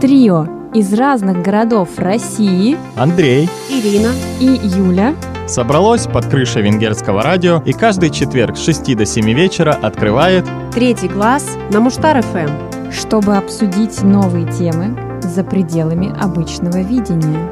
Трио 0.00 0.46
из 0.74 0.92
разных 0.92 1.40
городов 1.40 1.98
России 1.98 2.76
Андрей 2.96 3.48
Ирина 3.70 4.12
и 4.40 4.44
Юля 4.44 5.14
собралось 5.48 6.06
под 6.06 6.26
крышей 6.26 6.60
венгерского 6.60 7.22
радио 7.22 7.62
и 7.64 7.72
каждый 7.72 8.10
четверг 8.10 8.58
с 8.58 8.64
6 8.66 8.94
до 8.94 9.06
7 9.06 9.24
вечера 9.32 9.72
открывает 9.72 10.44
Третий 10.74 11.08
класс 11.08 11.56
на 11.70 11.80
Муштар 11.80 12.20
ФМ. 12.20 12.90
чтобы 12.92 13.38
обсудить 13.38 14.02
новые 14.02 14.46
темы 14.52 15.20
за 15.22 15.42
пределами 15.42 16.14
обычного 16.20 16.82
видения. 16.82 17.48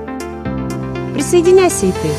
Присоединяйся 1.15 1.87
и 1.87 1.92
ты. 1.92 2.11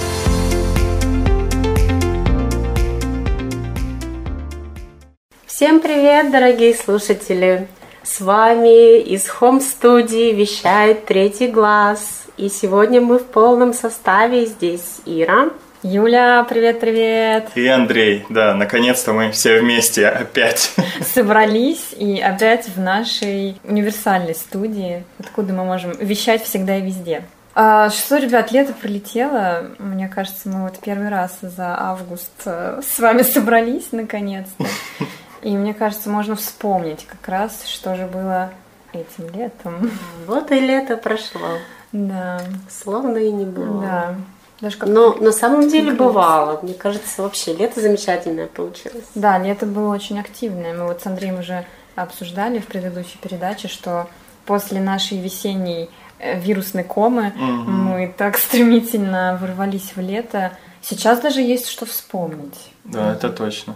Всем 5.45 5.79
привет, 5.79 6.31
дорогие 6.31 6.73
слушатели! 6.73 7.67
С 8.05 8.21
вами 8.21 8.99
из 8.99 9.27
Хом-студии 9.27 10.31
вещает 10.31 11.07
Третий 11.07 11.47
глаз. 11.47 12.25
И 12.37 12.49
сегодня 12.49 13.01
мы 13.01 13.17
в 13.17 13.25
полном 13.25 13.73
составе. 13.73 14.45
Здесь 14.45 14.97
Ира. 15.07 15.49
Юля, 15.81 16.45
привет-привет! 16.47 17.49
И 17.55 17.67
Андрей, 17.67 18.23
да, 18.29 18.53
наконец-то 18.53 19.11
мы 19.11 19.31
все 19.31 19.59
вместе 19.59 20.07
опять. 20.07 20.75
Собрались 21.13 21.93
и 21.97 22.19
опять 22.19 22.67
в 22.67 22.79
нашей 22.79 23.59
универсальной 23.63 24.35
студии, 24.35 25.03
откуда 25.17 25.53
мы 25.53 25.65
можем 25.65 25.91
вещать 25.99 26.43
всегда 26.43 26.77
и 26.77 26.81
везде. 26.83 27.23
А, 27.55 27.89
что, 27.89 28.17
ребят, 28.17 28.51
лето 28.51 28.73
пролетело. 28.73 29.71
Мне 29.79 30.09
кажется, 30.09 30.47
мы 30.47 30.63
вот 30.63 30.77
первый 30.79 31.09
раз 31.09 31.39
за 31.41 31.75
август 31.75 32.31
э, 32.45 32.81
с 32.87 32.99
вами 32.99 33.23
собрались 33.23 33.91
наконец-то. 33.91 34.65
И 35.45 35.55
мне 35.55 35.75
кажется, 35.75 36.09
можно 36.09 36.35
вспомнить 36.35 37.05
как 37.05 37.27
раз, 37.29 37.65
что 37.67 37.95
же 37.95 38.07
было 38.07 38.49
этим 38.93 39.29
летом. 39.31 39.91
Вот 40.25 40.51
и 40.51 40.59
лето 40.59 40.97
прошло. 40.97 41.59
Да, 41.91 42.41
Словно 42.67 43.17
и 43.17 43.31
не 43.31 43.45
было. 43.45 43.81
да. 43.81 44.15
Даже 44.59 44.77
как 44.77 44.89
Но 44.89 45.13
на 45.13 45.31
самом 45.31 45.69
деле 45.69 45.91
бывало. 45.91 46.59
Мне 46.63 46.73
кажется, 46.73 47.21
вообще 47.21 47.53
лето 47.53 47.79
замечательное 47.79 48.47
получилось. 48.47 49.05
Да, 49.13 49.37
лето 49.37 49.67
было 49.67 49.93
очень 49.93 50.19
активное. 50.19 50.73
Мы 50.73 50.87
вот 50.87 51.01
с 51.01 51.05
Андреем 51.05 51.37
уже 51.37 51.63
обсуждали 51.95 52.57
в 52.57 52.65
предыдущей 52.65 53.19
передаче, 53.21 53.67
что 53.67 54.09
после 54.47 54.81
нашей 54.81 55.19
весенней 55.19 55.91
э, 56.17 56.39
вирусной 56.39 56.85
комы 56.85 57.33
мы 57.35 58.11
так 58.17 58.39
стремительно 58.39 59.37
ворвались 59.39 59.91
в 59.95 59.99
лето. 59.99 60.53
Сейчас 60.81 61.19
даже 61.19 61.41
есть 61.41 61.67
что 61.67 61.85
вспомнить. 61.85 62.71
Да, 62.83 63.13
это 63.13 63.29
точно. 63.29 63.75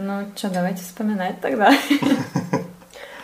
Ну 0.00 0.26
что, 0.36 0.48
давайте 0.48 0.82
вспоминать 0.82 1.40
тогда. 1.40 1.72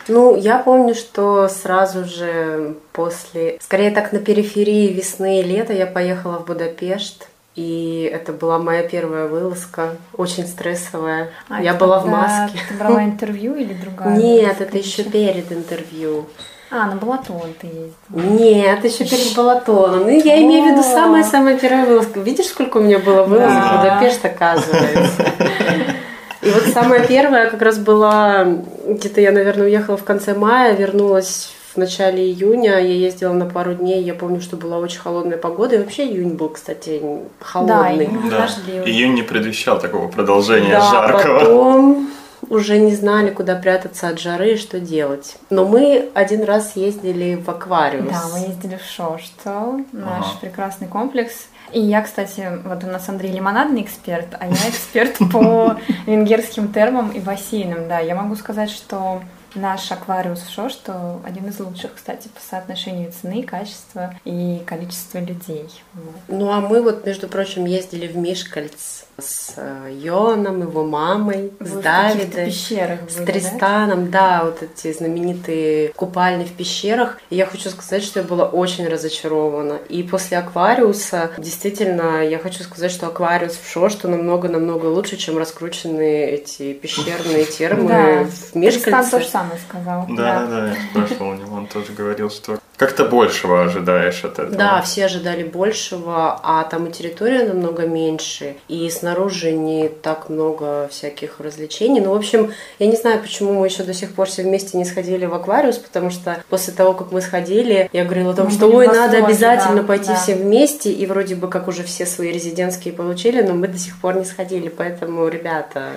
Ну, 0.07 0.35
я 0.35 0.59
помню, 0.59 0.93
что 0.93 1.47
сразу 1.47 2.05
же 2.05 2.75
после, 2.91 3.57
скорее 3.59 3.89
так 3.89 4.11
на 4.11 4.19
периферии 4.19 4.93
весны 4.93 5.39
и 5.39 5.43
лета 5.43 5.73
я 5.73 5.87
поехала 5.87 6.37
в 6.37 6.45
Будапешт. 6.45 7.27
И 7.55 8.07
это 8.13 8.31
была 8.31 8.59
моя 8.59 8.83
первая 8.83 9.25
вылазка, 9.25 9.95
очень 10.15 10.45
стрессовая. 10.45 11.31
А, 11.49 11.59
я 11.59 11.73
была 11.73 12.01
в 12.01 12.07
маске. 12.07 12.59
Ты 12.69 12.75
брала 12.75 13.03
интервью 13.05 13.55
или 13.55 13.73
другая? 13.73 14.15
Нет, 14.15 14.61
это 14.61 14.77
еще 14.77 15.05
перед 15.05 15.51
интервью. 15.51 16.27
А, 16.69 16.85
на 16.85 16.97
Балатон 16.97 17.55
ты 17.59 17.65
ездила. 17.65 17.93
Нет, 18.11 18.83
еще 18.83 19.05
перед 19.05 19.35
Балатоном. 19.35 20.03
Ну, 20.03 20.09
я 20.09 20.39
имею 20.43 20.65
в 20.65 20.71
виду 20.71 20.83
самая-самая 20.83 21.57
первая 21.57 21.87
вылазка. 21.87 22.19
Видишь, 22.19 22.47
сколько 22.47 22.77
у 22.77 22.81
меня 22.81 22.99
было 22.99 23.23
вылазок 23.23 23.63
в 23.63 23.83
Да. 23.83 23.95
Будапешт, 23.95 24.23
оказывается. 24.23 25.25
И 26.45 26.49
вот 26.49 26.63
самая 26.73 27.05
первая 27.07 27.49
как 27.49 27.61
раз 27.61 27.79
была, 27.79 28.45
где-то 28.87 29.19
я, 29.19 29.31
наверное, 29.31 29.65
уехала 29.65 29.97
в 29.97 30.03
конце 30.03 30.35
мая, 30.35 30.75
вернулась 30.75 31.51
в 31.73 31.77
начале 31.77 32.23
июня, 32.23 32.73
я 32.73 32.93
ездила 32.93 33.33
на 33.33 33.45
пару 33.47 33.73
дней, 33.73 34.01
я 34.03 34.13
помню, 34.13 34.41
что 34.41 34.55
была 34.55 34.77
очень 34.77 34.99
холодная 34.99 35.37
погода, 35.37 35.75
и 35.75 35.79
вообще 35.79 36.05
июнь 36.05 36.35
был, 36.35 36.49
кстати, 36.49 37.01
холодный. 37.41 38.05
июнь 38.05 38.29
Да. 38.29 38.47
Июнь 38.85 39.13
не 39.15 39.23
предвещал 39.23 39.79
такого 39.79 40.07
продолжения 40.07 40.69
Да, 40.71 40.91
жаркого. 40.91 41.39
потом 41.39 42.09
уже 42.47 42.77
не 42.77 42.95
знали, 42.95 43.31
куда 43.31 43.55
прятаться 43.55 44.07
от 44.07 44.19
жары 44.19 44.53
и 44.53 44.57
что 44.57 44.79
делать. 44.79 45.37
Но 45.49 45.65
мы 45.65 46.09
один 46.13 46.43
раз 46.43 46.75
ездили 46.75 47.35
в 47.43 47.49
аквариум. 47.49 48.07
Да, 48.07 48.21
мы 48.31 48.39
ездили 48.47 48.77
в 48.81 48.85
Шоштал, 48.87 49.81
наш 49.91 50.25
Ага. 50.27 50.37
прекрасный 50.41 50.87
комплекс. 50.87 51.47
И 51.71 51.79
я, 51.79 52.01
кстати, 52.01 52.61
вот 52.63 52.83
у 52.83 52.87
нас 52.87 53.09
Андрей 53.09 53.31
лимонадный 53.31 53.81
эксперт, 53.81 54.27
а 54.39 54.47
я 54.47 54.69
эксперт 54.69 55.17
по 55.31 55.77
венгерским 56.05 56.71
термам 56.71 57.11
и 57.11 57.19
бассейнам. 57.19 57.87
Да, 57.87 57.99
я 57.99 58.15
могу 58.15 58.35
сказать, 58.35 58.69
что 58.69 59.21
наш 59.55 59.91
аквариус 59.91 60.41
в 60.41 60.53
Шоштал 60.53 61.21
один 61.25 61.47
из 61.47 61.59
лучших, 61.59 61.95
кстати, 61.95 62.27
по 62.27 62.41
соотношению 62.41 63.11
цены, 63.11 63.43
качества 63.43 64.13
и 64.25 64.61
количества 64.65 65.19
людей. 65.19 65.69
Вот. 65.93 66.15
Ну 66.27 66.51
а 66.51 66.61
мы 66.61 66.81
вот, 66.81 67.05
между 67.05 67.27
прочим, 67.27 67.65
ездили 67.65 68.07
в 68.07 68.17
Мишкальц 68.17 69.04
с 69.17 69.53
э, 69.55 69.89
Йоном, 69.93 70.61
его 70.61 70.83
мамой, 70.83 71.53
с 71.59 71.69
Вы 71.69 71.81
Давидой. 71.81 72.47
пещерах 72.47 72.99
С 73.09 73.15
были, 73.15 73.25
да? 73.25 73.31
Тристаном, 73.31 74.11
да, 74.11 74.43
вот 74.43 74.61
эти 74.61 74.91
знаменитые 74.91 75.89
купальни 75.95 76.43
в 76.43 76.51
пещерах. 76.51 77.17
И 77.29 77.35
я 77.35 77.45
хочу 77.45 77.69
сказать, 77.69 78.03
что 78.03 78.19
я 78.19 78.25
была 78.25 78.45
очень 78.45 78.87
разочарована. 78.87 79.79
И 79.89 80.03
после 80.03 80.37
Аквариуса, 80.37 81.31
действительно, 81.37 82.25
я 82.27 82.39
хочу 82.39 82.63
сказать, 82.63 82.91
что 82.91 83.07
Аквариус 83.07 83.53
в 83.55 83.69
Шошту 83.69 84.09
намного-намного 84.09 84.87
лучше, 84.87 85.15
чем 85.17 85.37
раскрученные 85.37 86.31
эти 86.31 86.73
пещерные 86.73 87.45
термы 87.45 87.87
Да. 87.89 88.23
в 88.23 88.51
Тристан 88.51 88.61
Мишкальце. 88.61 89.11
то 89.11 89.19
же 89.21 89.27
самое 89.29 89.59
сказал. 89.67 90.05
Да, 90.09 90.15
да, 90.15 90.47
да, 90.47 90.67
я 90.69 90.75
спрашивал 90.91 91.29
у 91.29 91.33
него, 91.35 91.55
он 91.55 91.67
тоже 91.67 91.93
говорил, 91.93 92.29
что 92.29 92.57
как-то 92.77 93.05
большего 93.05 93.63
ожидаешь 93.63 94.23
от 94.23 94.33
этого. 94.33 94.55
Да, 94.55 94.81
все 94.81 95.05
ожидали 95.05 95.43
большего, 95.43 96.39
а 96.43 96.63
там 96.63 96.87
и 96.87 96.91
территория 96.91 97.45
намного 97.45 97.87
меньше, 97.87 98.55
и 98.67 98.89
снаружи 98.89 99.51
не 99.51 99.87
так 99.87 100.29
много 100.29 100.89
всяких 100.91 101.39
развлечений. 101.39 102.01
Ну, 102.01 102.11
в 102.11 102.17
общем, 102.17 102.53
я 102.79 102.87
не 102.87 102.95
знаю, 102.95 103.21
почему 103.21 103.53
мы 103.53 103.67
еще 103.67 103.83
до 103.83 103.93
сих 103.93 104.13
пор 104.13 104.27
все 104.27 104.43
вместе 104.43 104.77
не 104.77 104.85
сходили 104.85 105.25
в 105.25 105.33
аквариус, 105.33 105.77
потому 105.77 106.09
что 106.09 106.43
после 106.49 106.73
того, 106.73 106.93
как 106.93 107.11
мы 107.11 107.21
сходили, 107.21 107.89
я 107.93 108.03
говорила 108.03 108.33
о 108.33 108.35
том, 108.35 108.47
Мы 108.47 108.51
что 108.51 108.67
были 108.67 108.75
ой, 108.75 108.87
надо 108.87 109.25
обязательно 109.25 109.81
да, 109.81 109.87
пойти 109.87 110.07
да. 110.07 110.15
все 110.15 110.35
вместе, 110.35 110.91
и 110.91 111.05
вроде 111.05 111.35
бы 111.35 111.47
как 111.47 111.67
уже 111.67 111.83
все 111.83 112.05
свои 112.05 112.31
резидентские 112.31 112.93
получили, 112.93 113.41
но 113.41 113.53
мы 113.53 113.67
до 113.67 113.77
сих 113.77 113.99
пор 113.99 114.17
не 114.17 114.25
сходили, 114.25 114.69
поэтому, 114.69 115.27
ребята, 115.27 115.91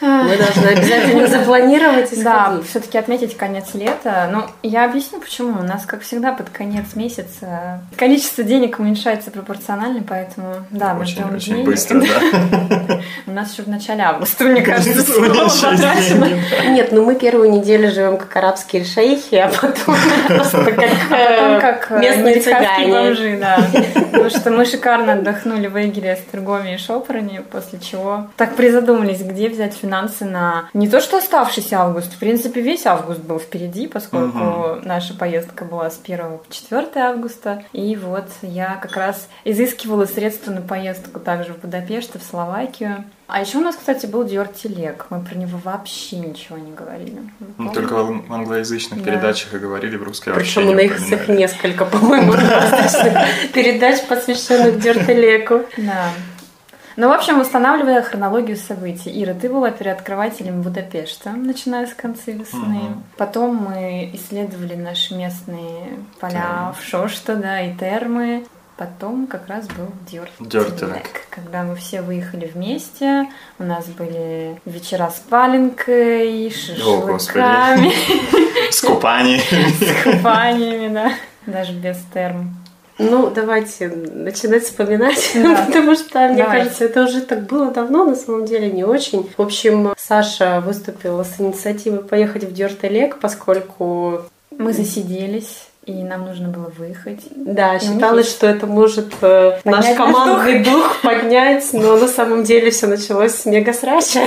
мы 0.00 0.36
должны 0.36 0.66
обязательно 0.66 1.26
запланировать 1.26 2.12
и 2.12 2.22
Да, 2.22 2.58
все-таки 2.68 2.98
отметить 2.98 3.36
конец 3.36 3.74
лета. 3.74 4.28
Ну, 4.32 4.44
я 4.62 4.84
объясню, 4.84 5.20
почему. 5.20 5.60
У 5.60 5.62
нас, 5.62 5.84
как 5.86 6.02
всегда, 6.02 6.32
под 6.32 6.50
конец 6.50 6.94
месяца 6.94 7.80
количество 7.96 8.44
денег 8.44 8.78
уменьшается 8.78 9.30
пропорционально, 9.30 10.02
поэтому, 10.06 10.54
да, 10.70 10.94
мы 10.94 11.02
Очень, 11.02 11.12
ждем 11.12 11.34
очень 11.34 11.52
денег. 11.54 11.66
быстро, 11.66 12.00
да. 12.00 12.08
У 13.26 13.30
нас 13.30 13.52
еще 13.52 13.62
в 13.62 13.68
начале 13.68 14.02
августа, 14.02 14.44
мне 14.44 14.62
кажется, 14.62 15.12
потрачено. 15.12 16.28
Нет, 16.70 16.92
ну 16.92 17.04
мы 17.04 17.14
первую 17.14 17.50
неделю 17.50 17.90
живем 17.90 18.16
как 18.16 18.34
арабские 18.36 18.84
шейхи, 18.84 19.36
а 19.36 19.48
потом 19.48 19.96
просто 20.28 20.64
как, 20.72 20.84
А 21.10 21.16
э, 21.16 21.80
э, 21.90 22.00
местные 22.00 22.40
цыгане. 22.40 23.40
Потому 24.12 24.30
что 24.30 24.50
мы 24.50 24.64
шикарно 24.64 25.14
отдохнули 25.14 25.66
в 25.66 25.76
Эгере, 25.80 26.14
Эстергоме 26.14 26.74
и 26.74 26.78
Шопороне, 26.78 27.42
после 27.42 27.78
чего 27.78 28.28
так 28.36 28.56
призадумались, 28.56 29.20
где 29.20 29.48
взять 29.48 29.74
финансы 29.74 30.24
на 30.24 30.68
не 30.74 30.88
то 30.88 31.00
что 31.00 31.18
оставшийся 31.18 31.80
август, 31.80 32.12
в 32.12 32.18
принципе, 32.18 32.60
весь 32.60 32.86
август 32.86 33.20
был 33.20 33.38
впереди, 33.38 33.86
поскольку 33.86 34.78
наша 34.82 35.14
поездка 35.14 35.64
была 35.64 35.90
с 35.90 36.00
1 36.02 36.18
по 36.18 36.54
4 36.54 36.86
августа. 36.96 37.62
И 37.72 37.96
вот 37.96 38.26
я 38.42 38.78
как 38.80 38.96
раз 38.96 39.28
изыскивала 39.44 40.06
средства 40.06 40.50
на 40.52 40.62
поездку 40.62 41.20
также 41.20 41.52
в 41.52 41.60
Будапешт 41.60 42.16
и 42.16 42.18
в 42.18 42.22
Словакию. 42.22 42.79
А 43.26 43.40
еще 43.40 43.58
у 43.58 43.60
нас, 43.60 43.76
кстати, 43.76 44.06
был 44.06 44.24
Диор 44.24 44.48
Телег. 44.48 45.06
Мы 45.10 45.20
про 45.20 45.36
него 45.36 45.58
вообще 45.62 46.16
ничего 46.16 46.58
не 46.58 46.72
говорили. 46.72 47.20
Помните? 47.56 47.74
только 47.74 48.02
в 48.02 48.32
англоязычных 48.32 48.98
Да. 49.00 49.04
передачах 49.04 49.54
и 49.54 49.58
говорили, 49.58 49.96
в 49.96 50.02
русской 50.02 50.34
Причем 50.34 50.68
у 50.68 50.74
них 50.74 50.96
всех 50.96 51.28
несколько, 51.28 51.84
по-моему, 51.84 52.32
передач, 53.54 54.02
посвященных 54.08 54.80
Дёртелеку. 54.80 55.62
Да. 55.76 56.10
Ну, 56.96 57.08
в 57.08 57.12
общем, 57.12 57.40
устанавливая 57.40 58.02
хронологию 58.02 58.56
событий. 58.56 59.22
Ира, 59.22 59.32
ты 59.32 59.48
была 59.48 59.70
переоткрывателем 59.70 60.60
Будапешта, 60.60 61.30
начиная 61.30 61.86
с 61.86 61.94
конца 61.94 62.32
весны. 62.32 62.58
Мгм. 62.58 63.04
Потом 63.16 63.56
мы 63.56 64.10
исследовали 64.12 64.74
наши 64.74 65.14
местные 65.14 65.98
поля 66.18 66.74
в 66.78 66.84
Шошто, 66.84 67.36
да, 67.36 67.60
и 67.60 67.74
термы. 67.76 68.44
Потом 68.80 69.26
как 69.26 69.46
раз 69.46 69.66
был 69.66 69.88
Дёртелек, 70.10 70.48
Дёртелек. 70.48 71.26
когда 71.28 71.64
мы 71.64 71.76
все 71.76 72.00
выехали 72.00 72.46
вместе. 72.46 73.26
У 73.58 73.64
нас 73.64 73.84
были 73.88 74.58
вечера 74.64 75.10
с 75.14 75.18
паленкой, 75.20 76.48
шашлыками, 76.50 77.92
С 78.72 78.80
купанием. 78.80 79.40
с 79.42 80.02
купаниями, 80.02 80.94
да. 80.94 81.12
Даже 81.44 81.74
без 81.74 81.98
терм. 82.14 82.56
Ну, 82.96 83.28
давайте 83.28 83.88
начинать 83.88 84.64
вспоминать, 84.64 85.30
Да. 85.34 85.62
потому 85.66 85.94
что, 85.94 86.18
мне 86.28 86.42
Давайте. 86.42 86.46
кажется, 86.64 86.84
это 86.86 87.04
уже 87.04 87.20
так 87.20 87.42
было 87.42 87.70
давно, 87.70 88.06
на 88.06 88.16
самом 88.16 88.46
деле 88.46 88.70
не 88.70 88.84
очень. 88.84 89.28
В 89.36 89.42
общем, 89.42 89.92
Саша 89.98 90.62
выступила 90.64 91.22
с 91.22 91.38
инициативой 91.38 92.02
поехать 92.02 92.44
в 92.44 92.54
Дёртелек, 92.54 93.18
поскольку 93.20 94.22
Мы 94.56 94.72
засиделись. 94.72 95.66
И 95.86 95.92
нам 96.04 96.26
нужно 96.26 96.48
было 96.48 96.72
выехать. 96.76 97.20
Да, 97.34 97.76
И 97.76 97.80
считалось, 97.80 98.26
них 98.26 98.34
что 98.34 98.46
это 98.46 98.66
может 98.66 99.12
э, 99.22 99.58
наш 99.64 99.84
Поднять 99.84 99.98
наш 99.98 100.14
командный 100.14 100.64
дух 100.64 101.00
поднять, 101.02 101.68
но 101.72 101.96
на 101.96 102.08
самом 102.08 102.44
деле 102.44 102.70
все 102.70 102.86
началось 102.86 103.34
с 103.34 103.46
мега-срача. 103.46 104.20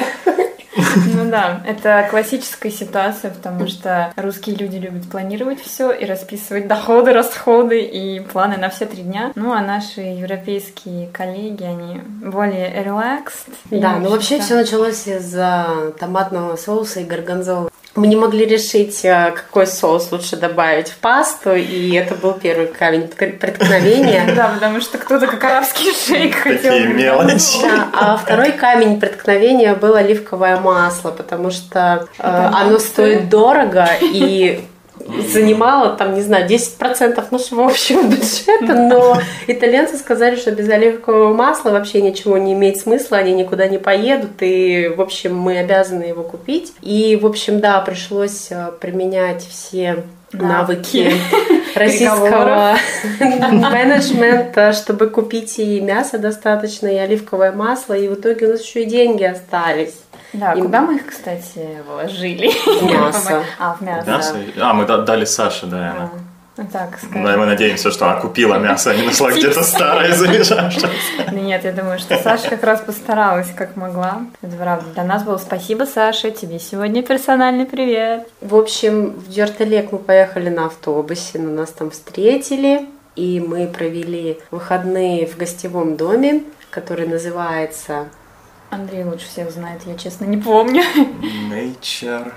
Ну 0.76 1.30
да, 1.30 1.62
это 1.68 2.08
классическая 2.10 2.72
ситуация, 2.72 3.32
потому 3.32 3.68
что 3.68 4.12
русские 4.16 4.56
люди 4.56 4.78
любят 4.78 5.10
планировать 5.10 5.62
все 5.62 5.92
и 5.92 6.06
расписывать 6.06 6.68
доходы, 6.68 7.14
расходы 7.14 7.82
и 7.82 8.20
планы 8.20 8.58
на 8.58 8.70
все 8.70 8.86
три 8.86 9.04
дня. 9.04 9.32
Ну 9.36 9.54
а 9.54 9.62
наши 9.62 10.02
европейские 10.02 11.08
коллеги, 11.08 11.64
они 11.64 12.02
более 12.24 12.84
relaxed. 12.84 13.50
Да, 13.70 13.98
ну 13.98 14.10
вообще 14.10 14.40
все 14.40 14.56
началось 14.56 15.08
из-за 15.08 15.94
томатного 16.00 16.56
соуса 16.56 17.02
и 17.02 17.04
горгонзолы. 17.04 17.70
Мы 17.96 18.08
не 18.08 18.16
могли 18.16 18.46
решить, 18.46 19.06
э, 19.06 19.32
какой 19.36 19.68
соус 19.68 20.12
лучше 20.12 20.36
добавить 20.36 20.90
в 20.90 20.98
пасту, 20.98 21.54
и 21.54 21.94
это 21.94 22.16
был 22.16 22.34
первый 22.34 22.68
камень 22.68 23.08
пр- 23.08 23.34
преткновения. 23.34 24.24
Да, 24.36 24.48
потому 24.56 24.82
что 24.82 24.98
кто-то 24.98 25.28
как 25.28 25.44
арабский 25.44 25.92
шейк 25.94 26.36
хотел. 26.36 26.74
Такие 26.74 26.88
мелочи. 26.88 27.60
А 27.94 28.18
второй 28.18 28.54
камень 28.54 29.00
преткновения 29.00 29.76
было 29.76 30.00
оливковое 30.00 30.60
масло, 30.60 31.12
потому 31.12 31.52
что 31.52 32.08
э, 32.18 32.50
оно 32.52 32.80
стоит 32.80 33.30
дорого 33.30 33.88
и 34.02 34.66
занимало, 35.28 35.96
там, 35.96 36.16
не 36.16 36.22
знаю, 36.22 36.48
10% 36.48 37.24
нашего 37.32 37.66
общего 37.66 38.04
бюджета, 38.08 38.74
но 38.74 39.18
итальянцы 39.48 39.98
сказали, 39.98 40.36
что 40.36 40.52
без 40.52 40.70
оливкового 40.70 41.34
масла 41.34 41.72
вообще 41.72 42.02
ничего 42.02 42.38
не 42.38 42.54
имеет 42.54 42.78
смысла, 42.78 43.18
они 43.18 43.34
никуда 43.34 43.68
не 43.68 43.78
поедут, 43.78 44.42
и, 44.42 44.92
в 44.96 45.02
общем, 45.02 45.38
мы 45.38 45.58
обязаны 45.58 46.04
его 46.04 46.24
купить. 46.24 46.74
И, 46.82 47.18
в 47.22 47.26
общем, 47.26 47.60
да, 47.60 47.80
пришлось 47.82 48.48
э, 48.52 48.72
применять 48.80 49.46
все 49.46 50.04
навыки 50.32 51.12
российского 51.76 52.76
менеджмента, 53.52 54.74
чтобы 54.74 55.08
купить 55.08 55.60
и 55.60 55.80
мясо 55.80 56.18
достаточно, 56.18 56.88
и 56.88 56.96
оливковое 56.96 57.52
масло, 57.52 57.94
и 57.94 58.08
в 58.08 58.16
итоге 58.16 58.48
у 58.48 58.52
нас 58.52 58.62
еще 58.62 58.84
и 58.84 58.86
деньги 58.86 59.24
остались. 59.24 59.94
Да, 60.34 60.54
И- 60.54 60.62
куда 60.62 60.82
мы 60.82 60.96
их, 60.96 61.08
кстати, 61.08 61.80
вложили? 61.88 62.48
Мясо. 62.92 63.44
А, 63.60 63.76
в 63.76 63.82
мясо. 63.82 64.10
Мясо? 64.10 64.36
А, 64.60 64.74
мы 64.74 64.86
да- 64.86 64.98
дали 65.02 65.26
Саше, 65.26 65.66
да. 65.68 65.78
она- 65.92 66.04
А, 66.06 66.10
Ну 66.56 66.68
так, 66.72 66.92
Да, 66.92 66.98
и 66.98 67.06
скажем. 67.10 67.40
мы 67.40 67.46
надеемся, 67.48 67.90
что 67.90 68.06
она 68.06 68.20
купила 68.22 68.56
мясо, 68.60 68.92
а 68.92 68.96
не 68.96 69.02
нашла 69.08 69.32
где-то 69.32 69.64
старое 69.64 70.14
залежавшее. 70.14 70.90
Да 71.26 71.32
нет, 71.32 71.64
я 71.64 71.72
думаю, 71.72 71.98
что 71.98 72.16
Саша 72.20 72.48
как 72.52 72.64
раз 72.64 72.80
постаралась, 72.82 73.50
как 73.56 73.76
могла. 73.76 74.22
Это 74.44 74.56
правда. 74.56 74.86
Для 74.94 75.04
нас 75.04 75.24
было 75.24 75.38
спасибо, 75.38 75.86
Саша. 75.86 76.30
Тебе 76.30 76.60
сегодня 76.60 77.02
персональный 77.02 77.66
привет. 77.66 78.28
В 78.40 78.56
общем, 78.56 79.12
в 79.14 79.30
Дюртелек 79.30 79.92
мы 79.92 79.98
поехали 79.98 80.50
на 80.50 80.68
автобусе, 80.68 81.40
но 81.40 81.50
нас 81.50 81.70
там 81.72 81.90
встретили, 81.90 82.88
и 83.16 83.40
мы 83.40 83.66
провели 83.66 84.38
выходные 84.52 85.26
в 85.26 85.38
гостевом 85.38 85.96
доме, 85.98 86.44
который 86.70 87.08
называется 87.08 88.06
Андрей 88.74 89.04
лучше 89.04 89.28
всех 89.28 89.52
знает, 89.52 89.82
я 89.86 89.96
честно 89.96 90.26
не 90.26 90.38
помню. 90.38 90.82
Nature... 91.52 92.34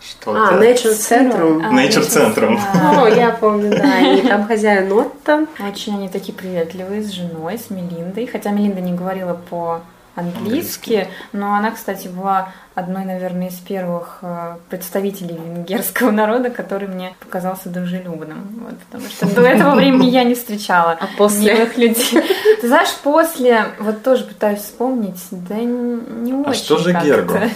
Что 0.00 0.32
а? 0.32 0.54
Nature 0.54 0.96
Centrum. 0.96 1.62
А, 1.62 1.72
Nature 1.72 2.08
Centrum. 2.08 2.58
да. 2.72 3.02
О, 3.02 3.06
я 3.06 3.30
помню, 3.32 3.70
да, 3.70 3.98
и 3.98 4.26
там 4.26 4.46
хозяин 4.46 4.90
Отто. 4.90 5.46
Очень 5.58 5.96
они 5.96 6.08
такие 6.08 6.32
приветливые 6.32 7.02
с 7.02 7.10
женой, 7.10 7.58
с 7.58 7.68
Мелиндой. 7.68 8.26
Хотя 8.26 8.50
Мелинда 8.50 8.80
не 8.80 8.94
говорила 8.94 9.38
по-английски, 9.50 11.08
но 11.32 11.54
она, 11.54 11.70
кстати, 11.70 12.08
была 12.08 12.52
одной, 12.80 13.04
наверное, 13.04 13.48
из 13.48 13.54
первых 13.54 14.18
э, 14.22 14.56
представителей 14.68 15.34
венгерского 15.34 16.10
народа, 16.10 16.50
который 16.50 16.88
мне 16.88 17.14
показался 17.20 17.68
дружелюбным. 17.68 18.60
Вот, 18.64 18.74
потому 18.90 19.08
что 19.10 19.26
до 19.34 19.42
этого 19.42 19.74
времени 19.76 20.08
я 20.10 20.24
не 20.24 20.34
встречала 20.34 20.98
А 21.00 21.06
после? 21.16 21.54
милых 21.54 21.76
людей. 21.76 22.22
Ты 22.60 22.66
знаешь, 22.66 22.92
после, 23.02 23.66
вот 23.78 24.02
тоже 24.02 24.24
пытаюсь 24.24 24.60
вспомнить, 24.60 25.20
да 25.30 25.54
не 25.56 26.32
очень. 26.34 26.54
что 26.64 26.76
же. 26.78 26.92
Герго? 26.92 27.48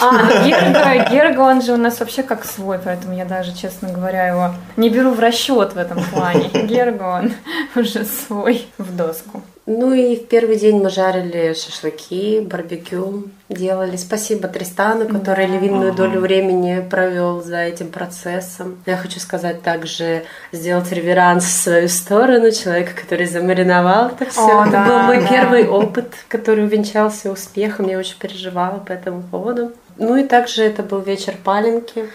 А, 0.00 0.12
ну 0.12 0.44
Герго, 0.46 1.10
Герго, 1.10 1.40
он 1.40 1.62
же 1.62 1.72
у 1.72 1.76
нас 1.76 1.98
вообще 2.00 2.22
как 2.22 2.44
свой, 2.44 2.78
поэтому 2.78 3.14
я 3.16 3.24
даже, 3.24 3.54
честно 3.54 3.88
говоря, 3.88 4.26
его 4.28 4.50
не 4.76 4.90
беру 4.90 5.10
в 5.12 5.20
расчет 5.20 5.72
в 5.72 5.78
этом 5.78 6.02
плане. 6.12 6.48
Герго, 6.66 7.02
он 7.04 7.32
уже 7.74 8.04
свой 8.04 8.66
в 8.78 8.94
доску. 8.94 9.42
Ну 9.66 9.94
и 9.94 10.16
в 10.16 10.28
первый 10.28 10.56
день 10.58 10.76
мы 10.82 10.90
жарили 10.90 11.54
шашлыки, 11.54 12.40
барбекю 12.40 13.24
делали. 13.48 13.96
Спасибо 13.96 14.48
Тристану, 14.64 15.06
который 15.06 15.46
Да. 15.46 15.54
львиную 15.56 15.92
долю 15.92 16.20
времени 16.20 16.82
провел 16.88 17.42
за 17.42 17.58
этим 17.58 17.88
процессом. 17.88 18.78
Я 18.86 18.96
хочу 18.96 19.20
сказать 19.20 19.62
также, 19.62 20.24
сделать 20.52 20.90
реверанс 20.90 21.44
в 21.44 21.50
свою 21.50 21.88
сторону, 21.88 22.50
человека, 22.50 22.92
который 22.98 23.26
замариновал 23.26 24.08
это 24.08 24.30
все. 24.30 24.40
О, 24.40 24.62
это 24.62 24.72
да, 24.72 24.86
был 24.86 24.98
мой 25.00 25.20
да. 25.20 25.28
первый 25.28 25.68
опыт, 25.68 26.14
который 26.28 26.64
увенчался 26.64 27.30
успехом. 27.30 27.88
Я 27.88 27.98
очень 27.98 28.18
переживала 28.18 28.78
по 28.78 28.92
этому 28.92 29.22
поводу. 29.22 29.72
Ну 29.98 30.16
и 30.16 30.24
также 30.24 30.64
это 30.64 30.82
был 30.82 31.00
вечер 31.00 31.34
паленки, 31.44 32.08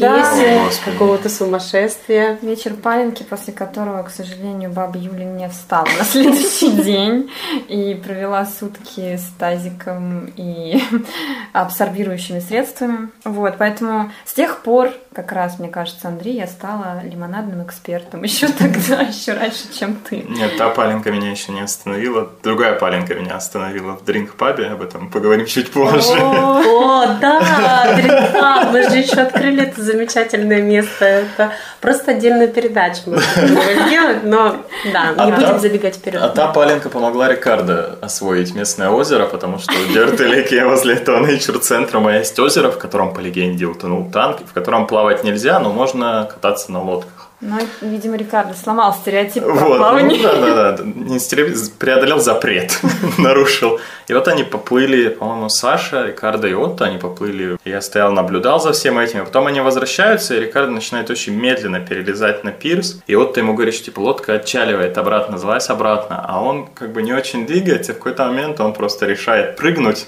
Да. 0.00 0.16
песен, 0.16 0.58
О, 0.60 0.64
Господи. 0.64 0.92
какого-то 0.92 1.28
сумасшествия. 1.28 2.38
Вечер 2.42 2.74
паленки, 2.74 3.22
после 3.22 3.52
которого, 3.52 4.02
к 4.02 4.10
сожалению, 4.10 4.70
баба 4.70 4.98
Юля 4.98 5.24
не 5.24 5.48
встала 5.48 5.86
на 5.98 6.04
следующий 6.04 6.70
день 6.82 7.30
и 7.68 7.94
провела 7.94 8.44
сутки 8.46 9.16
с 9.16 9.26
тазиком 9.38 10.32
и 10.36 10.82
абсорбирующими 11.52 12.40
средствами. 12.40 13.08
Вот, 13.24 13.54
поэтому 13.58 14.10
с 14.24 14.32
тех 14.34 14.62
пор, 14.62 14.90
как 15.14 15.32
раз, 15.32 15.58
мне 15.58 15.68
кажется, 15.68 16.08
Андрей, 16.08 16.36
я 16.36 16.46
стала 16.46 17.00
лимонадным 17.02 17.64
экспертом 17.64 18.22
еще 18.24 18.48
тогда, 18.48 19.02
еще 19.02 19.32
раньше, 19.32 19.72
чем 19.78 19.96
ты. 19.96 20.22
Нет, 20.28 20.56
та 20.58 20.70
паленка 20.70 21.10
меня 21.10 21.30
еще 21.30 21.52
не 21.52 21.60
остановила. 21.60 22.30
Другая 22.42 22.74
паленка 22.78 23.14
меня 23.14 23.36
остановила 23.36 23.92
в 23.92 24.04
дринк-пабе. 24.04 24.66
Об 24.66 24.82
этом 24.82 25.10
поговорим 25.10 25.46
чуть 25.46 25.70
позже. 25.70 26.12
О, 26.20 27.06
да, 27.20 27.94
Дринкпаб, 27.94 28.72
мы 28.72 28.82
же 28.88 28.96
еще 28.98 29.20
открыли 29.20 29.62
это 29.62 29.82
замечательное 29.86 30.60
место. 30.62 31.04
Это 31.04 31.52
просто 31.80 32.10
отдельную 32.12 32.48
передачу 32.48 33.00
мы 33.06 33.12
будем 33.16 33.86
сделать, 33.86 34.24
но 34.24 34.56
да, 34.92 35.14
А 35.16 35.24
не 35.26 35.32
будем 35.32 35.48
там- 35.48 35.60
забегать 35.60 35.96
вперед. 35.96 36.20
А 36.22 36.28
та 36.28 36.48
паленка 36.48 36.88
помогла 36.88 37.28
Рикардо 37.28 37.96
освоить 38.00 38.54
местное 38.54 38.90
озеро, 38.90 39.26
потому 39.26 39.58
что 39.58 39.72
в 39.72 39.92
Дёртелеке 39.92 40.64
возле 40.64 40.94
этого 40.94 41.24
nature-центра 41.26 42.00
есть 42.18 42.38
озеро, 42.38 42.70
в 42.70 42.78
котором, 42.78 43.14
по 43.14 43.20
легенде, 43.20 43.64
утонул 43.66 44.10
танк, 44.10 44.38
в 44.46 44.52
котором 44.52 44.86
плавать 44.86 45.24
нельзя, 45.24 45.58
но 45.60 45.72
можно 45.72 46.28
кататься 46.32 46.72
на 46.72 46.82
лодках. 46.82 47.12
Ну, 47.48 47.58
видимо, 47.80 48.16
Рикардо 48.16 48.54
сломал 48.54 48.92
стереотип 48.92 49.44
про 49.44 49.52
Вот, 49.52 49.78
плавание. 49.78 50.18
ну, 50.20 50.22
да, 50.24 50.34
да, 50.40 50.72
да, 50.72 50.84
не 50.84 51.20
стереотип, 51.20 51.74
преодолел 51.78 52.18
запрет, 52.18 52.76
нарушил. 53.18 53.78
И 54.08 54.14
вот 54.14 54.26
они 54.26 54.42
поплыли, 54.42 55.10
по-моему, 55.10 55.48
Саша, 55.48 56.06
Рикардо 56.06 56.48
и 56.48 56.54
Отто, 56.54 56.86
они 56.86 56.98
поплыли. 56.98 57.56
Я 57.64 57.80
стоял, 57.80 58.10
наблюдал 58.10 58.58
за 58.60 58.72
всем 58.72 58.98
этим. 58.98 59.22
А 59.22 59.24
потом 59.24 59.46
они 59.46 59.60
возвращаются, 59.60 60.34
и 60.34 60.40
Рикардо 60.40 60.72
начинает 60.72 61.08
очень 61.08 61.34
медленно 61.34 61.78
перелезать 61.78 62.42
на 62.42 62.50
пирс. 62.50 63.00
И 63.06 63.14
Отто 63.14 63.38
ему 63.38 63.54
говорит, 63.54 63.74
что 63.74 63.84
типа 63.84 64.00
лодка 64.00 64.34
отчаливает 64.34 64.98
обратно, 64.98 65.38
залазь 65.38 65.70
обратно. 65.70 66.24
А 66.26 66.42
он 66.42 66.66
как 66.66 66.92
бы 66.92 67.02
не 67.02 67.12
очень 67.12 67.46
двигается, 67.46 67.92
в 67.92 67.98
какой-то 67.98 68.24
момент 68.26 68.58
он 68.60 68.72
просто 68.72 69.06
решает 69.06 69.56
прыгнуть. 69.56 70.06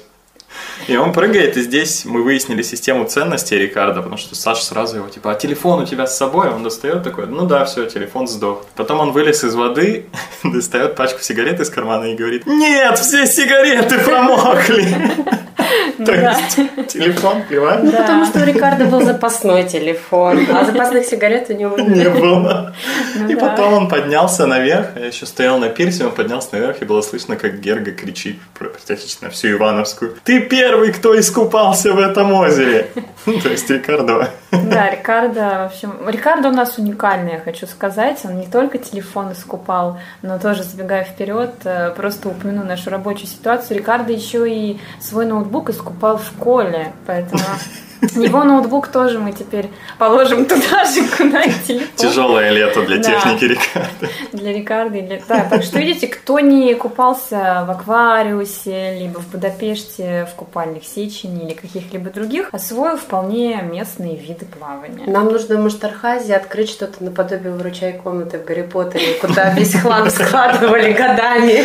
И 0.87 0.97
он 0.97 1.13
прыгает, 1.13 1.57
и 1.57 1.63
здесь 1.63 2.05
мы 2.05 2.23
выяснили 2.23 2.63
систему 2.63 3.05
ценностей 3.05 3.57
Рикардо, 3.59 3.97
потому 4.01 4.17
что 4.17 4.35
Саша 4.35 4.65
сразу 4.65 4.97
его 4.97 5.09
типа, 5.09 5.33
а 5.33 5.35
телефон 5.35 5.83
у 5.83 5.87
тебя 5.87 6.07
с 6.07 6.17
собой? 6.17 6.49
Он 6.49 6.63
достает 6.63 7.03
такой, 7.03 7.27
ну 7.27 7.47
да, 7.47 7.65
все, 7.65 7.87
телефон 7.87 8.27
сдох. 8.29 8.65
Потом 8.77 9.01
он 9.01 9.13
вылез 9.13 9.45
из 9.45 9.55
воды, 9.55 10.07
достает 10.45 10.97
пачку 10.97 11.21
сигарет 11.23 11.61
из 11.61 11.71
кармана 11.71 12.07
и 12.07 12.15
говорит, 12.17 12.47
нет, 12.47 12.99
все 12.99 13.27
сигареты 13.27 13.99
промокли. 13.99 14.87
То 16.05 16.13
есть 16.15 16.57
телефон 16.89 17.43
плевать 17.43 17.83
Ну, 17.83 17.91
Потому 17.93 18.25
что 18.25 18.41
у 18.41 18.45
Рикардо 18.45 18.85
был 18.85 19.03
запасной 19.03 19.65
телефон, 19.69 20.47
а 20.51 20.65
запасных 20.65 21.05
сигарет 21.05 21.51
у 21.51 21.55
него 21.55 21.77
не 21.79 22.09
было. 22.09 22.75
Ну 23.17 23.29
И 23.29 23.35
потом 23.35 23.75
он 23.75 23.89
поднялся 23.89 24.47
наверх, 24.47 24.97
я 24.97 25.07
еще 25.07 25.27
стоял 25.27 25.59
на 25.59 25.69
пирсе, 25.69 26.05
он 26.05 26.13
поднялся 26.13 26.49
наверх, 26.53 26.81
и 26.81 26.85
было 26.85 27.03
слышно, 27.03 27.37
как 27.37 27.61
Герга 27.61 27.91
кричит 27.91 28.39
про- 28.57 28.69
практически 28.69 29.25
на 29.25 29.31
всю 29.31 29.51
Ивановскую. 29.53 30.17
Ты 30.25 30.38
первый, 30.41 30.93
кто 30.93 31.19
искупался 31.19 31.93
в 31.93 31.99
этом 31.99 32.33
озере. 32.33 32.89
То 33.25 33.49
есть 33.49 33.69
Рикардо. 33.71 34.31
Да, 34.51 34.91
Рикардо, 34.91 35.69
в 35.71 35.73
общем, 35.73 36.09
Рикардо 36.09 36.49
у 36.49 36.53
нас 36.53 36.79
уникальный, 36.79 37.33
я 37.33 37.41
хочу 37.41 37.67
сказать. 37.67 38.21
Он 38.25 38.39
не 38.39 38.47
только 38.47 38.79
телефон 38.79 39.33
искупал, 39.33 39.99
но 40.23 40.39
тоже, 40.39 40.63
забегая 40.63 41.05
вперед, 41.05 41.51
э, 41.65 41.91
просто 41.97 42.29
упомяну 42.29 42.65
нашу 42.65 42.91
рабочую 42.91 43.27
ситуацию. 43.27 43.79
Рикардо 43.79 44.13
еще 44.13 44.49
и 44.51 44.81
свой 45.01 45.27
ноутбук 45.27 45.71
искупал 45.71 46.19
в 46.19 46.25
школе, 46.25 46.93
поэтому 47.07 47.43
Его 48.01 48.45
ноутбук 48.45 48.89
тоже 48.89 49.19
мы 49.19 49.33
теперь 49.33 49.71
положим 49.99 50.45
туда 50.45 50.85
же, 50.85 51.03
куда 51.17 51.43
и 51.43 51.53
телефон. 51.67 51.89
Тяжелое 51.97 52.51
лето 52.51 52.83
для 52.83 53.03
техники 53.03 53.45
Рикардо. 53.45 54.09
Для 54.33 54.53
Рикардо. 54.53 55.03
Для... 55.03 55.21
Да, 55.29 55.47
так 55.51 55.63
что, 55.63 55.79
видите, 55.79 56.07
кто 56.07 56.39
не 56.41 56.75
купался 56.75 57.65
в 57.67 57.71
Аквариусе, 57.71 58.99
либо 58.99 59.19
в 59.19 59.29
Будапеште, 59.29 60.29
в 60.33 60.37
купальных 60.37 60.85
Сечени 60.85 61.47
или 61.47 61.55
каких-либо 61.55 62.11
других, 62.11 62.51
освоил 62.53 62.97
вполне 62.97 63.63
местные 63.63 64.17
виды 64.17 64.47
плавания. 64.47 65.05
Нам 65.07 65.27
нужно 65.27 65.57
в 65.57 65.61
Маштархазе 65.65 66.37
открыть 66.37 66.71
что-то 66.71 67.03
наподобие 67.03 67.53
выручай 67.53 67.95
комнаты 67.95 68.39
в 68.39 68.45
Гарри 68.45 68.63
Поттере, 68.63 69.15
куда 69.21 69.51
весь 69.51 69.75
хлам 69.75 70.09
складывали 70.11 70.93
годами. 70.93 71.65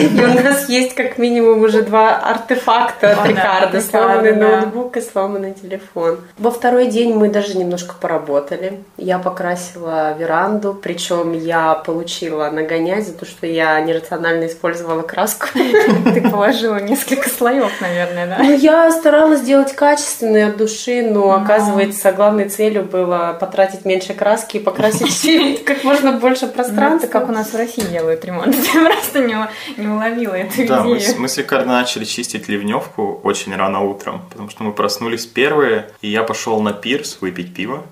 И 0.00 0.20
у 0.20 0.42
нас 0.42 0.68
есть 0.68 0.94
как 0.94 1.18
минимум 1.18 1.62
уже 1.62 1.82
два 1.82 2.16
артефакта 2.16 3.12
от 3.12 3.26
Рикардо. 3.26 3.80
Сломанный 3.80 4.36
ноутбук 4.36 4.96
и 4.96 5.00
сломанный 5.00 5.52
телефон. 5.54 5.71
Во 5.94 6.50
второй 6.50 6.86
день 6.86 7.14
мы 7.14 7.28
даже 7.28 7.56
немножко 7.56 7.94
поработали. 8.00 8.80
Я 8.96 9.18
покрасила 9.18 10.16
веранду, 10.16 10.74
причем 10.74 11.32
я 11.32 11.74
получила 11.74 12.50
нагонять 12.50 13.06
за 13.06 13.12
то, 13.14 13.26
что 13.26 13.46
я 13.46 13.78
нерационально 13.80 14.46
использовала 14.46 15.02
краску. 15.02 15.46
Ты 15.54 16.28
положила 16.30 16.80
несколько 16.80 17.28
слоев, 17.28 17.70
наверное, 17.80 18.26
да? 18.26 18.38
Ну, 18.38 18.56
я 18.56 18.90
старалась 18.90 19.40
сделать 19.40 19.72
качественно 19.74 20.36
и 20.38 20.40
от 20.40 20.56
души, 20.56 21.02
но, 21.02 21.32
оказывается, 21.32 22.12
главной 22.12 22.48
целью 22.48 22.84
было 22.84 23.36
потратить 23.38 23.84
меньше 23.84 24.14
краски 24.14 24.56
и 24.56 24.60
покрасить 24.60 25.62
как 25.64 25.84
можно 25.84 26.12
больше 26.12 26.42
Ну, 26.46 26.48
это 26.48 26.56
пространства. 26.56 27.08
как 27.08 27.28
у 27.28 27.32
нас 27.32 27.52
в 27.52 27.56
России 27.56 27.82
делают 27.82 28.24
ремонт. 28.24 28.54
Я 28.74 28.90
просто 28.90 29.20
не, 29.20 29.36
не 29.76 29.86
уловила 29.88 30.34
эту 30.34 30.66
Да, 30.66 30.82
мы, 30.82 30.98
с- 30.98 31.10
идею. 31.10 31.28
Рикардо 31.42 31.68
начали 31.68 32.04
чистить 32.04 32.48
ливневку 32.48 33.20
очень 33.22 33.54
рано 33.56 33.80
утром, 33.82 34.22
потому 34.30 34.48
что 34.50 34.64
мы 34.64 34.72
проснулись 34.72 35.26
первые, 35.26 35.61
и 36.00 36.08
я 36.08 36.22
пошел 36.22 36.60
на 36.60 36.72
пирс 36.72 37.18
выпить 37.20 37.54
пиво 37.54 37.84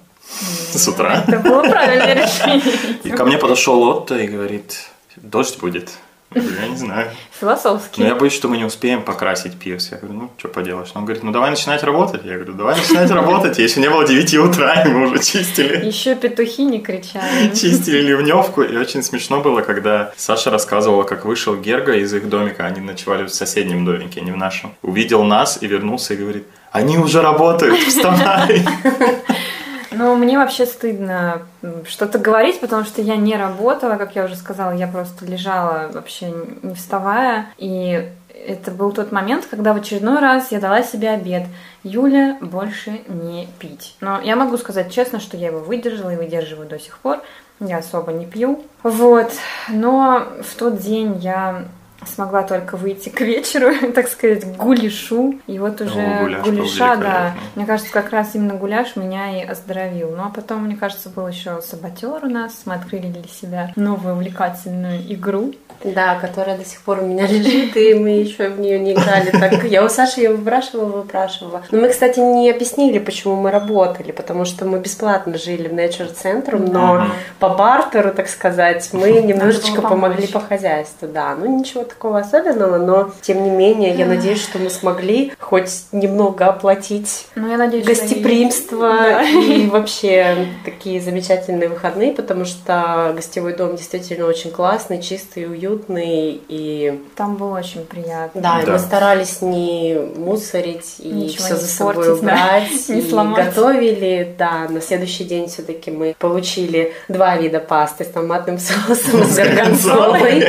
с 0.75 0.87
утра. 0.89 1.25
Это 1.27 1.39
было 1.39 1.63
правильное 1.63 2.15
решение. 2.15 2.99
И 3.05 3.11
ко 3.11 3.25
мне 3.25 3.39
подошел 3.39 3.83
Отто 3.83 4.17
и 4.17 4.29
говорит, 4.29 4.91
дождь 5.17 5.59
будет. 5.59 5.91
Я 6.35 6.69
не 6.69 6.77
знаю. 6.77 7.11
Философски. 7.41 8.01
Но 8.01 8.07
я 8.07 8.15
боюсь, 8.15 8.33
что 8.33 8.47
мы 8.49 8.57
не 8.57 8.65
успеем 8.65 9.03
покрасить 9.03 9.59
пирс. 9.59 9.91
Я 9.91 9.99
говорю, 9.99 10.15
ну, 10.15 10.31
что 10.39 10.49
поделаешь. 10.49 10.91
Он 10.95 11.05
говорит, 11.05 11.25
ну, 11.25 11.33
давай 11.33 11.51
начинать 11.51 11.83
работать. 11.83 12.25
Я 12.25 12.35
говорю, 12.35 12.53
давай 12.53 12.77
начинать 12.77 13.11
работать. 13.11 13.59
Еще 13.59 13.81
не 13.81 13.91
было 13.91 14.07
9 14.07 14.35
утра, 14.35 14.83
и 14.85 14.89
мы 14.89 15.11
уже 15.11 15.23
чистили. 15.23 15.85
Еще 15.85 16.15
петухи 16.15 16.65
не 16.65 16.81
кричали. 16.81 17.53
Чистили 17.55 18.03
ливневку, 18.03 18.63
и 18.63 18.77
очень 18.77 19.03
смешно 19.03 19.41
было, 19.41 19.63
когда 19.63 20.13
Саша 20.17 20.51
рассказывала, 20.51 21.03
как 21.03 21.25
вышел 21.25 21.57
Герга 21.57 21.95
из 21.95 22.15
их 22.15 22.29
домика, 22.29 22.65
они 22.65 22.81
ночевали 22.81 23.25
в 23.25 23.31
соседнем 23.31 23.85
домике, 23.85 24.21
не 24.21 24.31
в 24.31 24.37
нашем. 24.37 24.73
Увидел 24.83 25.25
нас 25.25 25.59
и 25.61 25.67
вернулся 25.67 26.15
и 26.15 26.17
говорит, 26.17 26.47
они 26.71 26.97
уже 26.99 27.23
работают, 27.23 27.81
вставай! 27.81 28.65
Ну, 29.91 30.15
мне 30.17 30.39
вообще 30.39 30.67
стыдно 30.67 31.43
что-то 31.87 32.19
говорить, 32.19 32.61
потому 32.61 32.85
что 32.85 33.03
я 33.03 33.17
не 33.17 33.37
работала, 33.37 33.97
как 33.97 34.15
я 34.15 34.25
уже 34.25 34.37
сказала, 34.37 34.73
я 34.73 34.87
просто 34.87 35.27
лежала 35.27 35.91
вообще 35.93 36.33
не 36.63 36.75
вставая. 36.75 37.47
И 37.59 38.09
это 38.47 38.71
был 38.71 38.93
тот 38.93 39.13
момент, 39.13 39.47
когда 39.51 39.73
в 39.73 39.77
очередной 39.77 40.21
раз 40.21 40.53
я 40.53 40.61
дала 40.61 40.83
себе 40.83 41.11
обед. 41.11 41.45
Юля, 41.83 42.39
больше 42.41 43.01
не 43.09 43.49
пить. 43.59 43.97
Но 44.01 44.21
я 44.21 44.37
могу 44.37 44.57
сказать 44.57 44.93
честно, 44.93 45.21
что 45.21 45.37
я 45.37 45.49
его 45.49 45.61
выдержала 45.61 46.11
и 46.11 46.17
выдерживаю 46.17 46.69
до 46.69 46.79
сих 46.79 46.99
пор. 46.99 47.21
Я 47.59 47.79
особо 47.79 48.13
не 48.13 48.27
пью. 48.27 48.65
Вот. 48.83 49.33
Но 49.69 50.27
в 50.43 50.55
тот 50.55 50.79
день 50.79 51.19
я 51.19 51.65
смогла 52.07 52.43
только 52.43 52.77
выйти 52.77 53.09
к 53.09 53.21
вечеру, 53.21 53.73
так 53.95 54.09
сказать, 54.09 54.45
к 54.45 54.57
гуляшу. 54.57 55.35
И 55.47 55.59
вот 55.59 55.81
уже 55.81 56.01
О, 56.01 56.23
гуляш 56.23 56.45
был 56.45 56.53
гуляша, 56.53 56.97
да, 56.97 57.35
мне 57.55 57.67
кажется, 57.67 57.93
как 57.93 58.11
раз 58.11 58.35
именно 58.35 58.55
гуляш 58.55 58.97
меня 58.97 59.41
и 59.41 59.45
оздоровил. 59.45 60.11
Ну 60.17 60.25
а 60.25 60.31
потом, 60.35 60.65
мне 60.65 60.77
кажется, 60.77 61.09
был 61.09 61.29
еще 61.29 61.61
саботер 61.63 62.25
у 62.25 62.29
нас. 62.29 62.63
Мы 62.65 62.75
открыли 62.75 63.09
для 63.09 63.29
себя 63.29 63.73
новую 63.77 64.15
увлекательную 64.15 65.01
игру. 65.13 65.53
Да, 65.83 66.17
которая 66.17 66.59
до 66.59 66.65
сих 66.65 66.81
пор 66.83 66.99
у 67.01 67.07
меня 67.07 67.27
лежит, 67.29 67.77
и 67.77 67.95
мы 67.95 68.11
еще 68.11 68.49
в 68.49 68.61
нее 68.61 68.79
не 68.79 68.93
играли. 68.93 69.31
Так 69.31 69.65
я 69.65 69.85
у 69.85 69.89
Саши 69.89 70.21
ее 70.21 70.35
выпрашивала, 70.35 70.87
выпрашивала. 70.87 71.63
Но 71.71 71.81
мы, 71.81 71.89
кстати, 71.89 72.21
не 72.21 72.51
объяснили, 72.51 72.99
почему 72.99 73.37
мы 73.37 73.51
работали, 73.51 74.13
потому 74.13 74.45
что 74.45 74.65
мы 74.65 74.79
бесплатно 74.79 75.39
жили 75.39 75.69
в 75.69 75.73
Nature 75.73 76.15
Center, 76.15 76.59
но 76.59 77.07
по 77.39 77.51
бартеру, 77.51 78.13
так 78.13 78.29
сказать, 78.29 78.91
мы 78.93 79.13
немножечко 79.23 79.81
помогли 79.81 80.27
по 80.27 80.41
хозяйству. 80.41 81.09
Да, 81.09 81.35
ну 81.35 81.59
ничего 81.59 81.85
такого 81.91 82.19
особенного, 82.21 82.79
но 82.79 83.11
тем 83.21 83.45
не 83.45 83.51
менее, 83.51 83.95
я 83.95 84.07
надеюсь, 84.07 84.43
что 84.43 84.59
мы 84.59 84.71
смогли 84.71 85.33
хоть 85.39 85.71
немного 85.93 86.47
оплатить 86.47 87.27
Ну, 87.35 87.51
я 87.51 87.57
надеюсь, 87.59 87.85
гостеприимство 87.87 88.81
Да. 88.99 89.23
и 89.23 89.67
вообще 89.69 90.49
такие 90.65 91.01
замечательные 91.01 91.69
выходные, 91.69 92.13
потому 92.13 92.45
что 92.45 93.13
гостевой 93.15 93.55
дом 93.55 93.77
действительно 93.77 94.27
очень 94.27 94.51
классный, 94.51 95.03
чистый, 95.03 95.47
уютный. 95.47 96.41
И 96.49 97.01
Там 97.17 97.37
было 97.37 97.59
очень 97.59 97.85
приятно. 97.85 98.41
да, 98.41 98.61
и 98.63 98.67
Да. 98.67 98.73
мы 98.73 98.79
старались 98.79 99.43
не 99.43 99.99
мусорить 100.17 100.97
и 100.99 101.09
Ничего 101.09 101.45
все 101.45 101.55
не 101.55 101.61
за 101.61 101.67
собой 101.67 102.05
испортить, 102.05 102.25
да, 102.25 102.33
убрать, 102.33 102.71
не 102.89 103.01
и 103.01 103.11
сломать. 103.11 103.47
готовили. 103.47 104.35
Да, 104.39 104.67
на 104.69 104.81
следующий 104.81 105.25
день 105.25 105.49
все-таки 105.49 105.91
мы 105.91 106.15
получили 106.19 106.93
два 107.09 107.37
вида 107.37 107.59
пасты 107.61 108.05
с 108.05 108.09
томатным 108.09 108.59
соусом 108.59 109.23
и 109.23 109.25
с 109.25 109.37
горгонзолой. 109.37 110.45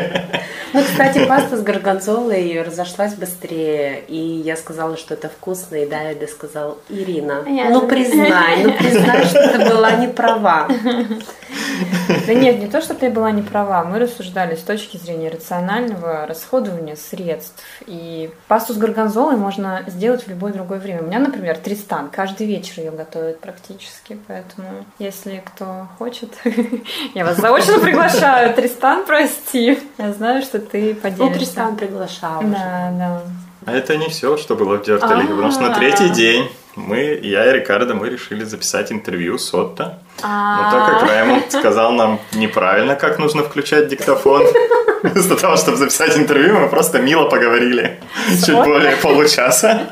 Ну, 0.74 0.82
кстати, 0.84 1.26
паста 1.26 1.58
с 1.58 1.62
горгонзолой 1.62 2.62
разошлась 2.62 3.14
быстрее, 3.16 4.04
и 4.08 4.18
я 4.18 4.56
сказала, 4.56 4.98
что 4.98 5.14
это 5.16 5.30
вкусно, 5.30 5.76
и 5.76 5.86
Давида 5.86 6.28
сказал, 6.28 6.78
Ирина, 6.90 7.44
ну 7.70 7.88
признай, 7.88 8.64
ну 8.64 8.74
признай, 8.74 9.26
что 9.26 9.50
ты 9.50 9.70
была 9.70 9.92
не 9.94 10.08
права. 10.08 10.68
Да 12.26 12.34
нет, 12.34 12.60
не 12.60 12.68
то, 12.68 12.82
что 12.82 12.94
ты 12.94 13.10
была 13.10 13.32
не 13.32 13.42
права. 13.42 13.84
Мы 13.84 14.00
рассуждали 14.00 14.56
с 14.56 14.62
точки 14.62 14.98
зрения 14.98 15.30
рационального 15.30 16.26
расходования 16.26 16.96
средств. 16.96 17.64
И 17.88 18.32
пасту 18.48 18.74
с 18.74 18.78
горгонзолой 18.78 19.38
можно 19.38 19.84
сделать 19.88 20.24
в 20.26 20.28
любое 20.28 20.54
другое 20.54 20.80
время. 20.80 21.02
У 21.02 21.06
меня, 21.06 21.20
например, 21.20 21.58
Тристан. 21.58 22.10
Каждый 22.10 22.48
вечер 22.48 22.80
ее 22.82 22.92
готовит 22.92 23.40
практически. 23.40 24.18
Поэтому, 24.28 24.68
если 25.00 25.42
кто 25.46 25.88
хочет, 25.98 26.32
я 27.16 27.26
вас 27.26 27.38
заочно 27.38 27.80
приглашаю. 27.80 28.54
Тристан, 28.54 29.06
прости. 29.06 29.80
Я 29.98 30.14
знаю, 30.14 30.42
что 30.42 30.60
ты 30.60 30.94
Ну, 30.94 31.02
поделишься. 31.02 31.34
Тристан 31.40 31.76
приглашал. 31.76 32.42
Да, 32.44 32.92
да. 32.98 33.22
А 33.66 33.74
это 33.74 33.98
не 33.98 34.08
все, 34.10 34.38
что 34.38 34.56
было 34.56 34.78
в 34.78 34.84
Дёртелиге, 34.84 35.30
потому 35.30 35.52
что 35.52 35.62
на 35.62 35.76
третий 35.76 36.10
день 36.10 36.50
мы, 36.76 37.20
я 37.22 37.50
и 37.50 37.54
Рикардо, 37.54 37.94
мы 37.94 38.10
решили 38.10 38.44
записать 38.44 38.92
интервью 38.92 39.38
с 39.38 39.54
Отто. 39.54 40.00
Но 40.24 40.70
так 40.72 40.90
как 40.90 41.10
Раймонд 41.10 41.52
сказал 41.52 41.92
нам 41.92 42.20
неправильно, 42.34 42.96
как 42.96 43.20
нужно 43.20 43.44
включать 43.44 43.88
диктофон, 43.88 44.44
вместо 45.04 45.36
того, 45.36 45.58
чтобы 45.58 45.78
записать 45.78 46.18
интервью, 46.18 46.60
мы 46.60 46.70
просто 46.70 47.00
мило 47.00 47.30
поговорили. 47.30 48.00
Чуть 48.46 48.56
более 48.56 48.96
получаса. 48.98 49.92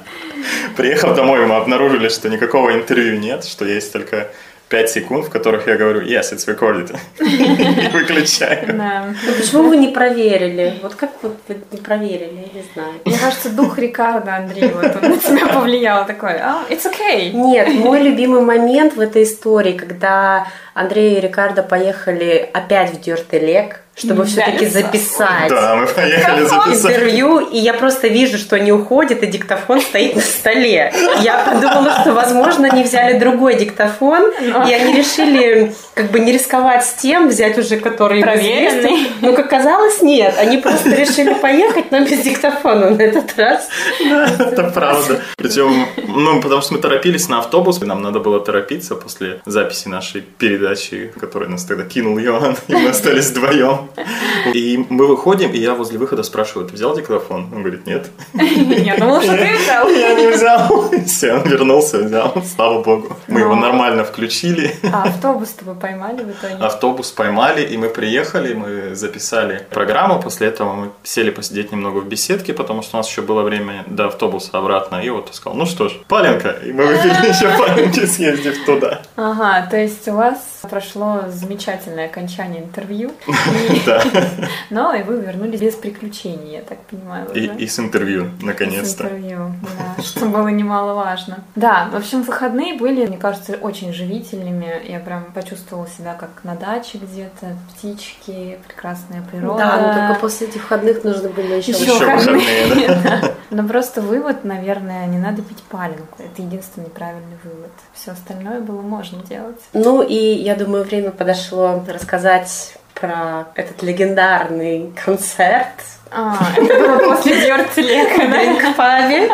Приехав 0.77 1.15
домой, 1.15 1.45
мы 1.45 1.57
обнаружили, 1.57 2.09
что 2.09 2.29
никакого 2.29 2.73
интервью 2.73 3.19
нет, 3.19 3.43
что 3.43 3.65
есть 3.65 3.91
только 3.91 4.29
5 4.69 4.89
секунд, 4.89 5.25
в 5.25 5.29
которых 5.29 5.67
я 5.67 5.75
говорю 5.75 6.01
«Yes, 6.01 6.31
it's 6.31 6.47
recorded» 6.47 6.95
и 7.19 7.89
выключаю. 7.89 8.77
Да. 8.77 9.15
Ну, 9.25 9.33
почему 9.33 9.63
вы 9.63 9.77
не 9.77 9.87
проверили? 9.87 10.75
Вот 10.83 10.93
как 10.95 11.11
вот 11.23 11.37
вы 11.47 11.57
не 11.71 11.77
проверили, 11.79 12.47
я 12.53 12.61
не 12.61 12.65
знаю. 12.73 12.93
Мне 13.03 13.17
кажется, 13.17 13.49
дух 13.49 13.79
Рикардо, 13.79 14.35
Андрей, 14.35 14.69
вот 14.69 14.95
он 15.01 15.09
на 15.09 15.17
тебя 15.17 15.47
повлиял 15.47 16.05
такой. 16.05 16.37
А, 16.37 16.65
it's 16.69 16.85
okay. 16.85 17.31
Нет, 17.31 17.69
мой 17.69 18.01
любимый 18.03 18.41
момент 18.41 18.95
в 18.95 18.99
этой 18.99 19.23
истории, 19.23 19.73
когда 19.73 20.47
Андрей 20.75 21.17
и 21.17 21.19
Рикардо 21.19 21.63
поехали 21.63 22.49
опять 22.53 22.93
в 22.93 23.01
Дёртелек, 23.01 23.81
чтобы 23.99 24.25
все-таки 24.25 24.65
Записать. 24.65 25.49
Да, 25.49 25.75
мы 25.75 25.87
поехали 25.87 26.43
записать. 26.45 26.91
интервью, 26.91 27.39
и 27.39 27.57
я 27.57 27.73
просто 27.73 28.07
вижу, 28.07 28.37
что 28.37 28.55
они 28.55 28.71
уходят, 28.71 29.23
и 29.23 29.27
диктофон 29.27 29.81
стоит 29.81 30.15
на 30.15 30.21
столе. 30.21 30.93
Я 31.21 31.39
подумала, 31.39 31.99
что, 32.01 32.13
возможно, 32.13 32.67
они 32.71 32.83
взяли 32.83 33.19
другой 33.19 33.55
диктофон, 33.55 34.31
и 34.41 34.73
они 34.73 34.93
решили 34.95 35.73
как 35.93 36.11
бы 36.11 36.19
не 36.19 36.31
рисковать 36.31 36.85
с 36.85 36.93
тем, 36.93 37.27
взять 37.27 37.57
уже 37.57 37.77
который 37.77 38.21
Проверенный. 38.21 38.79
известен. 38.79 39.13
Ну, 39.21 39.33
как 39.35 39.47
оказалось, 39.47 40.01
нет. 40.01 40.35
Они 40.37 40.57
просто 40.57 40.89
решили 40.91 41.33
поехать, 41.33 41.91
но 41.91 41.99
без 42.01 42.19
диктофона 42.19 42.91
на 42.91 43.01
этот 43.01 43.37
раз. 43.37 43.67
Это 43.99 44.63
правда. 44.73 45.19
Причем, 45.37 45.87
ну, 46.07 46.41
потому 46.41 46.61
что 46.61 46.73
мы 46.75 46.79
торопились 46.79 47.27
на 47.27 47.39
автобус, 47.39 47.81
и 47.81 47.85
нам 47.85 48.01
надо 48.01 48.19
было 48.19 48.39
торопиться 48.39 48.95
после 48.95 49.41
записи 49.45 49.87
нашей 49.87 50.21
передачи, 50.21 51.11
которую 51.19 51.51
нас 51.51 51.65
тогда 51.65 51.83
кинул 51.83 52.17
Йоан, 52.17 52.55
и 52.67 52.73
мы 52.75 52.89
остались 52.89 53.29
вдвоем. 53.31 53.88
И 54.53 54.85
мы 54.89 55.07
выходим, 55.07 55.51
и 55.51 55.57
я 55.57 55.73
возле 55.73 55.97
выхода 55.97 56.23
спрашиваю, 56.23 56.67
ты 56.67 56.73
взял 56.73 56.95
диктофон? 56.95 57.49
Он 57.53 57.61
говорит, 57.61 57.85
нет. 57.85 58.09
Я 58.33 58.97
думала, 58.97 59.21
что 59.21 59.37
ты 59.37 59.57
взял. 59.61 59.89
Я 59.89 60.13
не 60.13 60.27
взял. 60.27 60.91
Все, 61.05 61.33
он 61.33 61.43
вернулся, 61.43 61.97
взял, 61.99 62.41
слава 62.55 62.81
богу. 62.81 63.17
Мы 63.27 63.41
его 63.41 63.55
нормально 63.55 64.03
включили. 64.03 64.75
А 64.91 65.03
автобус-то 65.03 65.65
вы 65.65 65.75
поймали 65.75 66.23
в 66.23 66.31
итоге? 66.31 66.55
Автобус 66.55 67.11
поймали, 67.11 67.61
и 67.63 67.77
мы 67.77 67.89
приехали, 67.89 68.53
мы 68.53 68.95
записали 68.95 69.65
программу. 69.69 70.21
После 70.21 70.47
этого 70.47 70.73
мы 70.73 70.91
сели 71.03 71.29
посидеть 71.29 71.71
немного 71.71 71.99
в 71.99 72.07
беседке, 72.07 72.53
потому 72.53 72.81
что 72.81 72.97
у 72.97 72.99
нас 72.99 73.09
еще 73.09 73.21
было 73.21 73.43
время 73.43 73.83
до 73.87 74.07
автобуса 74.07 74.57
обратно. 74.57 74.97
И 74.97 75.09
вот 75.09 75.29
сказал, 75.33 75.57
ну 75.57 75.65
что 75.65 75.89
ж, 75.89 75.93
паленка. 76.07 76.55
И 76.65 76.71
мы 76.71 76.85
выпили 76.85 77.29
еще 77.29 77.49
паленки, 77.57 78.05
съездив 78.05 78.65
туда. 78.65 79.01
Ага, 79.15 79.67
то 79.69 79.77
есть 79.77 80.07
у 80.07 80.13
вас 80.13 80.58
прошло 80.69 81.23
замечательное 81.27 82.05
окончание 82.05 82.63
интервью. 82.63 83.11
Но 84.69 84.93
и 84.93 85.03
вы 85.03 85.21
вернулись 85.21 85.59
без 85.59 85.75
приключений, 85.75 86.53
я 86.53 86.61
так 86.61 86.79
понимаю. 86.83 87.29
И, 87.33 87.67
с 87.67 87.79
интервью, 87.79 88.29
С 88.39 88.43
наконец-то. 88.43 89.03
интервью, 89.05 89.53
да, 89.77 89.88
что 90.03 90.25
было 90.25 90.47
немаловажно. 90.47 91.43
Да, 91.55 91.89
в 91.91 91.95
общем, 91.95 92.23
выходные 92.23 92.75
были, 92.75 93.05
мне 93.05 93.17
кажется, 93.17 93.53
очень 93.53 93.93
живительными. 93.93 94.81
Я 94.87 94.99
прям 94.99 95.31
почувствовала 95.33 95.87
себя 95.87 96.13
как 96.13 96.29
на 96.43 96.55
даче 96.55 96.97
где-то, 96.97 97.55
птички, 97.73 98.59
прекрасная 98.67 99.21
природа. 99.21 99.59
Да, 99.59 99.77
но 99.77 99.93
только 99.93 100.21
после 100.21 100.47
этих 100.47 100.63
выходных 100.63 101.03
нужно 101.03 101.29
было 101.29 101.53
еще... 101.53 101.71
Еще 101.71 101.83
Еще 101.83 102.05
выходные, 102.05 102.87
да. 103.03 103.31
Но 103.49 103.67
просто 103.67 104.01
вывод, 104.01 104.43
наверное, 104.43 105.05
не 105.07 105.17
надо 105.17 105.41
пить 105.41 105.63
паленку. 105.63 106.17
Это 106.19 106.41
единственный 106.41 106.89
правильный 106.89 107.37
вывод. 107.43 107.71
Все 107.93 108.11
остальное 108.11 108.59
было 108.61 108.81
можно 108.81 109.21
делать. 109.23 109.59
Ну 109.73 110.01
и 110.01 110.15
я 110.15 110.55
думаю, 110.55 110.83
время 110.83 111.11
подошло 111.11 111.83
рассказать 111.87 112.77
про 112.93 113.47
этот 113.55 113.81
легендарный 113.81 114.93
концерт 115.03 115.73
А, 116.11 116.37
это 116.55 116.79
было 116.79 116.97
после 117.09 117.45
Дёртелека, 117.45 118.27
да? 118.27 118.39
Дринк-пабе 118.39 119.29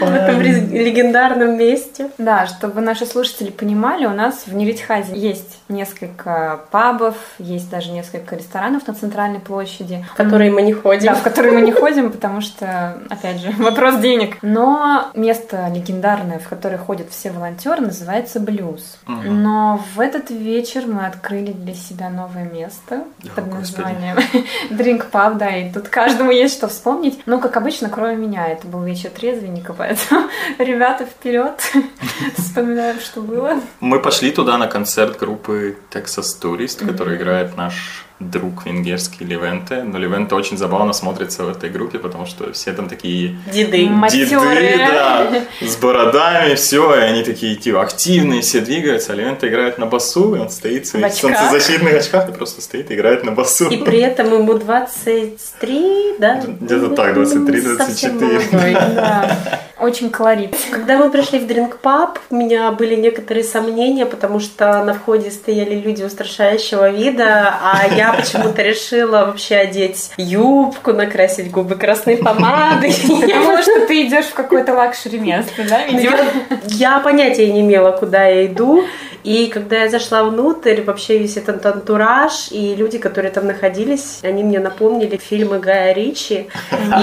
в 0.00 0.14
этом 0.14 0.40
легендарном 0.40 1.56
месте. 1.56 2.10
Да, 2.18 2.46
чтобы 2.46 2.80
наши 2.80 3.06
слушатели 3.06 3.50
понимали, 3.50 4.06
у 4.06 4.10
нас 4.10 4.44
в 4.46 4.54
Неритхазе 4.54 5.16
есть 5.16 5.60
несколько 5.68 6.60
пабов, 6.70 7.16
есть 7.38 7.70
даже 7.70 7.90
несколько 7.90 8.36
ресторанов 8.36 8.86
на 8.86 8.94
центральной 8.94 9.40
площади. 9.40 10.04
В 10.12 10.16
которые 10.16 10.50
мы 10.50 10.62
не 10.62 10.72
ходим. 10.72 11.12
Да, 11.12 11.14
в 11.14 11.22
которые 11.22 11.52
мы 11.52 11.62
не 11.62 11.72
ходим, 11.72 12.10
потому 12.10 12.40
что, 12.40 12.98
опять 13.08 13.40
же, 13.40 13.50
вопрос 13.58 13.96
денег. 13.96 14.38
Но 14.42 15.10
место 15.14 15.70
легендарное, 15.74 16.38
в 16.38 16.48
которое 16.48 16.78
ходят 16.78 17.10
все 17.10 17.30
волонтеры, 17.30 17.80
называется 17.80 18.40
Блюз. 18.40 18.98
Но 19.06 19.82
в 19.94 20.00
этот 20.00 20.30
вечер 20.30 20.86
мы 20.86 21.06
открыли 21.06 21.52
для 21.52 21.74
себя 21.74 22.10
новое 22.10 22.44
место 22.44 23.04
О, 23.24 23.28
под 23.34 23.48
Господи. 23.48 23.86
названием 23.86 24.16
Drink 24.70 25.10
Pub, 25.10 25.36
да, 25.36 25.56
и 25.56 25.72
тут 25.72 25.88
каждому 26.04 26.32
есть 26.32 26.54
что 26.54 26.68
вспомнить. 26.68 27.20
Ну, 27.26 27.40
как 27.40 27.56
обычно, 27.56 27.88
кроме 27.88 28.16
меня, 28.16 28.48
это 28.48 28.66
был 28.66 28.82
вечер 28.82 29.10
трезвенника, 29.10 29.72
поэтому 29.72 30.28
ребята 30.58 31.06
вперед, 31.06 31.60
вспоминаем, 32.36 32.98
что 33.00 33.20
было. 33.20 33.60
Мы 33.80 34.00
пошли 34.00 34.32
туда 34.32 34.58
на 34.58 34.66
концерт 34.66 35.18
группы 35.18 35.76
Texas 35.92 36.40
Tourist, 36.40 36.86
который 36.86 37.16
играет 37.16 37.56
наш 37.56 38.04
друг 38.30 38.66
венгерский 38.66 39.24
Левенте. 39.24 39.82
Но 39.82 39.98
Левенте 39.98 40.34
очень 40.34 40.56
забавно 40.56 40.92
смотрится 40.92 41.44
в 41.44 41.48
этой 41.48 41.70
группе, 41.70 41.98
потому 41.98 42.26
что 42.26 42.52
все 42.52 42.72
там 42.72 42.88
такие 42.88 43.36
Деды. 43.52 43.88
Деды, 44.10 44.76
да, 44.78 45.42
с 45.60 45.76
бородами, 45.76 46.54
все, 46.54 46.94
и 46.96 47.00
они 47.00 47.22
такие 47.22 47.56
типа, 47.56 47.82
активные, 47.82 48.42
все 48.42 48.60
двигаются, 48.60 49.12
а 49.12 49.16
Левенте 49.16 49.48
играет 49.48 49.78
на 49.78 49.86
басу, 49.86 50.34
и 50.34 50.38
он 50.38 50.50
стоит 50.50 50.86
в 50.86 50.90
своих 50.90 51.12
В 51.12 51.16
солнцезащитных 51.16 51.94
очках 51.94 52.28
и 52.28 52.32
просто 52.32 52.60
стоит 52.60 52.90
и 52.90 52.94
играет 52.94 53.24
на 53.24 53.32
басу. 53.32 53.68
И 53.68 53.78
при 53.78 54.00
этом 54.00 54.32
ему 54.32 54.54
23, 54.54 56.16
да? 56.18 56.42
Где-то 56.60 56.90
так, 56.90 57.16
23-24. 57.16 57.76
Совсем 57.76 58.14
молодой. 58.16 58.72
Да, 58.72 59.38
очень 59.80 60.10
колорит. 60.10 60.56
Когда 60.70 60.96
мы 60.96 61.10
пришли 61.10 61.38
в 61.38 61.44
Drink 61.44 61.76
Pub, 61.82 62.18
у 62.30 62.36
меня 62.36 62.70
были 62.72 62.94
некоторые 62.94 63.44
сомнения, 63.44 64.06
потому 64.06 64.40
что 64.40 64.84
на 64.84 64.94
входе 64.94 65.30
стояли 65.30 65.74
люди 65.74 66.02
устрашающего 66.02 66.90
вида, 66.90 67.54
а 67.62 67.86
я 67.94 68.12
почему-то 68.12 68.62
решила 68.62 69.26
вообще 69.26 69.56
одеть 69.56 70.10
юбку, 70.16 70.92
накрасить 70.92 71.50
губы 71.50 71.76
красной 71.76 72.16
помадой. 72.16 72.90
Я 72.90 73.40
думала, 73.40 73.62
что 73.62 73.86
ты 73.86 74.06
идешь 74.06 74.26
в 74.26 74.34
какое-то 74.34 74.74
luxury 74.74 75.18
место, 75.18 75.62
да, 75.68 75.80
Ну? 75.90 76.56
Я 76.64 77.00
понятия 77.00 77.52
не 77.52 77.60
имела, 77.60 77.92
куда 77.92 78.24
я 78.24 78.46
иду. 78.46 78.84
И 79.24 79.46
когда 79.46 79.84
я 79.84 79.88
зашла 79.88 80.24
внутрь, 80.24 80.82
вообще 80.82 81.18
весь 81.18 81.36
этот 81.36 81.64
антураж 81.64 82.48
и 82.50 82.74
люди, 82.74 82.98
которые 82.98 83.30
там 83.30 83.46
находились, 83.46 84.18
они 84.22 84.42
мне 84.42 84.58
напомнили 84.58 85.16
фильмы 85.16 85.60
Гая 85.60 85.94
Ричи. 85.94 86.48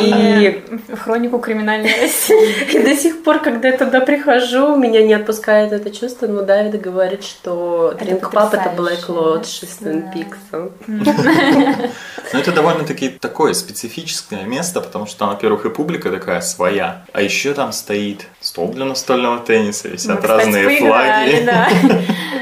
И, 0.01 0.61
Хронику 1.01 1.39
криминальной 1.39 1.93
России. 2.01 2.58
И 2.73 2.79
до 2.79 2.95
сих 2.95 3.23
пор, 3.23 3.39
когда 3.39 3.69
я 3.69 3.77
туда 3.77 4.01
прихожу, 4.01 4.75
меня 4.75 5.03
не 5.05 5.13
отпускает 5.13 5.71
это 5.71 5.91
чувство, 5.91 6.27
но 6.27 6.41
Давид 6.41 6.79
говорит, 6.81 7.23
что 7.23 7.95
Drink 7.99 8.31
Pub 8.31 8.49
это 8.53 8.73
Black 8.75 9.07
Lodge 9.07 9.63
из. 9.63 9.79
Twin 9.79 10.13
Peaks. 10.13 10.71
Но 12.33 12.39
это 12.39 12.51
довольно-таки 12.51 13.09
такое 13.09 13.53
специфическое 13.53 14.43
место, 14.43 14.81
потому 14.81 15.05
что 15.05 15.19
там, 15.19 15.29
во-первых, 15.29 15.65
и 15.65 15.69
публика 15.69 16.09
такая 16.11 16.41
своя, 16.41 17.05
а 17.13 17.21
еще 17.21 17.53
там 17.53 17.71
стоит 17.71 18.27
стол 18.49 18.69
для 18.69 18.85
настольного 18.85 19.39
тенниса, 19.39 19.87
Мы, 19.87 19.93
висят 19.93 20.17
кстати, 20.17 20.31
разные 20.31 20.65
поиграли, 20.65 21.31
флаги. 21.31 21.45
да. 21.45 21.69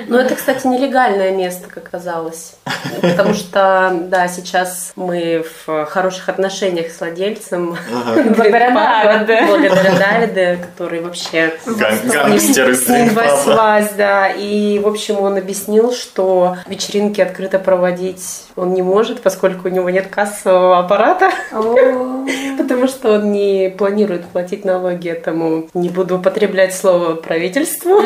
Но 0.08 0.20
это, 0.20 0.36
кстати, 0.36 0.65
нелегальное 0.65 1.32
место, 1.32 1.67
как 1.70 1.89
казалось. 1.89 2.54
Потому 3.02 3.34
что, 3.34 3.93
да, 4.04 4.30
сейчас 4.30 4.93
мы 4.96 5.43
в 5.65 5.86
хороших 5.86 6.30
отношениях 6.30 6.91
с 6.91 7.00
владельцем. 7.02 7.78
Благодаря. 8.15 9.26
Давиду. 9.26 9.48
Благодаря 9.48 9.98
Давиде, 10.00 10.60
который 10.62 11.02
вообще 11.02 11.54
Гангстер 11.65 12.70
из 12.70 12.86
с 12.86 12.88
ним 12.88 13.10
Дринк-паба. 13.10 13.28
вослась, 13.28 13.91
да. 13.98 14.30
И, 14.30 14.80
в 14.80 14.88
общем, 14.88 15.20
он 15.20 15.36
объяснил, 15.38 15.91
что 15.91 16.56
вечеринки 16.67 17.20
открыто 17.20 17.60
проводить 17.60 18.48
он 18.58 18.74
не 18.74 18.82
может, 18.82 19.22
поскольку 19.22 19.67
у 19.67 19.72
него 19.72 19.89
нет 19.89 20.08
кассового 20.08 20.80
аппарата, 20.80 21.30
потому 21.52 22.88
что 22.88 23.13
он 23.13 23.32
не 23.32 23.70
планирует 23.70 24.26
платить 24.26 24.65
налоги 24.65 25.10
этому, 25.10 25.70
не 25.76 25.89
буду 25.98 26.18
употреблять 26.18 26.76
слово 26.76 27.16
правительству. 27.16 28.00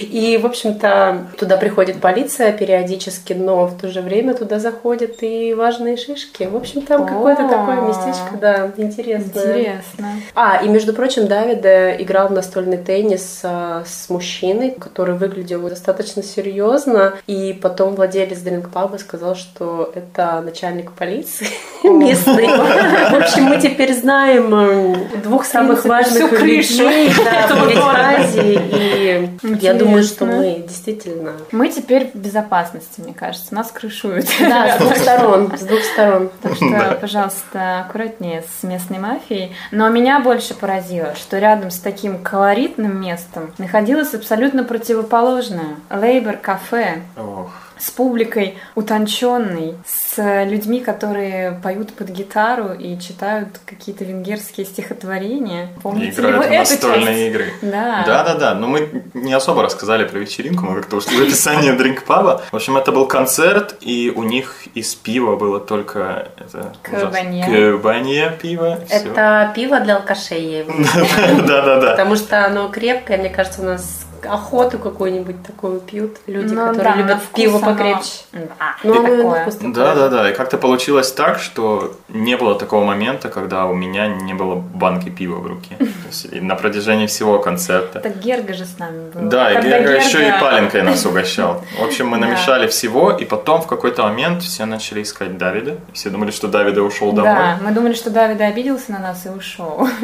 И, 0.00 0.38
в 0.42 0.46
общем-то, 0.46 1.26
туда 1.38 1.58
приходит 1.58 2.00
полиция 2.00 2.52
периодически, 2.52 3.34
но 3.34 3.66
в 3.66 3.78
то 3.78 3.88
же 3.88 4.00
время 4.00 4.34
туда 4.34 4.58
заходят 4.58 5.22
и 5.22 5.52
важные 5.54 5.96
шишки. 5.96 6.44
В 6.44 6.56
общем, 6.56 6.82
там 6.82 7.06
какое-то 7.06 7.48
такое 7.48 7.82
местечко, 7.82 8.36
да, 8.40 8.72
интересное. 8.78 9.58
Интересно. 9.58 10.06
А, 10.34 10.62
и 10.64 10.68
между 10.68 10.94
прочим, 10.94 11.26
Давид 11.26 11.64
играл 12.00 12.28
в 12.28 12.32
настольный 12.32 12.78
теннис 12.78 13.40
э, 13.42 13.82
с 13.86 14.08
мужчиной, 14.08 14.70
который 14.70 15.14
выглядел 15.16 15.68
достаточно 15.68 16.22
серьезно, 16.22 17.14
и 17.26 17.52
потом 17.60 17.94
владелец 17.94 18.38
дринк-паба 18.38 18.96
сказал, 18.96 19.34
что 19.34 19.92
это 19.94 20.40
начальник 20.40 20.92
полиции 20.92 21.48
местный. 21.84 22.46
В 22.46 23.14
общем, 23.14 23.44
мы 23.44 23.60
теперь 23.60 23.94
знаем 23.94 24.54
э, 24.54 24.96
двух 25.22 25.44
самых 25.44 25.84
важных 25.84 26.21
всю 26.26 26.36
крышу 26.36 26.88
этого 26.88 27.68
и 27.70 29.28
я 29.60 29.74
думаю, 29.74 30.02
что 30.02 30.26
мы 30.26 30.64
действительно... 30.66 31.32
Мы 31.50 31.68
теперь 31.68 32.10
в 32.12 32.14
безопасности, 32.14 33.00
мне 33.00 33.14
кажется. 33.14 33.54
Нас 33.54 33.70
крышуют. 33.70 34.26
Да, 34.40 34.76
с 34.76 34.80
двух 34.80 34.96
сторон, 34.96 35.52
с 35.56 35.62
двух 35.62 35.80
сторон. 35.80 36.30
Так 36.42 36.54
что, 36.56 36.98
пожалуйста, 37.00 37.80
аккуратнее 37.80 38.44
с 38.58 38.62
местной 38.62 38.98
мафией. 38.98 39.54
Но 39.70 39.88
меня 39.88 40.20
больше 40.20 40.54
поразило, 40.54 41.14
что 41.14 41.38
рядом 41.38 41.70
с 41.70 41.78
таким 41.78 42.22
колоритным 42.22 43.00
местом 43.00 43.52
находилось 43.58 44.14
абсолютно 44.14 44.64
противоположное. 44.64 45.76
Лейбор 45.90 46.36
кафе 46.36 47.02
Ох, 47.16 47.50
с 47.78 47.90
публикой 47.90 48.58
утонченной, 48.74 49.74
с 49.86 50.44
людьми, 50.44 50.80
которые 50.80 51.60
поют 51.62 51.92
под 51.92 52.08
гитару 52.10 52.72
и 52.72 52.98
читают 52.98 53.48
какие-то 53.66 54.04
венгерские 54.04 54.66
стихотворения. 54.66 55.64
и 55.76 55.80
Помните 55.80 56.22
ли 56.22 56.28
играют 56.28 56.46
вы 56.46 56.48
в 56.48 56.58
настольные 56.58 57.28
игры. 57.28 57.46
Да. 57.62 58.04
Да-да-да, 58.06 58.54
но 58.54 58.66
мы 58.66 59.02
не 59.14 59.32
особо 59.32 59.62
рассказали 59.62 60.04
про 60.04 60.18
вечеринку, 60.18 60.64
мы 60.64 60.76
как-то 60.76 60.96
ушли 60.96 61.16
в 61.16 61.22
описание 61.22 61.72
дринк-паба. 61.72 62.42
В 62.50 62.56
общем, 62.56 62.76
это 62.76 62.92
был 62.92 63.06
концерт, 63.06 63.76
и 63.80 64.12
у 64.14 64.22
них 64.22 64.64
из 64.74 64.94
пива 64.94 65.36
было 65.36 65.60
только... 65.60 66.28
Это. 66.38 66.74
Кабанье. 66.82 68.36
Пиво. 68.40 68.78
Это 68.88 69.52
пиво 69.54 69.80
для 69.80 69.96
алкашей, 69.96 70.58
его 70.60 70.72
называю. 70.78 71.42
Да-да-да. 71.46 71.90
Потому 71.92 72.16
что 72.16 72.44
оно 72.44 72.68
крепкое, 72.68 73.18
мне 73.18 73.30
кажется, 73.30 73.62
у 73.62 73.64
нас 73.64 74.01
охоту 74.26 74.78
какую-нибудь 74.78 75.42
такую 75.42 75.80
пьют 75.80 76.16
люди, 76.26 76.52
Ну 76.54 76.66
которые 76.68 76.92
да, 76.94 76.96
любят 76.96 77.18
вкус 77.22 77.34
пиво 77.42 77.58
оно- 77.58 77.66
покрепче. 77.66 78.10
Да, 78.32 78.40
Ну, 78.84 78.92
оно 78.98 79.16
такое. 79.16 79.42
вкус 79.42 79.54
такое. 79.56 79.72
Да, 79.74 79.94
да, 79.94 80.08
да. 80.08 80.30
И 80.30 80.34
как-то 80.34 80.58
получилось 80.58 81.12
так, 81.12 81.38
что 81.38 81.94
не 82.08 82.36
было 82.36 82.54
такого 82.58 82.84
момента, 82.84 83.28
когда 83.28 83.66
у 83.66 83.74
меня 83.74 84.06
не 84.08 84.34
было 84.34 84.54
банки 84.54 85.08
пива 85.10 85.36
в 85.36 85.46
руке. 85.46 85.74
То 85.78 85.84
есть 86.08 86.24
и 86.32 86.40
на 86.40 86.54
протяжении 86.54 87.06
всего 87.06 87.38
концерта. 87.38 88.00
Так 88.00 88.18
Герга 88.18 88.54
же 88.54 88.64
с 88.64 88.78
нами 88.78 89.10
был. 89.10 89.28
Да, 89.28 89.52
и 89.52 89.62
Герга 89.62 89.96
еще 89.96 90.28
и 90.28 90.30
паленкой 90.40 90.82
нас 90.82 91.04
угощал. 91.06 91.62
В 91.80 91.84
общем, 91.84 92.08
мы 92.08 92.18
Да. 92.18 92.26
намешали 92.26 92.66
всего, 92.68 93.10
и 93.10 93.24
потом 93.24 93.60
в 93.62 93.66
какой-то 93.66 94.02
момент 94.02 94.42
все 94.42 94.64
начали 94.64 95.02
искать 95.02 95.38
Давида. 95.38 95.76
Все 95.92 96.10
думали, 96.10 96.30
что 96.30 96.48
Давида 96.48 96.82
ушел 96.82 97.12
домой. 97.12 97.32
Да, 97.34 97.58
мы 97.62 97.70
думали, 97.72 97.94
что 97.94 98.10
Давида 98.10 98.44
обиделся 98.46 98.92
на 98.92 98.98
нас 98.98 99.26
и 99.26 99.28
ушел. 99.28 99.88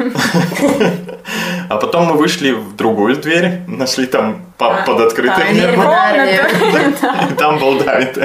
А 1.69 1.77
потом 1.77 2.05
мы 2.05 2.13
вышли 2.17 2.51
в 2.51 2.75
другую 2.75 3.15
дверь, 3.15 3.59
нашли 3.67 4.07
там 4.11 4.45
паб 4.57 4.81
А, 4.81 4.83
под 4.83 5.01
открытым 5.01 5.53
небом, 5.53 5.91
и 7.31 7.33
там 7.35 7.59
был 7.59 7.79
Давид. 7.79 8.17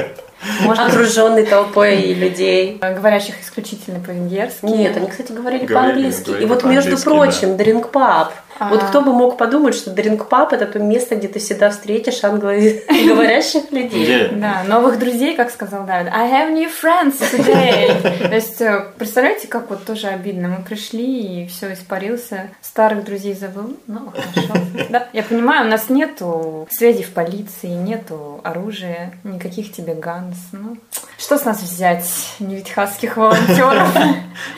Можно 0.61 0.85
Окруженный 0.87 1.45
толпой 1.45 2.13
людей. 2.13 2.77
говорящих 2.79 3.41
исключительно 3.41 3.99
по-венгерски. 3.99 4.65
Нет, 4.65 4.95
они, 4.97 5.07
кстати, 5.07 5.31
говорили 5.31 5.65
Говорили, 5.65 5.93
по-английски. 5.93 6.31
И 6.41 6.45
вот, 6.45 6.63
между 6.63 6.97
прочим, 6.97 7.55
Drink 7.55 7.91
Pub. 7.91 8.27
Вот 8.59 8.83
А. 8.83 8.87
кто 8.87 9.01
бы 9.01 9.13
мог 9.13 9.37
подумать, 9.37 9.75
что 9.75 9.91
Drink 9.91 10.27
Pub 10.29 10.49
это 10.51 10.65
то 10.65 10.79
место, 10.79 11.15
где 11.15 11.27
ты 11.27 11.39
всегда 11.39 11.69
встретишь 11.69 12.23
англоговорящих 12.23 13.71
людей. 13.71 14.29
Да, 14.31 14.63
новых 14.67 14.97
друзей, 14.99 15.35
как 15.35 15.51
сказал 15.51 15.85
Давид. 15.85 16.11
I 16.13 16.31
have 16.31 16.53
new 16.53 16.69
friends 16.69 17.19
today. 17.19 18.01
То 18.29 18.35
есть, 18.35 18.61
э, 18.61 18.85
представляете, 18.97 19.47
как 19.47 19.69
вот 19.69 19.85
тоже 19.85 20.07
обидно. 20.07 20.47
Мы 20.47 20.63
пришли, 20.63 21.43
и 21.43 21.47
все 21.47 21.73
испарился. 21.73 22.49
Старых 22.61 23.03
друзей 23.03 23.33
забыл. 23.33 23.77
Ну, 23.87 24.11
хорошо. 24.11 24.53
Да, 24.89 25.07
я 25.13 25.23
понимаю, 25.23 25.65
у 25.65 25.69
нас 25.69 25.89
нету 25.89 26.67
связи 26.69 27.01
в 27.01 27.11
полиции, 27.11 27.67
нету 27.67 28.39
оружия, 28.43 29.13
никаких 29.23 29.71
тебе 29.71 29.93
ганс. 29.93 30.37
Ну, 30.51 30.77
что 31.17 31.37
с 31.37 31.45
нас 31.45 31.61
взять, 31.61 32.05
невитхасских 32.39 33.17
волонтеров? 33.17 33.89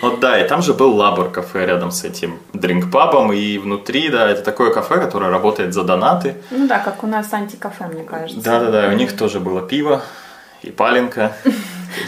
Вот 0.02 0.20
да, 0.20 0.44
и 0.44 0.48
там 0.48 0.64
же 0.64 0.74
был 0.74 0.96
Лабор 0.96 1.30
кафе 1.30 1.66
рядом 1.68 1.92
с 1.92 2.04
этим 2.04 2.40
дринк-пабом, 2.54 3.32
и 3.32 3.60
внутри, 3.60 3.87
да, 4.10 4.30
это 4.30 4.42
такое 4.42 4.72
кафе, 4.72 5.00
которое 5.00 5.32
работает 5.32 5.74
за 5.74 5.84
донаты. 5.84 6.36
Ну 6.52 6.68
да, 6.68 6.80
как 6.80 7.04
у 7.04 7.08
нас 7.08 7.32
антикафе, 7.34 7.86
мне 7.88 8.04
кажется. 8.04 8.44
Да-да-да, 8.44 8.88
у 8.90 8.94
них 8.94 9.16
тоже 9.16 9.40
было 9.40 9.62
пиво 9.62 10.02
и 10.62 10.72
паленка. 10.72 11.34
Мы 11.46 11.54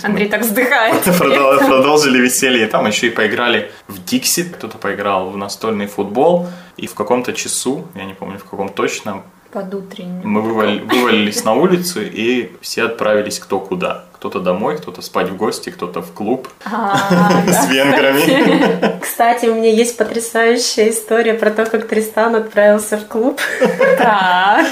Андрей 0.03 0.27
так 0.29 0.41
вздыхает. 0.41 0.95
продол- 1.05 1.57
Продолжили 1.65 2.19
веселье. 2.19 2.67
Там 2.67 2.85
еще 2.87 3.07
и 3.07 3.09
поиграли 3.09 3.71
в 3.87 4.03
Диксит, 4.03 4.55
кто-то 4.55 4.77
поиграл 4.77 5.29
в 5.29 5.37
настольный 5.37 5.87
футбол. 5.87 6.47
И 6.77 6.87
в 6.87 6.93
каком-то 6.93 7.33
часу, 7.33 7.87
я 7.95 8.05
не 8.05 8.13
помню 8.13 8.37
в 8.39 8.43
каком 8.43 8.69
точно, 8.69 9.23
Под 9.51 9.73
утренним. 9.73 10.21
мы 10.29 10.41
вывали- 10.41 10.79
вывалились 10.79 11.43
на 11.43 11.53
улицу 11.53 12.01
и 12.03 12.51
все 12.61 12.83
отправились 12.83 13.39
кто 13.39 13.59
куда. 13.59 14.05
Кто-то 14.19 14.41
домой, 14.41 14.75
кто-то 14.77 15.01
спать 15.01 15.29
в 15.29 15.37
гости, 15.37 15.69
кто-то 15.69 16.01
в 16.01 16.11
клуб 16.11 16.49
А, 16.65 16.97
с 17.47 17.69
венграми. 17.69 18.99
Кстати, 19.01 19.45
у 19.45 19.55
меня 19.55 19.71
есть 19.71 19.95
потрясающая 19.95 20.89
история 20.89 21.35
про 21.35 21.51
то, 21.51 21.65
как 21.65 21.87
Тристан 21.87 22.35
отправился 22.35 22.97
в 22.97 23.07
клуб. 23.07 23.39
Так. 23.97 24.67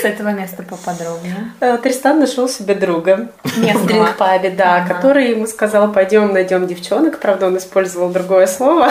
С 0.00 0.04
этого 0.04 0.30
места 0.30 0.62
поподробнее. 0.62 1.52
Э, 1.60 1.76
Тристан 1.76 2.18
нашел 2.18 2.48
себе 2.48 2.74
друга 2.74 3.28
в 3.44 3.86
дринк-пабе, 3.86 4.50
да, 4.50 4.86
который 4.86 5.30
ему 5.30 5.46
сказал, 5.46 5.92
пойдем 5.92 6.32
найдем 6.32 6.66
девчонок. 6.66 7.18
Правда, 7.18 7.46
он 7.46 7.58
использовал 7.58 8.08
другое 8.08 8.46
слово. 8.46 8.90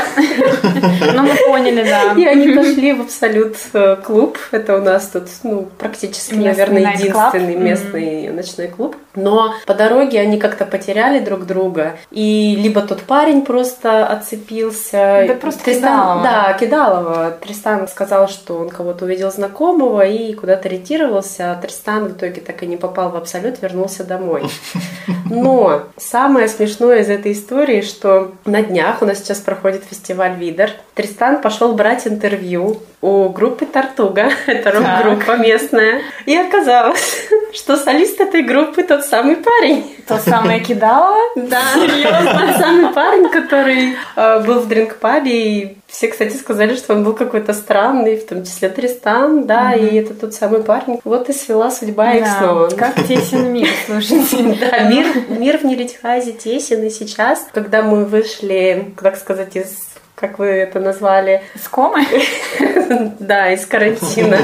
Ну, 1.13 1.23
мы 1.23 1.35
поняли, 1.47 1.83
да. 1.83 2.13
И 2.13 2.25
они 2.25 2.53
пошли 2.53 2.93
в 2.93 3.01
Абсолют 3.01 3.57
э, 3.73 3.95
клуб. 4.03 4.37
Это 4.51 4.77
у 4.77 4.81
нас 4.81 5.07
тут, 5.07 5.27
ну, 5.43 5.67
практически, 5.77 6.35
наверное, 6.35 6.93
единственный 6.93 7.55
местный 7.55 8.29
ночной 8.29 8.67
клуб. 8.67 8.95
Но 9.15 9.53
по 9.65 9.73
дороге 9.73 10.19
они 10.19 10.37
как-то 10.37 10.65
потеряли 10.65 11.19
друг 11.19 11.45
друга. 11.45 11.97
И 12.11 12.55
либо 12.57 12.81
тот 12.81 13.01
парень 13.01 13.43
просто 13.43 14.05
отцепился. 14.05 15.25
Да 15.27 15.33
просто 15.35 15.63
Тристан, 15.63 15.91
Кидалова. 15.91 16.23
Да, 16.23 16.53
Кидалова. 16.53 17.37
Тристан 17.41 17.87
сказал, 17.87 18.27
что 18.27 18.57
он 18.57 18.69
кого-то 18.69 19.05
увидел 19.05 19.31
знакомого 19.31 20.05
и 20.05 20.33
куда-то 20.33 20.69
ретировался. 20.69 21.51
А 21.51 21.55
Тристан 21.55 22.05
в 22.05 22.11
итоге 22.13 22.41
так 22.41 22.61
и 22.63 22.67
не 22.67 22.77
попал 22.77 23.11
в 23.11 23.15
Абсолют, 23.15 23.61
вернулся 23.61 24.03
домой. 24.03 24.43
Но 25.29 25.83
самое 25.97 26.47
смешное 26.47 26.99
из 26.99 27.09
этой 27.09 27.31
истории, 27.33 27.81
что 27.81 28.33
на 28.45 28.61
днях 28.61 29.01
у 29.01 29.05
нас 29.05 29.19
сейчас 29.19 29.39
проходит 29.39 29.83
фестиваль 29.83 30.35
Видер. 30.35 30.71
Тристан 30.93 31.41
пошел 31.41 31.73
брать 31.73 32.07
интервью 32.07 32.77
у 33.01 33.29
группы 33.29 33.65
Тартуга, 33.65 34.31
это 34.47 34.71
рок-группа 34.71 35.37
местная. 35.37 36.01
И 36.25 36.35
оказалось, 36.35 37.27
что 37.53 37.77
солист 37.77 38.19
этой 38.19 38.41
группы 38.41 38.83
тот 38.83 39.04
самый 39.05 39.37
парень. 39.37 39.95
То 40.07 40.17
самое 40.17 40.59
кидало. 40.59 41.15
Да, 41.35 41.61
серьезно. 41.73 42.47
Тот 42.47 42.57
самый 42.57 42.93
парень, 42.93 43.29
который 43.29 43.95
э, 44.15 44.39
был 44.45 44.59
в 44.59 44.67
дринк-пабе, 44.67 45.31
и 45.31 45.77
все, 45.87 46.07
кстати, 46.09 46.35
сказали, 46.35 46.75
что 46.75 46.93
он 46.93 47.03
был 47.03 47.13
какой-то 47.13 47.53
странный, 47.53 48.17
в 48.17 48.27
том 48.27 48.43
числе 48.43 48.69
Тристан, 48.69 49.45
да, 49.45 49.73
и 49.73 49.95
это 49.95 50.13
тот 50.13 50.33
самый 50.33 50.63
парень. 50.63 50.99
Вот 51.03 51.29
и 51.29 51.33
свела 51.33 51.71
судьба 51.71 52.13
их 52.13 52.23
Да, 52.23 52.37
снова. 52.39 52.69
Как 52.69 52.95
тесен 53.07 53.51
мир, 53.51 53.69
слушайте. 53.85 54.57
Да, 54.71 54.79
мир, 54.83 55.05
мир 55.29 55.57
в 55.57 55.63
Неритхазе 55.63 56.33
тесен, 56.33 56.83
и 56.83 56.89
сейчас, 56.89 57.47
когда 57.53 57.81
мы 57.81 58.05
вышли, 58.05 58.93
так 59.01 59.17
сказать, 59.17 59.55
из 59.55 59.95
как 60.15 60.39
вы 60.39 60.45
это 60.45 60.79
назвали, 60.79 61.43
С 61.61 61.67
комы? 61.67 62.05
да, 63.19 63.51
из 63.51 63.65
карантина, 63.65 64.37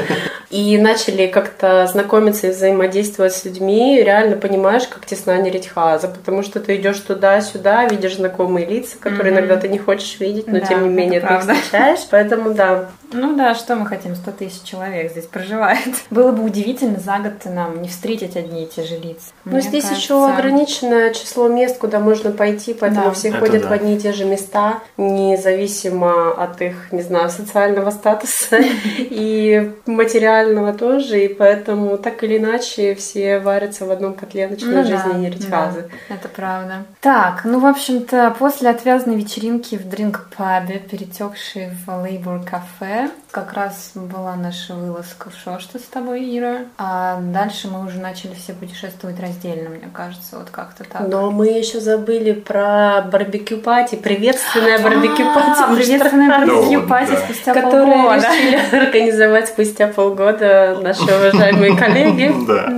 и 0.51 0.77
начали 0.77 1.27
как-то 1.27 1.87
знакомиться 1.87 2.47
и 2.47 2.51
взаимодействовать 2.51 3.33
с 3.33 3.45
людьми, 3.45 4.01
реально 4.03 4.35
понимаешь, 4.35 4.87
как 4.87 5.05
тесна 5.05 5.37
Неритхаза, 5.37 6.09
потому 6.09 6.43
что 6.43 6.59
ты 6.59 6.75
идешь 6.75 6.99
туда-сюда, 6.99 7.85
видишь 7.85 8.17
знакомые 8.17 8.65
лица, 8.65 8.97
которые 8.99 9.31
Мгм. 9.33 9.39
иногда 9.39 9.57
ты 9.57 9.69
не 9.69 9.79
хочешь 9.79 10.19
видеть, 10.19 10.47
но 10.47 10.59
Да, 10.59 10.65
тем 10.65 10.83
не 10.83 10.89
менее 10.89 11.21
ты 11.21 11.33
их 11.33 11.41
встречаешь, 11.41 12.01
поэтому 12.09 12.53
да. 12.53 12.89
Ну 13.13 13.35
да, 13.35 13.55
что 13.55 13.75
мы 13.75 13.85
хотим, 13.85 14.15
100 14.15 14.31
тысяч 14.31 14.63
человек 14.63 15.11
здесь 15.11 15.25
проживает. 15.25 15.89
Было 16.09 16.31
бы 16.31 16.43
удивительно 16.43 16.99
за 16.99 17.17
год 17.19 17.33
нам 17.45 17.81
не 17.81 17.87
встретить 17.89 18.35
одни 18.35 18.63
и 18.63 18.67
те 18.67 18.83
же 18.83 18.97
лица. 18.97 19.31
Но 19.45 19.53
Мне 19.53 19.61
здесь 19.61 19.83
кажется, 19.83 20.01
еще 20.01 20.29
ограниченное 20.29 21.13
число 21.13 21.47
мест, 21.47 21.77
куда 21.77 21.99
можно 21.99 22.31
пойти, 22.31 22.73
поэтому 22.73 23.05
Да. 23.07 23.11
все 23.11 23.29
Это 23.29 23.39
ходят 23.39 23.63
да. 23.63 23.69
в 23.69 23.71
одни 23.71 23.95
и 23.95 23.99
те 23.99 24.11
же 24.13 24.25
места, 24.25 24.79
независимо 24.97 26.31
от 26.31 26.61
их, 26.61 26.91
не 26.91 27.01
знаю, 27.01 27.29
социального 27.29 27.89
статуса 27.91 28.59
и 28.97 29.71
материального 29.85 30.73
тоже, 30.73 31.25
и 31.25 31.27
поэтому 31.27 31.97
так 31.97 32.23
или 32.23 32.37
иначе 32.37 32.95
все 32.95 33.39
варятся 33.39 33.85
в 33.85 33.91
одном 33.91 34.13
котле 34.13 34.47
ночной 34.47 34.75
Ну 34.75 34.83
да, 34.83 34.83
жизни 34.83 35.19
Неритхазы. 35.19 35.89
да, 36.09 36.15
это 36.15 36.27
правда. 36.29 36.85
Так, 37.01 37.41
ну, 37.45 37.59
в 37.59 37.65
общем-то, 37.65 38.35
после 38.37 38.69
отвязной 38.69 39.15
вечеринки 39.15 39.75
в 39.75 39.87
дринк-пабе, 39.87 40.79
перетекшей 40.79 41.69
в 41.85 42.01
Лейбор 42.01 42.41
кафе, 43.01 43.20
как 43.31 43.53
раз 43.53 43.91
была 43.95 44.35
наша 44.35 44.73
вылазка 44.73 45.29
в 45.29 45.33
Шошта 45.35 45.79
с 45.79 45.83
тобой, 45.83 46.37
Ира. 46.37 46.65
А 46.77 47.19
дальше 47.21 47.69
мы 47.69 47.85
уже 47.85 47.99
начали 47.99 48.33
все 48.33 48.53
путешествовать 48.53 49.19
раздельно, 49.19 49.69
мне 49.69 49.89
кажется, 49.93 50.37
вот 50.37 50.49
как-то 50.49 50.83
так. 50.83 51.07
Но 51.07 51.31
мы 51.31 51.47
еще 51.47 51.79
забыли 51.79 52.33
про 52.33 53.01
барбекю 53.11 53.57
пати, 53.57 53.95
приветственное 53.95 54.79
барбекю 54.79 55.23
пати, 55.33 55.61
А, 55.63 55.75
приветственное 55.75 56.29
барбекю 56.29 56.81
Ну, 56.81 56.87
пати 56.87 57.11
да. 57.11 57.17
спустя 57.17 57.53
полгода. 57.53 58.15
решили 58.15 58.75
организовать 58.85 59.47
спустя 59.47 59.87
полгода 59.87 60.77
наши 60.81 61.03
уважаемые 61.03 61.75
коллеги. 61.77 62.33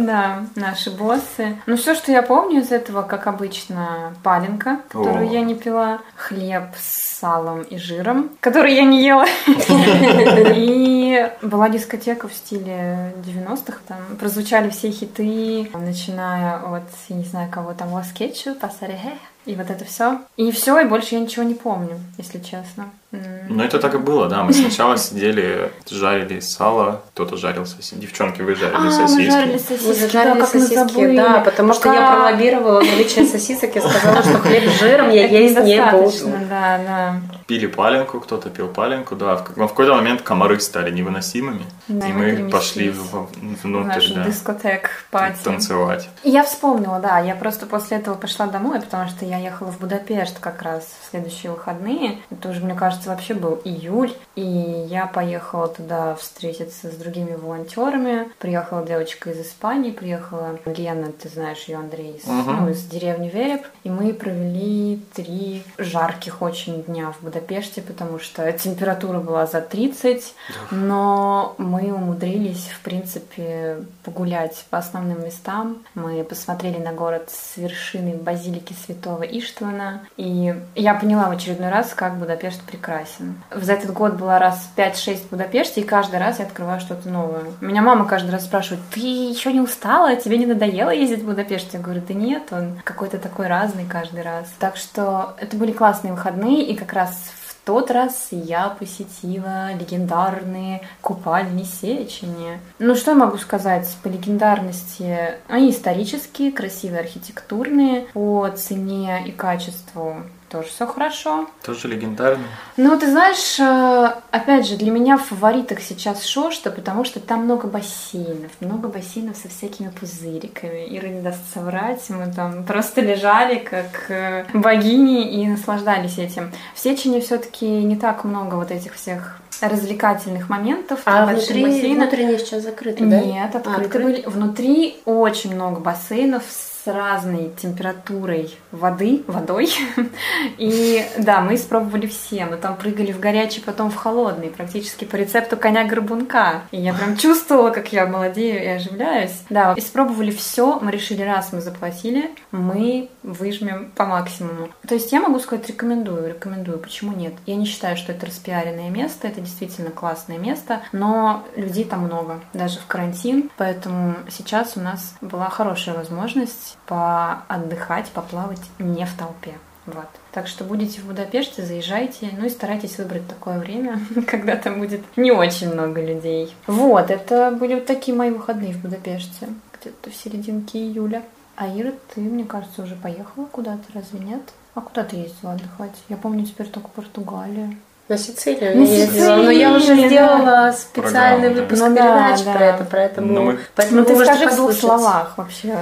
Да. 0.06 0.44
Наши 0.56 0.92
боссы. 0.92 1.58
Ну, 1.66 1.76
все, 1.78 1.96
что 1.96 2.12
я 2.12 2.22
помню 2.22 2.62
из 2.62 2.72
этого, 2.72 3.02
как 3.02 3.26
обычно, 3.28 4.14
паленка, 4.24 4.78
которую 4.90 5.30
я 5.32 5.42
не 5.42 5.56
пила, 5.56 6.00
хлеб 6.16 6.64
с 6.80 7.20
салом 7.20 7.62
и 7.64 7.78
жиром, 7.78 8.30
который 8.40 8.76
я 8.76 8.84
не 8.84 9.04
ела. 9.04 9.26
И 10.56 11.30
была 11.42 11.70
дискотека 11.70 12.28
в 12.28 12.34
стиле 12.34 13.14
90-х, 13.26 13.80
там 13.88 13.98
прозвучали 14.20 14.70
все 14.70 14.92
хиты, 14.92 15.70
начиная 15.74 16.58
от, 16.58 16.84
я 17.10 17.16
не 17.16 17.24
знаю, 17.26 17.50
кого 17.52 17.74
там, 17.74 17.94
Лас 17.94 18.12
Кетчу, 18.12 18.56
Пасарехе, 18.56 19.14
и 19.46 19.56
вот 19.56 19.70
это 19.70 19.84
все. 19.86 20.20
И 20.38 20.52
все, 20.52 20.80
и 20.80 20.86
больше 20.86 21.16
я 21.16 21.22
ничего 21.22 21.44
не 21.44 21.54
помню, 21.54 22.00
если 22.18 22.40
честно. 22.40 22.90
Ну, 23.12 23.62
это 23.64 23.78
так 23.78 23.94
и 23.94 23.98
было, 23.98 24.28
да. 24.28 24.44
Мы 24.44 24.54
сначала 24.54 24.98
сидели, 24.98 25.72
жарили 25.90 26.40
сало, 26.40 27.02
кто-то 27.14 27.38
жарил 27.38 27.66
сосиски. 27.66 27.96
Девчонки, 27.96 28.42
вы 28.42 28.56
жарили 28.56 28.76
А, 28.76 28.80
мы 28.80 28.92
сосиски. 28.92 29.30
жарили 29.30 29.58
сосиски, 29.58 29.88
Мы 29.88 29.94
зажарили 29.94 30.40
да, 30.40 30.46
как 30.46 30.54
мы 30.54 30.60
сосиски, 30.62 31.16
да, 31.16 31.40
потому 31.42 31.74
что 31.74 31.90
Пока- 31.90 32.00
я 32.02 32.12
пролоббировала 32.16 32.80
наличие 32.82 33.26
сосисок, 33.26 33.76
я 33.76 33.82
сказала, 33.82 34.24
что 34.24 34.40
хлеб 34.40 34.64
с 34.70 34.80
жиром 34.80 35.10
я 35.12 35.28
есть 35.28 35.60
не 35.60 35.92
буду. 35.92 36.38
Да, 36.50 36.80
да. 36.88 37.16
Пили 37.48 37.68
паленку, 37.68 38.20
кто-то 38.20 38.50
пил 38.50 38.68
паленку, 38.68 39.16
да. 39.16 39.36
В, 39.38 39.50
в 39.56 39.68
какой-то 39.68 39.96
момент 39.96 40.22
комары 40.22 40.60
стали 40.60 40.92
невыносимыми, 40.92 41.64
Да, 41.88 42.08
и 42.08 42.14
мы 42.14 42.50
пошли 42.50 42.90
в- 42.90 43.28
внутрь, 43.64 43.88
Наш 43.88 44.10
да, 44.12 44.24
дискотек 44.26 44.90
пати. 45.12 45.38
танцевать. 45.44 46.10
Я 46.24 46.44
вспомнила, 46.44 47.00
да, 47.00 47.20
я 47.20 47.36
просто 47.36 47.66
после 47.66 47.98
этого 47.98 48.16
пошла 48.16 48.48
домой, 48.48 48.80
потому 48.82 49.08
что 49.10 49.26
я 49.26 49.38
ехала 49.38 49.72
в 49.72 49.80
Будапешт 49.80 50.40
как 50.40 50.62
раз 50.62 50.88
в 51.02 51.10
следующие 51.12 51.52
выходные. 51.52 52.20
Это 52.32 52.50
уже, 52.50 52.62
мне 52.62 52.76
кажется, 52.76 53.10
вообще 53.10 53.34
был 53.34 53.60
июль, 53.64 54.14
и 54.36 54.42
я 54.44 55.06
поехала 55.08 55.68
туда 55.68 56.16
встретиться 56.16 56.90
с 56.92 56.96
другими 56.96 57.36
волонтерами. 57.36 58.30
Приехала 58.40 58.86
девочка 58.86 59.32
из 59.32 59.40
Испании, 59.46 59.92
приехала 59.92 60.58
Лена, 60.66 61.12
ты 61.12 61.30
знаешь 61.30 61.64
ее, 61.68 61.78
Андрей, 61.78 62.18
из, 62.18 62.26
Мгм. 62.26 62.58
ну, 62.66 62.70
из 62.70 62.84
деревни 62.86 63.30
Вереб, 63.30 63.62
и 63.84 63.90
мы 63.90 64.14
провели 64.14 65.00
три 65.14 65.64
жарких 65.78 66.42
очень 66.42 66.84
дня 66.84 67.12
в 67.12 67.24
Будапеште, 67.24 67.33
потому 67.40 68.20
что 68.20 68.52
температура 68.54 69.20
была 69.20 69.46
за 69.46 69.62
30, 69.62 70.34
но 70.72 71.56
мы 71.58 71.94
умудрились, 71.94 72.70
в 72.70 72.82
принципе, 72.82 73.78
погулять 74.04 74.66
по 74.70 74.78
основным 74.78 75.24
местам. 75.24 75.84
Мы 75.96 76.24
посмотрели 76.24 76.78
на 76.78 76.94
город 76.94 77.30
с 77.32 77.58
вершины 77.58 78.16
базилики 78.16 78.74
святого 78.74 79.24
Иштвана. 79.24 80.02
И 80.18 80.56
я 80.76 80.94
поняла 80.96 81.30
в 81.30 81.32
очередной 81.32 81.70
раз, 81.70 81.94
как 81.94 82.18
Будапешт 82.18 82.62
прекрасен. 82.62 83.42
За 83.54 83.74
этот 83.74 83.94
год 83.94 84.14
была 84.14 84.40
раз 84.40 84.70
5-6 84.76 85.28
в 85.28 85.30
Будапеште, 85.30 85.82
и 85.82 85.84
каждый 85.84 86.20
раз 86.20 86.40
я 86.40 86.46
открываю 86.46 86.80
что-то 86.80 87.10
новое. 87.10 87.44
Меня 87.62 87.82
мама 87.82 88.06
каждый 88.06 88.32
раз 88.32 88.46
спрашивает, 88.46 88.82
ты 88.94 89.00
еще 89.00 89.54
не 89.54 89.62
устала? 89.62 90.16
Тебе 90.16 90.38
не 90.38 90.46
надоело 90.46 90.90
ездить 90.90 91.22
в 91.22 91.26
Будапешт? 91.26 91.74
Я 91.74 91.80
говорю, 91.80 92.02
да 92.08 92.14
нет, 92.14 92.44
он 92.52 92.80
какой-то 92.84 93.18
такой 93.18 93.48
разный 93.48 93.86
каждый 93.86 94.22
раз. 94.24 94.48
Так 94.60 94.78
что 94.78 95.36
это 95.40 95.56
были 95.58 95.72
классные 95.72 96.14
выходные, 96.14 96.64
и 96.66 96.76
как 96.76 96.94
раз 96.94 97.23
тот 97.66 97.92
раз 97.92 98.28
я 98.32 98.70
посетила 98.70 99.74
легендарные 99.74 100.82
купальни 101.02 101.64
Сечени. 101.64 102.60
Ну, 102.80 102.96
что 102.96 103.12
я 103.12 103.18
могу 103.18 103.38
сказать 103.38 103.88
по 104.04 104.08
легендарности? 104.08 105.36
Они 105.48 105.72
исторические, 105.72 106.52
красивые, 106.52 107.02
архитектурные. 107.02 108.08
По 108.14 108.50
цене 108.50 109.24
и 109.26 109.32
качеству 109.32 110.18
тоже 110.54 110.70
все 110.70 110.86
хорошо. 110.86 111.48
Тоже 111.66 111.88
легендарный. 111.88 112.46
Ну, 112.78 112.98
ты 113.00 113.10
знаешь, 113.10 113.60
э, 113.60 114.14
опять 114.32 114.68
же, 114.68 114.78
для 114.78 114.92
меня 114.92 115.18
в 115.18 115.24
фаворитах 115.26 115.82
сейчас 115.82 116.24
Шошта, 116.26 116.70
потому 116.70 117.04
что 117.06 117.20
там 117.20 117.46
много 117.46 117.68
бассейнов, 117.68 118.52
много 118.60 118.88
бассейнов 118.88 119.36
со 119.36 119.50
всякими 119.50 119.90
пузыриками. 119.90 120.86
Ира 120.96 121.10
не 121.10 121.22
даст 121.22 121.40
соврать, 121.54 122.08
мы 122.10 122.32
там 122.32 122.64
просто 122.66 123.02
лежали 123.02 123.58
как 123.58 124.06
э, 124.10 124.46
богини 124.54 125.42
и 125.42 125.48
наслаждались 125.48 126.20
этим. 126.20 126.52
В 126.76 126.80
Сечине 126.80 127.20
все-таки 127.20 127.66
не 127.66 127.96
так 127.96 128.24
много 128.24 128.56
вот 128.56 128.70
этих 128.70 128.94
всех 128.94 129.40
развлекательных 129.60 130.50
моментов. 130.50 131.02
А 131.06 131.26
внутри, 131.26 131.64
бассейны. 131.64 131.96
внутренние 132.02 132.38
сейчас 132.38 132.62
закрыты, 132.64 133.06
да? 133.06 133.20
Нет, 133.22 133.56
А, 133.56 133.58
открыты 133.58 133.82
открыты? 133.86 134.04
были. 134.04 134.24
Внутри 134.28 134.98
очень 135.06 135.56
много 135.56 135.80
бассейнов 135.80 136.44
с 136.48 136.86
разной 136.86 137.52
температурой 137.60 138.56
воды, 138.74 139.24
водой. 139.28 139.70
И 140.58 141.06
да, 141.18 141.40
мы 141.42 141.56
испробовали 141.56 142.08
все. 142.08 142.46
Мы 142.46 142.58
там 142.58 142.76
прыгали 142.76 143.14
в 143.14 143.20
горячий, 143.20 143.62
потом 143.62 143.90
в 143.90 143.96
холодный, 143.96 144.50
практически 144.50 145.06
по 145.06 145.16
рецепту 145.16 145.56
коня-горбунка. 145.56 146.64
И 146.72 146.82
я 146.82 146.94
прям 146.94 147.16
чувствовала, 147.16 147.70
как 147.70 147.94
я 147.94 148.06
молодею 148.06 148.62
и 148.62 148.68
оживляюсь. 148.68 149.44
Да, 149.50 149.74
испробовали 149.78 150.32
все. 150.32 150.80
Мы 150.80 150.92
решили, 150.92 151.22
раз 151.22 151.54
мы 151.54 151.62
заплатили, 151.62 152.32
мы 152.52 153.10
выжмем 153.22 153.92
по 153.96 154.06
максимуму. 154.06 154.70
То 154.88 154.96
есть 154.96 155.12
я 155.12 155.22
могу 155.22 155.40
сказать, 155.40 155.68
рекомендую, 155.70 156.28
рекомендую. 156.28 156.80
Почему 156.80 157.16
нет? 157.16 157.34
Я 157.46 157.56
не 157.56 157.66
считаю, 157.66 157.96
что 157.96 158.12
это 158.12 158.26
распиаренное 158.26 158.90
место. 158.90 159.28
Это 159.28 159.40
действительно 159.40 159.92
классное 159.92 160.40
место, 160.40 160.82
но 160.92 161.46
людей 161.56 161.86
там 161.86 162.02
много, 162.02 162.42
даже 162.54 162.80
в 162.80 162.88
карантин. 162.88 163.52
Поэтому 163.58 164.16
сейчас 164.30 164.74
у 164.76 164.82
нас 164.82 165.16
была 165.22 165.50
хорошая 165.50 165.96
возможность 165.96 166.78
поотдыхать, 166.88 168.10
поплавать 168.10 168.63
не 168.80 169.06
в 169.06 169.18
толпе. 169.18 169.54
Вот. 169.86 170.08
Так 170.32 170.48
что 170.48 170.64
будете 170.64 171.02
в 171.02 171.08
Будапеште, 171.08 171.62
заезжайте, 171.62 172.30
ну 172.38 172.46
и 172.46 172.50
старайтесь 172.50 172.98
выбрать 172.98 173.28
такое 173.28 173.60
время, 173.60 174.00
когда 174.28 174.56
там 174.56 174.80
будет 174.80 175.02
не 175.18 175.32
очень 175.32 175.74
много 175.74 176.02
людей. 176.02 176.56
Вот, 176.68 177.12
это 177.12 177.52
были 177.52 177.76
вот 177.76 177.86
такие 177.86 178.16
мои 178.16 178.30
выходные 178.30 178.74
в 178.74 178.82
Будапеште, 178.82 179.50
где-то 179.80 180.10
в 180.10 180.16
серединке 180.16 180.80
июля. 180.80 181.24
А 181.56 181.68
Ира, 181.68 181.92
ты, 182.14 182.22
мне 182.22 182.46
кажется, 182.46 182.82
уже 182.82 182.96
поехала 182.96 183.46
куда-то, 183.46 183.84
разве 183.94 184.20
нет? 184.20 184.42
А 184.74 184.82
куда 184.82 185.04
ты 185.04 185.18
ездила 185.18 185.54
отдыхать? 185.54 185.96
Я 186.10 186.18
помню 186.18 186.46
теперь 186.46 186.68
только 186.68 186.88
Португалию. 186.88 187.76
На 188.10 188.18
Сицилию 188.18 188.78
На 188.78 188.84
я 188.84 188.96
ездила, 188.98 189.36
но 189.38 189.50
я 189.50 189.72
уже 189.72 189.96
сделала 189.96 190.74
специальный 190.78 191.50
Программу, 191.50 191.56
да. 191.56 191.62
выпуск 191.62 191.82
Ну 191.82 191.96
да, 191.96 192.02
передач 192.02 192.44
да. 192.44 192.52
про 192.52 192.66
это, 192.66 192.88
поэтому, 192.92 193.34
Ну, 193.34 193.42
мы- 193.44 193.60
поэтому 193.78 194.00
Ну 194.02 194.06
ты 194.06 194.26
скажи 194.26 194.50
в 194.50 194.56
двух 194.58 194.74
словах 194.74 195.34
вообще, 195.38 195.74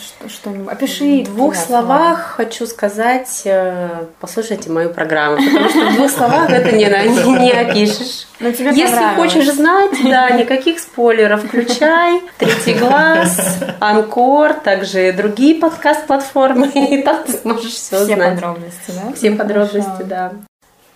что, 0.00 0.28
что-нибудь. 0.28 0.72
Опиши. 0.72 1.24
В 1.24 1.34
двух 1.34 1.56
словах 1.56 2.34
хочу 2.36 2.66
сказать, 2.68 3.42
э, 3.44 4.04
послушайте 4.20 4.70
мою 4.70 4.90
программу, 4.90 5.36
потому 5.44 5.68
что 5.68 5.90
в 5.90 5.94
двух 5.96 6.10
словах 6.12 6.48
это 6.50 6.70
не, 6.70 6.84
не, 6.84 7.50
опишешь. 7.50 8.28
Ну, 8.38 8.52
тебе 8.52 8.70
Если 8.70 9.16
хочешь 9.16 9.50
знать, 9.52 9.90
да, 10.04 10.30
никаких 10.30 10.78
спойлеров, 10.78 11.42
включай 11.42 12.22
Третий 12.38 12.74
глаз, 12.74 13.58
Анкор, 13.80 14.54
также 14.54 15.12
другие 15.12 15.56
подкаст-платформы, 15.56 16.68
и 16.68 17.02
там 17.02 17.24
ты 17.24 17.32
сможешь 17.32 17.72
все, 17.72 17.96
Все 17.96 18.14
знать. 18.14 18.34
подробности, 18.36 18.88
да? 18.90 19.12
Все 19.16 19.30
подробности, 19.32 19.88
Хорошо. 19.90 20.04
да. 20.04 20.32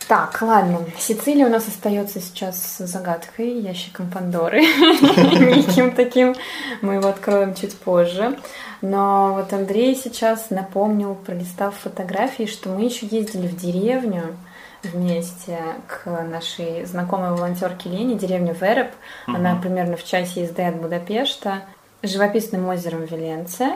Так, 0.08 0.40
ладно. 0.40 0.86
Сицилия 0.98 1.46
у 1.46 1.50
нас 1.50 1.68
остается 1.68 2.18
сейчас 2.18 2.78
загадкой, 2.78 3.60
ящиком 3.60 4.10
Пандоры. 4.10 4.60
Неким 4.62 5.94
таким. 5.94 6.34
Мы 6.80 6.94
его 6.94 7.08
откроем 7.08 7.54
чуть 7.54 7.76
позже. 7.76 8.38
Но 8.80 9.34
вот 9.34 9.52
Андрей 9.52 9.94
сейчас 9.94 10.48
напомнил, 10.48 11.14
пролистав 11.14 11.76
фотографии, 11.76 12.46
что 12.46 12.70
мы 12.70 12.86
еще 12.86 13.06
ездили 13.06 13.46
в 13.46 13.56
деревню 13.56 14.34
вместе 14.82 15.58
к 15.86 16.06
нашей 16.06 16.86
знакомой 16.86 17.32
волонтерке 17.32 17.90
Лене, 17.90 18.14
деревня 18.14 18.54
Вереб. 18.58 18.92
Она 19.26 19.56
примерно 19.56 19.98
в 19.98 20.04
часе 20.04 20.44
езды 20.44 20.62
от 20.62 20.76
Будапешта. 20.76 21.64
с 22.02 22.08
Живописным 22.08 22.66
озером 22.66 23.04
Веленце 23.04 23.72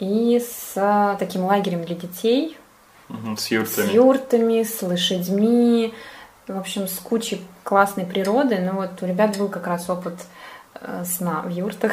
и 0.00 0.40
с 0.44 1.16
таким 1.20 1.44
лагерем 1.44 1.84
для 1.84 1.94
детей, 1.94 2.56
С 3.36 3.42
с 3.42 3.50
юртами. 3.50 3.92
юртами, 3.92 4.62
с 4.62 4.82
лошадьми, 4.82 5.94
в 6.46 6.58
общем, 6.58 6.88
с 6.88 6.94
кучей 6.98 7.42
классной 7.62 8.06
природы. 8.06 8.58
Ну 8.60 8.72
вот 8.72 9.02
у 9.02 9.06
ребят 9.06 9.38
был 9.38 9.48
как 9.48 9.66
раз 9.66 9.88
опыт 9.88 10.14
э, 10.74 11.04
сна 11.04 11.42
в 11.42 11.50
юртах. 11.50 11.92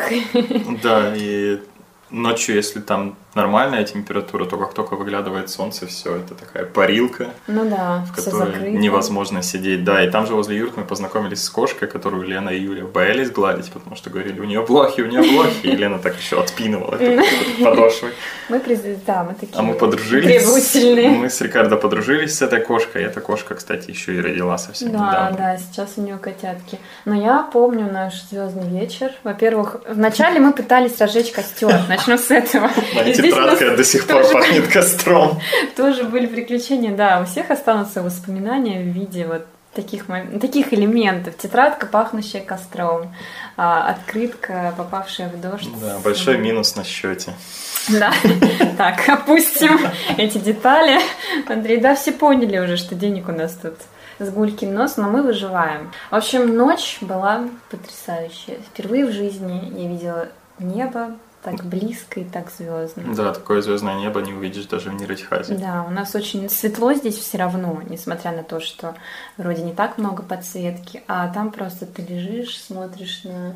Да, 0.84 1.14
и 1.16 1.62
ночью, 2.10 2.56
если 2.56 2.80
там 2.80 3.16
нормальная 3.38 3.84
температура, 3.86 4.46
то 4.46 4.58
как 4.58 4.74
только 4.74 4.96
выглядывает 4.96 5.50
солнце, 5.50 5.88
все, 5.88 6.18
это 6.18 6.36
такая 6.36 6.66
парилка, 6.66 7.30
Ну 7.48 7.70
да, 7.70 8.06
в 8.12 8.16
которой 8.16 8.72
невозможно 8.74 9.42
сидеть. 9.42 9.84
Да, 9.84 10.04
и 10.04 10.10
там 10.10 10.28
же 10.28 10.34
возле 10.34 10.58
юрт 10.58 10.76
мы 10.78 10.84
познакомились 10.84 11.44
с 11.44 11.50
кошкой, 11.50 11.88
которую 11.88 12.24
Лена 12.24 12.50
и 12.50 12.60
Юля 12.60 12.86
боялись 12.86 13.32
гладить, 13.32 13.72
потому 13.72 13.96
что 13.96 14.10
говорили, 14.10 14.40
у 14.40 14.44
нее 14.44 14.62
блохи, 14.62 15.02
у 15.02 15.06
нее 15.08 15.22
блохи, 15.22 15.68
и 15.68 15.76
Лена 15.76 16.00
так 16.00 16.18
еще 16.18 16.42
отпинывала 16.42 16.96
это 16.96 17.24
подошвой. 17.64 18.12
Мы 18.50 18.60
да, 19.06 19.24
мы 19.24 19.34
такие 19.34 19.58
А 19.58 19.62
мы 19.62 19.74
подружились. 19.74 20.46
Мы 20.46 21.30
с 21.30 21.42
Рикардо 21.42 21.78
подружились 21.78 22.36
с 22.36 22.42
этой 22.42 22.62
кошкой. 22.62 23.04
Эта 23.04 23.22
кошка, 23.22 23.56
кстати, 23.56 23.90
еще 23.90 24.16
и 24.16 24.22
родила 24.22 24.58
совсем 24.58 24.92
Да, 24.92 24.98
недавно. 24.98 25.38
да, 25.38 25.58
сейчас 25.58 25.94
у 25.98 26.02
нее 26.02 26.18
котятки. 26.18 26.80
Но 27.06 27.16
я 27.16 27.44
помню 27.44 27.92
наш 27.92 28.24
звездный 28.30 28.68
вечер. 28.68 29.12
Во-первых, 29.24 29.78
вначале 29.88 30.40
мы 30.40 30.54
пытались 30.54 31.00
разжечь 31.00 31.32
костер. 31.32 31.82
Начнем 31.88 32.18
с 32.18 32.32
этого. 32.32 32.70
И 33.06 33.14
тетрадка 33.30 33.76
до 33.76 33.84
сих 33.84 34.08
пор 34.08 34.24
пахнет 34.32 34.68
костром. 34.74 35.40
Тоже 35.76 36.04
были 36.04 36.26
приключения, 36.26 36.96
да, 36.96 37.22
у 37.22 37.26
всех 37.26 37.52
останутся 37.52 38.02
воспоминания 38.02 38.82
в 38.82 38.88
виде 38.88 39.26
вот 39.26 39.46
таких, 39.78 40.06
таких 40.42 40.74
элементов. 40.74 41.38
Тетрадка, 41.38 41.86
пахнущая 41.86 42.42
костром, 42.42 43.14
а, 43.56 43.90
открытка, 43.90 44.74
попавшая 44.76 45.30
в 45.30 45.40
дождь. 45.40 45.70
Да, 45.80 46.00
большой 46.00 46.38
минус 46.38 46.76
на 46.76 46.84
счете. 46.84 47.34
Да, 47.90 48.12
так, 48.78 49.08
опустим 49.08 49.80
эти 50.18 50.40
детали. 50.40 51.00
Андрей, 51.48 51.80
да, 51.80 51.96
все 51.96 52.12
поняли 52.12 52.58
уже, 52.58 52.76
что 52.76 52.96
денег 52.96 53.30
у 53.30 53.32
нас 53.32 53.54
тут 53.54 53.76
с 54.20 54.30
гулькин 54.30 54.74
нос, 54.74 54.98
но 54.98 55.10
мы 55.10 55.24
выживаем. 55.24 55.94
В 56.12 56.16
общем, 56.16 56.54
ночь 56.54 56.98
была 57.00 57.48
потрясающая. 57.70 58.58
Впервые 58.58 59.06
в 59.06 59.14
жизни 59.14 59.72
я 59.82 59.88
видела 59.88 60.28
небо 60.60 61.16
так 61.44 61.64
близко 61.66 62.20
и 62.20 62.24
так 62.24 62.50
звездно. 62.52 63.16
Да, 63.16 63.34
такое 63.34 63.62
звездное 63.62 63.96
небо 63.96 64.22
не 64.22 64.34
увидишь 64.34 64.66
даже 64.66 64.90
в 64.90 64.96
Ниротихазе. 64.96 65.56
Да, 65.56 65.86
у 65.88 65.92
нас 65.92 66.14
очень 66.16 66.50
светло 66.50 66.94
здесь 66.94 67.18
все 67.18 67.38
равно, 67.38 67.82
несмотря 67.90 68.32
на 68.32 68.44
то, 68.44 68.60
что 68.60 68.96
вроде 69.38 69.62
не 69.64 69.74
так 69.74 69.98
много 69.98 70.24
подсветки, 70.24 71.04
а 71.08 71.28
там 71.30 71.52
просто 71.52 71.86
ты 71.86 72.02
лежишь, 72.02 72.60
смотришь 72.60 73.24
на 73.24 73.54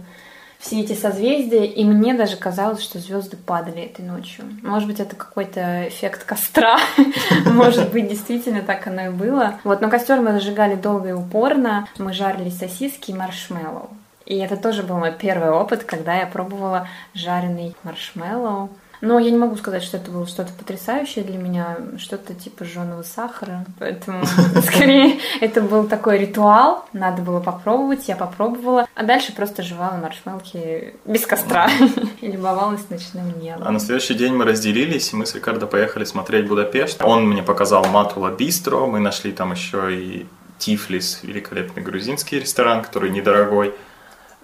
все 0.61 0.81
эти 0.81 0.93
созвездия, 0.93 1.65
и 1.65 1.83
мне 1.83 2.13
даже 2.13 2.37
казалось, 2.37 2.81
что 2.81 2.99
звезды 2.99 3.35
падали 3.35 3.81
этой 3.81 4.05
ночью. 4.05 4.45
Может 4.61 4.87
быть, 4.87 4.99
это 4.99 5.15
какой-то 5.15 5.87
эффект 5.87 6.23
костра, 6.23 6.77
может 7.45 7.91
быть, 7.91 8.07
действительно 8.07 8.61
так 8.61 8.85
оно 8.85 9.07
и 9.07 9.09
было. 9.09 9.59
Вот, 9.63 9.81
но 9.81 9.89
костер 9.89 10.21
мы 10.21 10.33
зажигали 10.33 10.75
долго 10.75 11.09
и 11.09 11.13
упорно, 11.13 11.87
мы 11.97 12.13
жарили 12.13 12.49
сосиски 12.49 13.09
и 13.09 13.15
маршмеллоу. 13.15 13.89
И 14.25 14.37
это 14.37 14.57
тоже 14.57 14.83
был 14.83 14.97
мой 14.97 15.11
первый 15.11 15.51
опыт, 15.51 15.83
когда 15.83 16.15
я 16.15 16.27
пробовала 16.27 16.87
жареный 17.13 17.75
маршмеллоу. 17.83 18.69
Но 19.01 19.17
я 19.17 19.31
не 19.31 19.37
могу 19.37 19.55
сказать, 19.55 19.81
что 19.81 19.97
это 19.97 20.11
было 20.11 20.27
что-то 20.27 20.53
потрясающее 20.53 21.25
для 21.25 21.39
меня, 21.39 21.77
что-то 21.97 22.35
типа 22.35 22.65
жженого 22.65 23.01
сахара. 23.01 23.65
Поэтому, 23.79 24.23
скорее, 24.63 25.19
это 25.41 25.61
был 25.61 25.87
такой 25.87 26.19
ритуал. 26.19 26.85
Надо 26.93 27.23
было 27.23 27.39
попробовать, 27.39 28.07
я 28.07 28.15
попробовала. 28.15 28.87
А 28.93 29.03
дальше 29.03 29.33
просто 29.33 29.63
жевала 29.63 29.97
маршмелки 29.97 30.93
без 31.05 31.25
костра 31.25 31.67
и 32.21 32.27
любовалась 32.27 32.87
ночным 32.91 33.39
небом. 33.39 33.63
А 33.67 33.71
на 33.71 33.79
следующий 33.79 34.13
день 34.13 34.33
мы 34.33 34.45
разделились, 34.45 35.11
и 35.11 35.15
мы 35.15 35.25
с 35.25 35.33
Рикардо 35.33 35.65
поехали 35.65 36.05
смотреть 36.05 36.47
Будапешт. 36.47 37.01
Он 37.03 37.27
мне 37.27 37.41
показал 37.41 37.85
Матула 37.85 38.29
Бистро, 38.29 38.85
мы 38.85 38.99
нашли 38.99 39.31
там 39.31 39.51
еще 39.51 39.95
и 39.95 40.27
Тифлис, 40.59 41.21
великолепный 41.23 41.81
грузинский 41.81 42.39
ресторан, 42.39 42.83
который 42.83 43.09
недорогой. 43.09 43.73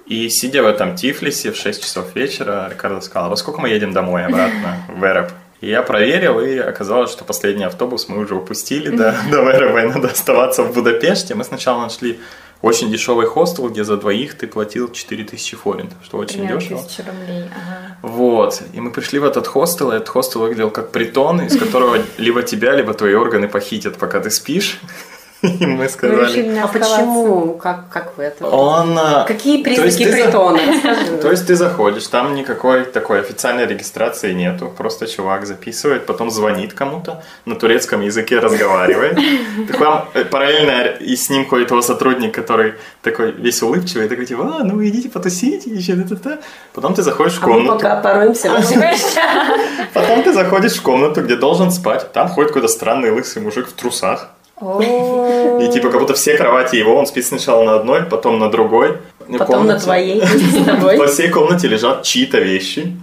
И 0.07 0.29
сидя 0.29 0.63
в 0.63 0.65
этом 0.65 0.95
Тифлисе 0.95 1.51
в 1.51 1.57
6 1.57 1.83
часов 1.83 2.15
вечера, 2.15 2.69
Рикардо 2.71 3.01
сказал, 3.01 3.29
во 3.29 3.35
сколько 3.35 3.59
мы 3.59 3.69
едем 3.69 3.91
домой 3.91 4.25
обратно 4.25 4.77
в 4.87 5.03
Эреб? 5.03 5.31
И 5.59 5.67
я 5.67 5.81
проверил, 5.81 6.39
и 6.39 6.57
оказалось, 6.57 7.11
что 7.11 7.25
последний 7.25 7.65
автобус 7.65 8.07
мы 8.07 8.19
уже 8.19 8.35
упустили 8.35 8.89
до, 8.89 9.15
до 9.31 9.41
Эреба, 9.51 9.81
и 9.81 9.87
надо 9.87 10.07
оставаться 10.07 10.63
в 10.63 10.73
Будапеште. 10.73 11.35
Мы 11.35 11.43
сначала 11.43 11.81
нашли 11.81 12.19
очень 12.61 12.89
дешевый 12.89 13.25
хостел, 13.25 13.67
где 13.69 13.83
за 13.83 13.97
двоих 13.97 14.35
ты 14.35 14.47
платил 14.47 14.91
4000 14.91 15.55
форинтов, 15.57 15.97
что 16.03 16.17
очень 16.17 16.47
дешево. 16.47 16.79
1000 16.79 17.03
рублей, 17.03 17.43
ага. 17.51 17.97
Вот. 18.01 18.61
И 18.73 18.79
мы 18.79 18.91
пришли 18.91 19.19
в 19.19 19.25
этот 19.25 19.47
хостел, 19.47 19.91
и 19.91 19.95
этот 19.95 20.09
хостел 20.09 20.41
выглядел 20.41 20.69
как 20.69 20.91
притон, 20.91 21.41
из 21.41 21.57
которого 21.59 21.97
либо 22.17 22.43
тебя, 22.43 22.73
либо 22.75 22.93
твои 22.93 23.13
органы 23.13 23.47
похитят, 23.47 23.97
пока 23.97 24.19
ты 24.19 24.29
спишь. 24.29 24.79
И 25.59 25.65
мы 25.65 25.87
сказали... 25.87 26.41
не 26.41 26.59
А 26.59 26.67
почему? 26.67 27.53
Как, 27.53 27.89
как 27.89 28.17
вы 28.17 28.23
это? 28.23 28.47
Он... 28.47 28.97
а, 28.97 29.23
Какие 29.27 29.57
то 29.57 29.63
признаки 29.65 30.03
за- 30.09 30.11
притона? 30.11 30.59
Расскажи. 30.83 31.17
То 31.17 31.31
есть 31.31 31.47
ты 31.47 31.55
заходишь, 31.55 32.07
там 32.07 32.33
никакой 32.33 32.85
такой 32.85 33.19
официальной 33.19 33.67
регистрации 33.67 34.33
нету, 34.33 34.73
просто 34.75 35.05
чувак 35.07 35.45
записывает, 35.45 36.05
потом 36.05 36.31
звонит 36.31 36.73
кому-то, 36.73 37.23
на 37.45 37.55
турецком 37.55 38.01
языке 38.01 38.39
разговаривает. 38.39 39.19
Так 39.67 39.79
вам 39.79 40.09
э, 40.13 40.25
параллельно 40.25 40.87
и 40.99 41.15
с 41.15 41.29
ним 41.29 41.47
ходит 41.47 41.69
его 41.69 41.81
сотрудник, 41.81 42.33
который 42.33 42.73
такой 43.03 43.31
весь 43.31 43.61
улыбчивый, 43.61 44.09
такой 44.09 44.25
типа, 44.25 44.57
а, 44.59 44.63
ну 44.63 44.75
вы 44.75 44.89
идите 44.89 45.09
потусите, 45.09 45.69
еще 45.69 45.95
та-та-та. 45.95 46.39
Потом 46.73 46.95
ты 46.95 47.03
заходишь 47.03 47.35
в 47.35 47.43
А 47.43 47.47
мы 47.47 47.53
комнату, 47.53 47.73
пока 47.79 48.01
пороемся. 48.01 48.49
потом 49.93 50.23
ты 50.23 50.33
заходишь 50.33 50.73
в 50.77 50.81
комнату, 50.81 51.21
где 51.21 51.35
должен 51.35 51.71
спать, 51.71 52.11
там 52.11 52.27
ходит 52.27 52.49
какой-то 52.49 52.67
странный 52.67 53.11
лысый 53.11 53.41
мужик 53.41 53.67
в 53.67 53.73
трусах, 53.73 54.29
и 54.59 55.69
типа 55.71 55.89
как 55.89 55.99
будто 56.01 56.13
все 56.15 56.35
кровати 56.35 56.75
его, 56.77 56.95
он 56.95 57.05
спит 57.05 57.25
сначала 57.25 57.63
на 57.63 57.75
одной, 57.75 58.03
потом 58.03 58.39
на 58.39 58.49
другой. 58.49 58.97
Потом 59.37 59.67
на 59.67 59.79
твоей 59.79 60.21
с 60.25 60.65
тобой. 60.65 60.97
Во 60.97 61.07
всей 61.07 61.29
комнате 61.29 61.67
лежат 61.67 62.03
чьи-то 62.03 62.39
вещи. 62.39 62.97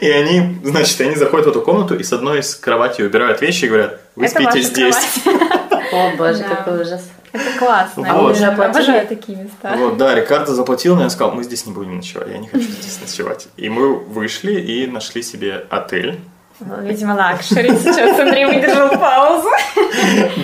И 0.00 0.08
они, 0.10 0.58
значит, 0.62 1.00
они 1.00 1.16
заходят 1.16 1.46
в 1.46 1.50
эту 1.50 1.62
комнату 1.62 1.94
и 1.96 2.02
с 2.02 2.12
одной 2.12 2.40
из 2.40 2.54
кровати 2.54 3.02
убирают 3.02 3.40
вещи 3.40 3.64
и 3.64 3.68
говорят, 3.68 4.00
вы 4.16 4.26
это 4.26 4.34
спите 4.34 4.60
здесь. 4.60 4.96
О, 5.92 6.12
боже, 6.16 6.38
Да. 6.40 6.56
какой 6.56 6.82
ужас. 6.82 7.08
Это 7.32 7.58
классно. 7.58 8.14
Вот. 8.14 8.32
Уже 8.36 8.44
оплатили? 8.44 8.70
Обожаю 8.76 9.08
такие 9.08 9.38
места. 9.38 9.74
Вот, 9.76 9.96
да, 9.96 10.14
Рикардо 10.14 10.54
заплатил, 10.54 10.94
но 10.94 11.02
я 11.02 11.10
сказал, 11.10 11.34
мы 11.34 11.42
здесь 11.42 11.66
не 11.66 11.72
будем 11.72 11.96
ночевать, 11.96 12.28
я 12.30 12.38
не 12.38 12.46
хочу 12.48 12.64
здесь 12.64 13.00
ночевать. 13.00 13.48
И 13.56 13.68
мы 13.68 13.94
вышли 13.96 14.60
и 14.60 14.86
нашли 14.86 15.22
себе 15.22 15.64
отель. 15.70 16.20
Ну, 16.60 16.82
Видимо, 16.82 17.14
luxury. 17.14 17.70
Сейчас 17.78 18.18
Андрей 18.18 18.44
выдержал 18.44 18.90
паузу. 18.98 19.48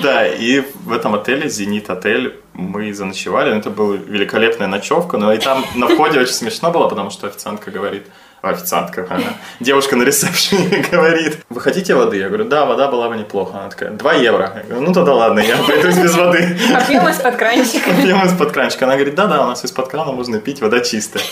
Да, 0.02 0.26
и 0.26 0.60
в 0.60 0.92
этом 0.92 1.14
отеле, 1.14 1.48
Зенит 1.48 1.88
отель, 1.88 2.40
мы 2.52 2.92
заночевали. 2.92 3.56
Это 3.56 3.70
была 3.70 3.96
великолепная 3.96 4.66
ночевка, 4.66 5.16
но 5.18 5.32
и 5.32 5.38
там 5.38 5.64
на 5.76 5.88
входе 5.88 6.20
очень 6.20 6.32
смешно 6.32 6.70
было, 6.70 6.88
потому 6.88 7.10
что 7.10 7.28
официантка 7.28 7.70
говорит, 7.70 8.06
официантка, 8.42 9.06
она, 9.08 9.34
девушка 9.60 9.96
на 9.96 10.02
ресепшене 10.02 10.84
говорит, 10.90 11.38
вы 11.48 11.60
хотите 11.60 11.94
воды? 11.94 12.16
Я 12.16 12.28
говорю, 12.28 12.44
да, 12.44 12.64
вода 12.64 12.88
была 12.88 13.08
бы 13.08 13.16
неплохо. 13.16 13.58
Она 13.58 13.68
такая, 13.68 13.90
2 13.90 14.12
евро. 14.14 14.52
Я 14.56 14.62
говорю, 14.62 14.80
ну 14.82 14.92
тогда 14.92 15.14
ладно, 15.14 15.40
я 15.40 15.58
обойдусь 15.58 15.96
без 15.96 16.14
воды. 16.14 16.58
Попьем 16.72 17.08
из-под 17.08 17.36
кранчика. 17.36 17.90
Пьем 18.02 18.24
из-под 18.26 18.52
кранчика. 18.52 18.84
Она 18.86 18.94
говорит, 18.94 19.14
да-да, 19.14 19.42
у 19.42 19.46
нас 19.46 19.64
из-под 19.64 19.88
крана 19.88 20.12
можно 20.12 20.38
пить, 20.40 20.60
вода 20.60 20.80
чистая. 20.80 21.22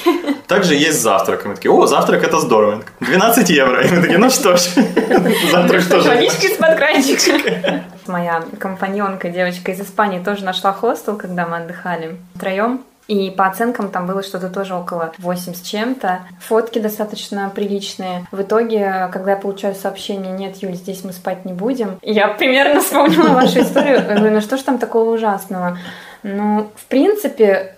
Также 0.47 0.75
есть 0.75 1.01
завтрак. 1.01 1.45
И 1.45 1.49
мы 1.49 1.55
такие, 1.55 1.71
о, 1.71 1.87
завтрак 1.87 2.25
это 2.25 2.41
здорово. 2.41 2.75
Она 2.75 2.83
такая, 2.83 3.19
12 3.19 3.51
евро. 3.51 3.87
И 3.87 3.91
мы 3.91 4.01
такие, 4.03 4.19
ну 4.19 4.31
что 4.31 4.57
ж, 4.57 4.61
завтрак 5.53 5.85
тоже. 5.87 6.09
Водички 6.09 6.47
из-под 6.47 6.77
кранчика. 6.77 7.85
Моя 8.07 8.43
компаньонка, 8.59 9.29
девочка 9.29 9.73
из 9.73 9.81
Испании, 9.81 10.19
тоже 10.19 10.45
нашла 10.45 10.73
хостел, 10.73 11.17
когда 11.17 11.47
мы 11.47 11.59
отдыхали 11.59 12.17
втроем. 12.35 12.83
И 13.09 13.31
по 13.31 13.47
оценкам 13.47 13.91
там 13.91 14.07
было 14.07 14.23
что-то 14.23 14.51
тоже 14.51 14.75
около 14.75 15.13
8 15.19 15.55
с 15.55 15.63
чем-то. 15.63 16.21
Фотки 16.41 16.79
достаточно 16.79 17.51
приличные. 17.55 18.27
В 18.31 18.43
итоге, 18.43 19.09
когда 19.13 19.33
я 19.33 19.37
получаю 19.37 19.75
сообщение, 19.75 20.31
нет, 20.31 20.57
Юль, 20.57 20.75
здесь 20.75 21.05
мы 21.05 21.13
спать 21.13 21.45
не 21.45 21.55
будем, 21.55 21.99
я 22.03 22.29
примерно 22.29 22.81
вспомнила 22.83 23.31
вашу 23.31 23.61
историю. 23.61 23.97
Я 23.97 24.17
говорю, 24.17 24.35
ну 24.35 24.41
что 24.41 24.59
ж 24.59 24.63
там 24.63 24.79
такого 24.79 25.15
ужасного? 25.15 25.79
Ну, 26.23 26.71
в 26.75 26.85
принципе, 26.87 27.77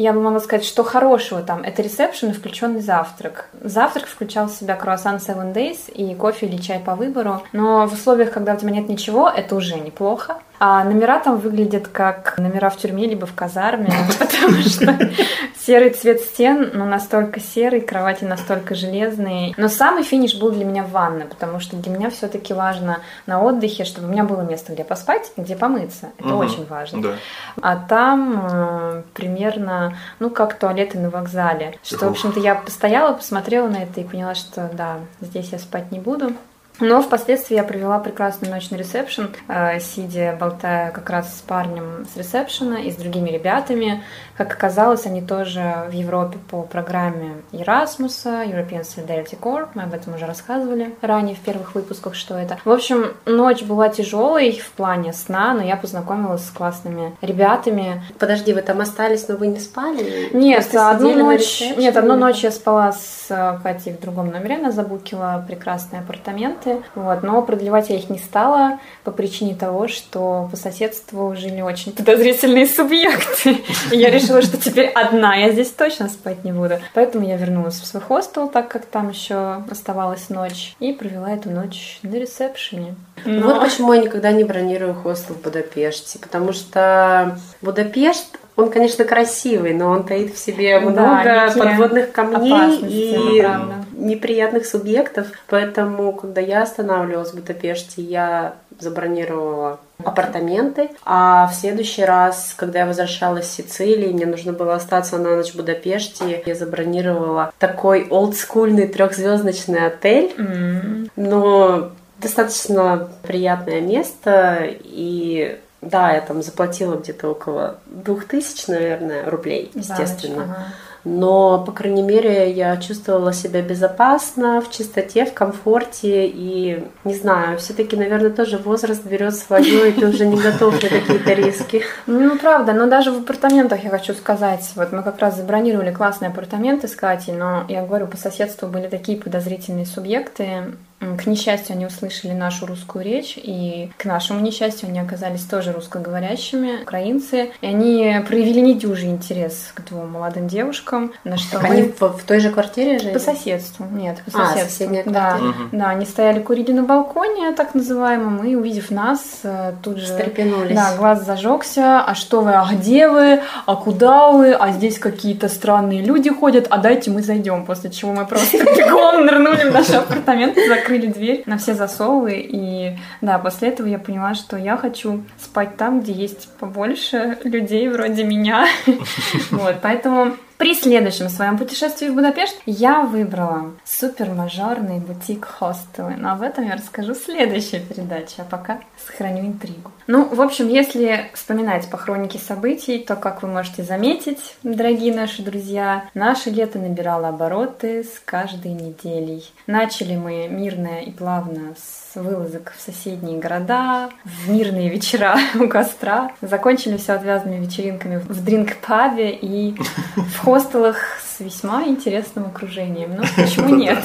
я 0.00 0.14
бы 0.14 0.20
могла 0.22 0.40
сказать, 0.40 0.64
что 0.64 0.82
хорошего 0.82 1.42
там. 1.42 1.62
Это 1.62 1.82
ресепшн 1.82 2.30
и 2.30 2.32
включенный 2.32 2.80
завтрак. 2.80 3.50
Завтрак 3.60 4.06
включал 4.06 4.46
в 4.46 4.52
себя 4.52 4.74
круассан 4.76 5.16
Seven 5.16 5.52
Days 5.52 5.92
и 5.92 6.14
кофе 6.14 6.46
или 6.46 6.56
чай 6.56 6.80
по 6.80 6.94
выбору. 6.94 7.42
Но 7.52 7.86
в 7.86 7.92
условиях, 7.92 8.30
когда 8.30 8.54
у 8.54 8.56
тебя 8.56 8.70
нет 8.70 8.88
ничего, 8.88 9.28
это 9.28 9.54
уже 9.54 9.78
неплохо. 9.78 10.38
А 10.62 10.84
номера 10.84 11.18
там 11.20 11.38
выглядят 11.38 11.88
как 11.88 12.36
номера 12.36 12.68
в 12.68 12.76
тюрьме 12.76 13.06
либо 13.06 13.24
в 13.24 13.34
казарме, 13.34 13.90
потому 14.18 14.58
что 14.58 15.10
серый 15.58 15.88
цвет 15.88 16.20
стен, 16.20 16.72
ну, 16.74 16.84
настолько 16.84 17.40
серый, 17.40 17.80
кровати 17.80 18.24
настолько 18.24 18.74
железные. 18.74 19.54
Но 19.56 19.68
самый 19.68 20.02
финиш 20.02 20.34
был 20.34 20.50
для 20.50 20.66
меня 20.66 20.84
ванна, 20.84 21.24
потому 21.24 21.60
что 21.60 21.76
для 21.76 21.90
меня 21.90 22.10
все-таки 22.10 22.52
важно 22.52 22.98
на 23.24 23.42
отдыхе, 23.42 23.84
чтобы 23.84 24.08
у 24.08 24.10
меня 24.10 24.24
было 24.24 24.42
место, 24.42 24.74
где 24.74 24.84
поспать, 24.84 25.32
где 25.38 25.56
помыться. 25.56 26.10
Это 26.18 26.34
очень 26.34 26.66
важно. 26.66 27.02
Да. 27.02 27.14
А 27.62 27.76
там 27.76 28.46
э, 28.52 29.02
примерно, 29.14 29.96
ну, 30.18 30.28
как 30.28 30.58
туалеты 30.58 30.98
на 30.98 31.08
вокзале. 31.08 31.78
Что, 31.82 32.06
в 32.06 32.10
общем-то, 32.10 32.38
я 32.38 32.54
постояла, 32.54 33.14
посмотрела 33.14 33.68
на 33.68 33.84
это 33.84 34.02
и 34.02 34.04
поняла, 34.04 34.34
что 34.34 34.70
да, 34.74 34.98
здесь 35.22 35.52
я 35.52 35.58
спать 35.58 35.90
не 35.90 36.00
буду. 36.00 36.34
Но 36.80 37.02
впоследствии 37.02 37.54
я 37.54 37.62
провела 37.62 37.98
прекрасную 37.98 38.52
ночь 38.52 38.70
на 38.70 38.76
ресепшн, 38.76 39.30
э, 39.48 39.80
сидя, 39.80 40.36
болтая 40.38 40.90
как 40.90 41.08
раз 41.10 41.38
с 41.38 41.40
парнем 41.42 42.06
с 42.12 42.16
ресепшена 42.16 42.80
и 42.80 42.90
с 42.90 42.96
другими 42.96 43.30
ребятами. 43.30 44.02
Как 44.36 44.52
оказалось, 44.52 45.06
они 45.06 45.20
тоже 45.20 45.84
в 45.88 45.92
Европе 45.92 46.38
по 46.50 46.62
программе 46.62 47.42
Erasmus, 47.52 48.24
European 48.24 48.82
Solidarity 48.82 49.38
Corps. 49.38 49.68
Мы 49.74 49.82
об 49.82 49.92
этом 49.92 50.14
уже 50.14 50.26
рассказывали 50.26 50.94
ранее 51.02 51.36
в 51.36 51.40
первых 51.40 51.74
выпусках, 51.74 52.14
что 52.14 52.38
это. 52.38 52.58
В 52.64 52.70
общем, 52.70 53.12
ночь 53.26 53.62
была 53.62 53.90
тяжелой 53.90 54.58
в 54.58 54.70
плане 54.70 55.12
сна, 55.12 55.52
но 55.52 55.62
я 55.62 55.76
познакомилась 55.76 56.44
с 56.44 56.50
классными 56.50 57.14
ребятами. 57.20 58.02
Подожди, 58.18 58.52
вы 58.52 58.62
там 58.62 58.80
остались, 58.80 59.28
но 59.28 59.36
вы 59.36 59.48
не 59.48 59.58
спали? 59.58 60.30
Нет, 60.32 60.62
Просто 60.62 60.90
одну 60.90 61.14
ночь, 61.14 61.62
нет, 61.76 61.96
одну 61.96 62.16
ночь 62.16 62.42
я 62.42 62.50
спала 62.50 62.92
с 62.92 63.26
э, 63.28 63.58
Катей 63.62 63.92
в 63.92 64.00
другом 64.00 64.30
номере, 64.30 64.56
она 64.56 64.70
забукила 64.70 65.44
прекрасные 65.46 66.00
апартаменты, 66.00 66.69
вот, 66.94 67.22
но 67.22 67.42
продлевать 67.42 67.90
я 67.90 67.96
их 67.96 68.10
не 68.10 68.18
стала 68.18 68.78
по 69.04 69.10
причине 69.10 69.54
того, 69.54 69.88
что 69.88 70.48
по 70.50 70.56
соседству 70.56 71.34
жили 71.36 71.60
очень 71.60 71.92
подозрительные 71.92 72.66
субъекты. 72.66 73.58
И 73.92 73.96
я 73.96 74.10
решила, 74.10 74.42
что 74.42 74.56
теперь 74.56 74.86
одна 74.88 75.34
я 75.36 75.50
здесь 75.52 75.70
точно 75.70 76.08
спать 76.08 76.44
не 76.44 76.52
буду. 76.52 76.78
Поэтому 76.94 77.26
я 77.26 77.36
вернулась 77.36 77.78
в 77.80 77.86
свой 77.86 78.02
хостел, 78.02 78.48
так 78.48 78.68
как 78.68 78.84
там 78.86 79.10
еще 79.10 79.62
оставалась 79.70 80.28
ночь, 80.30 80.74
и 80.80 80.92
провела 80.92 81.30
эту 81.30 81.50
ночь 81.50 81.98
на 82.02 82.16
ресепшене. 82.16 82.94
Ну 83.24 83.40
Но- 83.40 83.54
Вот 83.54 83.60
почему 83.64 83.92
я 83.92 84.00
никогда 84.02 84.32
не 84.32 84.44
бронирую 84.44 84.94
хостел 84.94 85.34
в 85.34 85.42
Будапеште, 85.42 86.18
потому 86.18 86.52
что 86.52 87.38
Будапешт, 87.62 88.38
он, 88.56 88.70
конечно, 88.70 89.04
красивый, 89.04 89.72
но 89.74 89.90
он 89.90 90.04
таит 90.04 90.34
в 90.34 90.38
себе 90.38 90.78
Да, 90.80 90.86
много 90.90 91.46
некие 91.46 91.64
подводных 91.64 92.12
камней 92.12 92.78
и 92.82 93.40
правда. 93.42 93.74
неприятных 93.92 94.66
субъектов. 94.66 95.26
Поэтому, 95.48 96.12
когда 96.12 96.40
я 96.40 96.62
останавливалась 96.62 97.30
в 97.30 97.36
Будапеште, 97.36 98.02
я 98.02 98.54
забронировала 98.78 99.78
апартаменты, 100.02 100.88
а 101.04 101.46
в 101.48 101.54
следующий 101.54 102.04
раз, 102.04 102.54
когда 102.56 102.80
я 102.80 102.86
возвращалась 102.86 103.46
с 103.46 103.54
Сицилии, 103.54 104.12
мне 104.12 104.24
нужно 104.26 104.52
было 104.54 104.74
остаться 104.74 105.18
на 105.18 105.36
ночь 105.36 105.52
в 105.52 105.56
Будапеште, 105.56 106.42
я 106.46 106.54
забронировала 106.54 107.52
такой 107.58 108.06
олдскульный 108.08 108.88
трехзвездочный 108.88 109.86
отель, 109.86 110.32
М, 110.38 111.10
но 111.16 111.90
достаточно 112.18 113.08
приятное 113.22 113.80
место, 113.82 114.58
и 114.82 115.58
Да, 115.82 116.12
я 116.12 116.20
там 116.20 116.42
заплатила 116.42 116.96
где-то 116.96 117.28
около 117.28 117.78
двух 117.86 118.26
тысяч, 118.26 118.66
наверное, 118.66 119.28
рублей, 119.30 119.70
естественно. 119.74 120.44
Ага. 120.44 120.66
Но, 121.04 121.64
по 121.64 121.72
крайней 121.72 122.02
мере, 122.02 122.52
я 122.52 122.76
чувствовала 122.76 123.32
себя 123.32 123.62
безопасно, 123.62 124.60
в 124.60 124.70
чистоте, 124.70 125.24
в 125.24 125.32
комфорте. 125.32 126.26
И, 126.26 126.84
не 127.04 127.14
знаю, 127.14 127.58
все-таки, 127.58 127.96
наверное, 127.96 128.30
тоже 128.30 128.58
возраст 128.58 129.04
берет 129.06 129.34
свое, 129.34 129.88
и 129.88 129.92
ты 129.92 130.06
уже 130.06 130.26
не 130.26 130.36
готов 130.42 130.82
на 130.82 130.88
какие-то 130.88 131.32
риски. 131.32 131.82
Ну, 132.06 132.38
правда, 132.38 132.74
но 132.74 132.86
даже 132.86 133.12
в 133.12 133.20
апартаментах 133.20 133.82
я 133.82 133.90
хочу 133.90 134.12
сказать, 134.12 134.68
вот 134.76 134.92
мы 134.92 135.02
как 135.02 135.18
раз 135.20 135.36
забронировали 135.36 135.92
классные 135.92 136.30
апартаменты 136.30 136.86
с 136.86 136.94
Катей, 136.94 137.32
но 137.32 137.64
я 137.68 137.82
говорю, 137.82 138.06
по 138.06 138.18
соседству 138.18 138.68
были 138.68 138.88
такие 138.88 139.16
подозрительные 139.16 139.86
субъекты, 139.86 140.74
к 141.00 141.26
несчастью, 141.26 141.74
они 141.74 141.86
услышали 141.86 142.32
нашу 142.32 142.66
русскую 142.66 143.04
речь, 143.04 143.34
и 143.36 143.90
к 143.96 144.04
нашему 144.04 144.40
несчастью 144.40 144.88
они 144.88 145.00
оказались 145.00 145.44
тоже 145.44 145.72
русскоговорящими, 145.72 146.82
украинцы, 146.82 147.52
и 147.62 147.66
они 147.66 148.20
проявили 148.28 148.60
недюжий 148.60 149.08
интерес 149.08 149.72
к 149.74 149.82
двум 149.88 150.10
молодым 150.10 150.46
девушкам, 150.46 151.12
на 151.24 151.38
что 151.38 151.52
так 151.52 151.62
мы... 151.68 151.74
они 151.74 151.82
в, 151.98 152.00
в 152.00 152.22
той 152.24 152.40
же 152.40 152.50
квартире 152.50 152.98
жили? 152.98 153.14
По 153.14 153.18
соседству, 153.18 153.86
нет, 153.90 154.18
по 154.30 154.42
А, 154.42 154.46
соседству. 154.48 154.70
соседняя 154.70 155.04
да, 155.06 155.38
квартира. 155.38 155.54
да, 155.72 155.88
они 155.88 156.04
стояли, 156.04 156.40
курили 156.40 156.72
на 156.72 156.82
балконе, 156.82 157.52
так 157.52 157.74
называемом, 157.74 158.44
и 158.44 158.54
увидев 158.54 158.90
нас, 158.90 159.40
э, 159.42 159.72
тут 159.82 159.96
же... 159.96 160.04
Встрепенулись. 160.04 160.76
Да, 160.76 160.96
глаз 160.96 161.24
зажегся. 161.24 162.02
А 162.02 162.14
что 162.14 162.42
вы, 162.42 162.52
а 162.52 162.66
где 162.72 163.08
вы, 163.08 163.40
а 163.64 163.76
куда 163.76 164.30
вы, 164.30 164.52
а 164.52 164.70
здесь 164.72 164.98
какие-то 164.98 165.48
странные 165.48 166.02
люди 166.02 166.28
ходят, 166.30 166.66
а 166.68 166.76
дайте 166.76 167.10
мы 167.10 167.22
зайдем. 167.22 167.64
После 167.64 167.90
чего 167.90 168.12
мы 168.12 168.26
просто 168.26 168.58
бегом 168.76 169.24
нырнули 169.24 169.70
в 169.70 169.72
наши 169.72 169.94
апартаменты, 169.94 170.68
закрыли 170.68 170.89
дверь 170.98 171.42
на 171.46 171.58
все 171.58 171.74
засовы. 171.74 172.40
И 172.40 172.96
да, 173.20 173.38
после 173.38 173.68
этого 173.68 173.86
я 173.86 173.98
поняла, 173.98 174.34
что 174.34 174.56
я 174.56 174.76
хочу 174.76 175.24
спать 175.38 175.76
там, 175.76 176.00
где 176.00 176.12
есть 176.12 176.48
побольше 176.58 177.38
людей 177.44 177.88
вроде 177.88 178.24
меня. 178.24 178.66
Вот, 179.50 179.76
поэтому 179.82 180.36
при 180.60 180.74
следующем 180.74 181.30
своем 181.30 181.56
путешествии 181.56 182.10
в 182.10 182.14
Будапешт 182.14 182.54
я 182.66 183.00
выбрала 183.00 183.72
супермажорный 183.86 184.98
бутик 184.98 185.46
хостелы. 185.46 186.16
Но 186.18 186.32
об 186.32 186.42
этом 186.42 186.66
я 186.66 186.74
расскажу 186.74 187.14
в 187.14 187.16
следующей 187.16 187.80
передаче, 187.80 188.34
а 188.42 188.44
пока 188.44 188.80
сохраню 189.06 189.46
интригу. 189.46 189.90
Ну, 190.06 190.24
в 190.26 190.42
общем, 190.42 190.68
если 190.68 191.30
вспоминать 191.32 191.88
по 191.88 191.96
хронике 191.96 192.38
событий, 192.38 192.98
то, 192.98 193.16
как 193.16 193.42
вы 193.42 193.48
можете 193.48 193.84
заметить, 193.84 194.56
дорогие 194.62 195.14
наши 195.14 195.40
друзья, 195.40 196.04
наше 196.12 196.50
лето 196.50 196.78
набирало 196.78 197.28
обороты 197.28 198.04
с 198.04 198.20
каждой 198.22 198.72
неделей. 198.72 199.50
Начали 199.66 200.14
мы 200.14 200.46
мирно 200.48 201.00
и 201.00 201.10
плавно 201.10 201.74
с 201.78 202.00
вылазок 202.16 202.72
в 202.76 202.80
соседние 202.80 203.38
города, 203.38 204.10
в 204.24 204.50
мирные 204.50 204.88
вечера 204.88 205.38
у 205.54 205.68
костра. 205.68 206.32
Закончили 206.42 206.96
все 206.96 207.12
отвязанными 207.12 207.64
вечеринками 207.64 208.16
в 208.16 208.44
дринк-пабе 208.44 209.30
и 209.30 209.74
в 210.16 210.48
хостелах 210.50 210.96
с 211.22 211.40
весьма 211.40 211.84
интересным 211.84 212.46
окружением. 212.46 213.16
Ну, 213.16 213.22
почему 213.36 213.74
нет? 213.76 214.02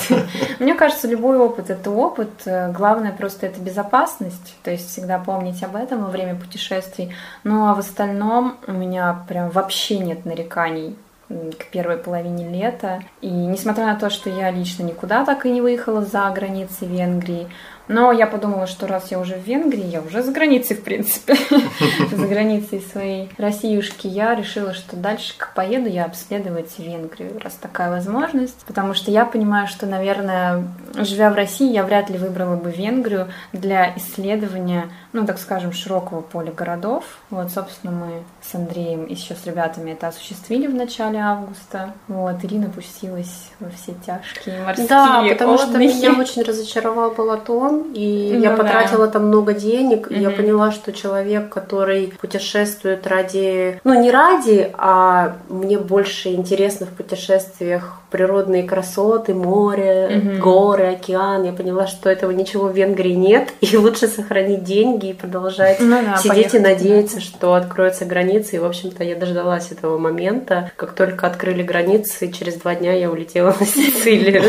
Мне 0.59 0.73
кажется, 0.75 1.07
любой 1.07 1.37
опыт— 1.37 1.69
это 1.71 1.91
опыт. 1.91 2.29
Главное 2.45 3.11
просто 3.11 3.47
это 3.47 3.59
безопасность. 3.59 4.55
То 4.63 4.71
есть 4.71 4.89
всегда 4.89 5.19
помнить 5.19 5.61
об 5.63 5.75
этом 5.75 6.03
во 6.03 6.09
время 6.09 6.35
путешествий. 6.35 7.13
Ну, 7.43 7.67
а 7.67 7.73
в 7.73 7.79
остальном 7.79 8.57
у 8.67 8.71
меня 8.71 9.23
прям 9.27 9.49
вообще 9.49 9.99
нет 9.99 10.25
нареканий 10.25 10.95
к 11.29 11.65
первой 11.71 11.97
половине 11.97 12.47
лета. 12.49 13.01
И 13.21 13.29
несмотря 13.29 13.85
на 13.87 13.95
то, 13.95 14.09
что 14.09 14.29
я 14.29 14.51
лично 14.51 14.83
никуда 14.83 15.25
так 15.25 15.45
и 15.45 15.51
не 15.51 15.61
выехала 15.61 16.03
за 16.03 16.29
границы 16.29 16.85
Венгрии, 16.85 17.47
но 17.87 18.11
я 18.11 18.27
подумала, 18.27 18.67
что 18.67 18.87
раз 18.87 19.11
я 19.11 19.19
уже 19.19 19.35
в 19.35 19.45
Венгрии, 19.45 19.85
я 19.85 20.01
уже 20.01 20.23
за 20.23 20.31
границей, 20.31 20.75
в 20.75 20.83
принципе, 20.83 21.35
за 22.11 22.27
границей 22.27 22.81
своей 22.91 23.29
Россиюшки, 23.37 24.07
я 24.07 24.35
решила, 24.35 24.73
что 24.73 24.95
дальше 24.95 25.33
поеду 25.55 25.89
я 25.89 26.05
обследовать 26.05 26.77
Венгрию, 26.77 27.39
раз 27.43 27.53
такая 27.53 27.89
возможность. 27.89 28.63
Потому 28.65 28.93
что 28.93 29.11
я 29.11 29.25
понимаю, 29.25 29.67
что, 29.67 29.85
наверное, 29.85 30.67
живя 30.95 31.29
в 31.29 31.35
России, 31.35 31.71
я 31.71 31.83
вряд 31.83 32.09
ли 32.09 32.17
выбрала 32.17 32.55
бы 32.55 32.71
Венгрию 32.71 33.27
для 33.53 33.95
исследования, 33.97 34.89
ну, 35.13 35.25
так 35.25 35.39
скажем, 35.39 35.71
широкого 35.71 36.21
поля 36.21 36.51
городов. 36.51 37.03
Вот, 37.29 37.51
собственно, 37.51 37.91
мы 37.91 38.23
с 38.41 38.53
Андреем 38.55 39.05
и 39.05 39.13
еще 39.13 39.35
с 39.35 39.45
ребятами 39.45 39.91
это 39.91 40.07
осуществили 40.07 40.67
в 40.67 40.73
начале 40.73 41.19
августа. 41.19 41.93
Вот, 42.07 42.43
Ирина 42.43 42.69
пустилась 42.69 43.51
во 43.59 43.69
все 43.69 43.93
тяжкие 44.05 44.61
морские 44.63 44.87
Да, 44.87 45.23
потому 45.29 45.57
что 45.57 45.77
меня 45.77 46.13
очень 46.19 46.43
разочаровал 46.43 47.11
Балатон, 47.11 47.74
и 47.93 48.31
Ну 48.33 48.39
я 48.41 48.51
да. 48.51 48.57
потратила 48.57 49.07
там 49.07 49.27
много 49.27 49.53
денег, 49.53 50.11
и 50.11 50.15
я 50.19 50.29
поняла, 50.29 50.71
что 50.71 50.91
человек, 50.91 51.49
который 51.49 52.13
путешествует 52.19 53.05
ради, 53.07 53.79
ну 53.83 53.99
не 53.99 54.11
ради, 54.11 54.69
а 54.77 55.35
мне 55.49 55.77
больше 55.77 56.29
интересно 56.29 56.85
в 56.85 56.89
путешествиях 56.89 57.99
природные 58.11 58.63
красоты, 58.63 59.33
море, 59.33 60.09
Мгм. 60.23 60.39
горы, 60.39 60.85
океан. 60.93 61.43
Я 61.43 61.51
поняла, 61.51 61.85
что 61.87 62.09
этого 62.09 62.31
ничего 62.31 62.67
в 62.67 62.75
Венгрии 62.75 63.11
нет, 63.13 63.49
и 63.61 63.75
лучше 63.77 64.07
сохранить 64.07 64.63
деньги 64.63 65.07
и 65.09 65.13
продолжать 65.13 65.79
Ну 65.81 65.97
да, 66.01 66.15
сидеть 66.17 66.31
поехать 66.31 66.53
и 66.53 66.59
надеяться, 66.59 67.19
что 67.19 67.55
откроются 67.55 68.05
границы. 68.05 68.55
И, 68.55 68.59
в 68.59 68.65
общем-то, 68.65 69.03
я 69.03 69.15
дождалась 69.15 69.71
этого 69.71 69.97
момента. 69.97 70.71
Как 70.77 70.93
только 70.93 71.27
открыли 71.27 71.63
границы, 71.63 72.31
через 72.31 72.55
два 72.55 72.75
дня 72.75 72.93
я 72.93 73.11
улетела 73.11 73.53
на 73.59 73.65
Сицилию. 73.65 74.43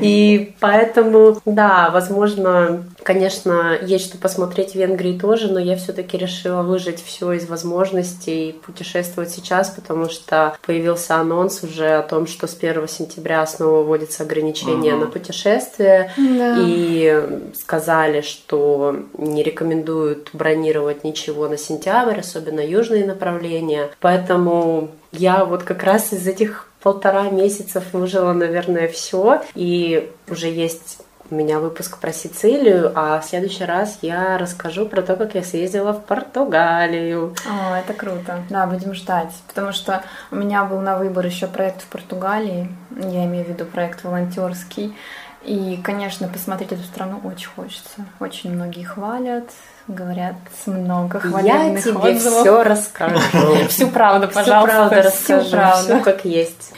И 0.00 0.54
поэтому, 0.60 1.38
да, 1.44 1.90
возможно, 1.92 2.67
конечно, 3.02 3.76
есть 3.80 4.06
что 4.06 4.18
посмотреть 4.18 4.72
в 4.72 4.74
Венгрии 4.74 5.18
тоже, 5.18 5.48
но 5.52 5.58
я 5.58 5.76
все-таки 5.76 6.16
решила 6.16 6.62
выжать 6.62 7.02
все 7.02 7.32
из 7.32 7.48
возможностей 7.48 8.50
и 8.50 8.52
путешествовать 8.52 9.30
сейчас, 9.30 9.70
потому 9.70 10.08
что 10.08 10.56
появился 10.66 11.16
анонс 11.16 11.62
уже 11.62 11.88
о 11.96 12.02
том, 12.02 12.26
что 12.26 12.46
с 12.46 12.54
1 12.54 12.88
сентября 12.88 13.46
снова 13.46 13.82
вводятся 13.82 14.22
ограничения 14.22 14.92
Мгм. 14.92 15.00
на 15.00 15.06
путешествия. 15.06 16.12
Да. 16.16 16.56
И 16.60 17.22
сказали, 17.54 18.20
что 18.20 18.96
не 19.16 19.42
рекомендуют 19.42 20.30
бронировать 20.32 21.04
ничего 21.04 21.48
на 21.48 21.56
сентябрь, 21.58 22.20
особенно 22.20 22.60
южные 22.60 23.04
направления. 23.06 23.88
Поэтому 24.00 24.90
я 25.12 25.44
вот 25.44 25.62
как 25.62 25.82
раз 25.82 26.12
из 26.12 26.26
этих 26.26 26.66
полтора 26.82 27.30
месяцев 27.30 27.84
выжила, 27.92 28.32
наверное, 28.32 28.88
все. 28.88 29.42
И 29.54 30.10
уже 30.30 30.48
есть 30.48 30.98
у 31.30 31.34
меня 31.34 31.58
выпуск 31.58 31.98
про 31.98 32.12
Сицилию, 32.12 32.92
а 32.94 33.20
в 33.20 33.24
следующий 33.24 33.64
раз 33.64 33.98
я 34.02 34.38
расскажу 34.38 34.86
про 34.86 35.02
то, 35.02 35.14
как 35.16 35.34
я 35.34 35.42
съездила 35.42 35.92
в 35.92 36.02
Португалию. 36.04 37.34
О, 37.46 37.76
это 37.76 37.92
круто. 37.92 38.40
Да, 38.48 38.66
будем 38.66 38.94
ждать. 38.94 39.32
Потому 39.46 39.72
что 39.72 40.02
у 40.30 40.36
меня 40.36 40.64
был 40.64 40.80
на 40.80 40.96
выбор 40.96 41.26
еще 41.26 41.46
проект 41.46 41.82
в 41.82 41.86
Португалии. 41.86 42.68
Я 42.96 43.24
имею 43.26 43.44
в 43.44 43.48
виду 43.48 43.64
проект 43.66 44.04
волонтерский. 44.04 44.96
И, 45.44 45.78
конечно, 45.84 46.28
посмотреть 46.28 46.72
эту 46.72 46.82
страну 46.82 47.20
очень 47.24 47.48
хочется. 47.54 48.04
Очень 48.18 48.54
многие 48.54 48.82
хвалят, 48.84 49.44
говорят 49.86 50.34
много 50.66 51.20
Я 51.22 51.30
хвалебных 51.30 51.84
тебе 51.84 51.96
отзывов. 51.96 52.40
все 52.40 52.62
расскажу. 52.64 53.18
Всю 53.68 53.88
правду, 53.88 54.26
Всю 54.28 54.34
пожалуйста. 54.34 54.74
правду 54.88 54.94
всю 55.10 55.34
расскажу, 55.36 55.50
правду. 55.50 55.82
все 55.84 56.00
как 56.00 56.24
есть. 56.24 56.72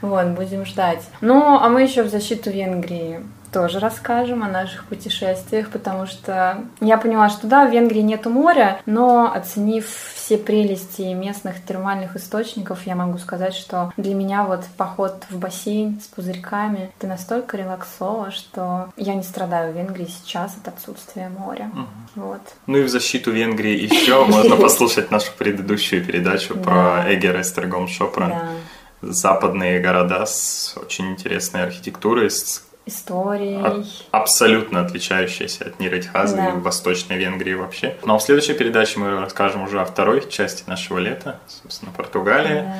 Вот, 0.00 0.26
будем 0.28 0.64
ждать. 0.64 1.02
Ну, 1.20 1.58
а 1.60 1.68
мы 1.68 1.82
еще 1.82 2.02
в 2.04 2.08
защиту 2.08 2.50
Венгрии 2.50 3.20
тоже 3.56 3.78
расскажем 3.78 4.42
о 4.42 4.48
наших 4.48 4.84
путешествиях, 4.84 5.70
потому 5.70 6.06
что 6.06 6.58
я 6.82 6.98
поняла, 6.98 7.30
что 7.30 7.46
да, 7.46 7.66
в 7.66 7.72
Венгрии 7.72 8.00
нету 8.02 8.28
моря, 8.28 8.82
но 8.84 9.32
оценив 9.34 9.86
все 10.14 10.36
прелести 10.36 11.14
местных 11.14 11.64
термальных 11.64 12.16
источников, 12.16 12.86
я 12.86 12.94
могу 12.94 13.16
сказать, 13.16 13.54
что 13.54 13.92
для 13.96 14.14
меня 14.14 14.44
вот 14.44 14.64
поход 14.76 15.24
в 15.30 15.38
бассейн 15.38 16.00
с 16.02 16.06
пузырьками 16.08 16.90
это 16.98 17.06
настолько 17.06 17.56
релаксово, 17.56 18.30
что 18.30 18.90
я 18.98 19.14
не 19.14 19.22
страдаю 19.22 19.72
в 19.72 19.76
Венгрии 19.76 20.06
сейчас 20.06 20.54
от 20.62 20.68
отсутствия 20.74 21.30
моря. 21.30 21.70
Вот. 22.14 22.42
Ну 22.66 22.76
и 22.76 22.82
в 22.82 22.90
защиту 22.90 23.30
Венгрии 23.30 23.80
еще 23.90 24.26
можно 24.26 24.56
послушать 24.66 25.10
нашу 25.10 25.32
предыдущую 25.38 26.04
передачу 26.04 26.54
Да. 26.54 26.62
про 26.62 27.14
Эгера 27.14 27.40
Эстергом 27.40 27.88
Шопра. 27.88 28.26
Да. 28.26 28.48
Западные 29.02 29.78
города 29.78 30.24
с 30.26 30.74
очень 30.76 31.12
интересной 31.12 31.62
архитектурой, 31.64 32.30
с 32.30 32.65
Историей. 32.86 33.60
А- 33.62 33.82
абсолютно 34.12 34.80
отличающаяся 34.80 35.64
от 35.66 35.80
Ниритхаза 35.80 36.36
Да. 36.36 36.48
и 36.50 36.52
Восточной 36.52 37.16
Венгрии 37.18 37.54
вообще. 37.54 37.96
Но 38.04 38.16
в 38.18 38.22
следующей 38.22 38.54
передаче 38.54 39.00
мы 39.00 39.18
расскажем 39.20 39.64
уже 39.64 39.80
о 39.80 39.84
второй 39.84 40.28
части 40.30 40.62
нашего 40.68 40.98
лета, 40.98 41.40
собственно, 41.48 41.90
Португалия. 41.90 42.62
Да. 42.62 42.74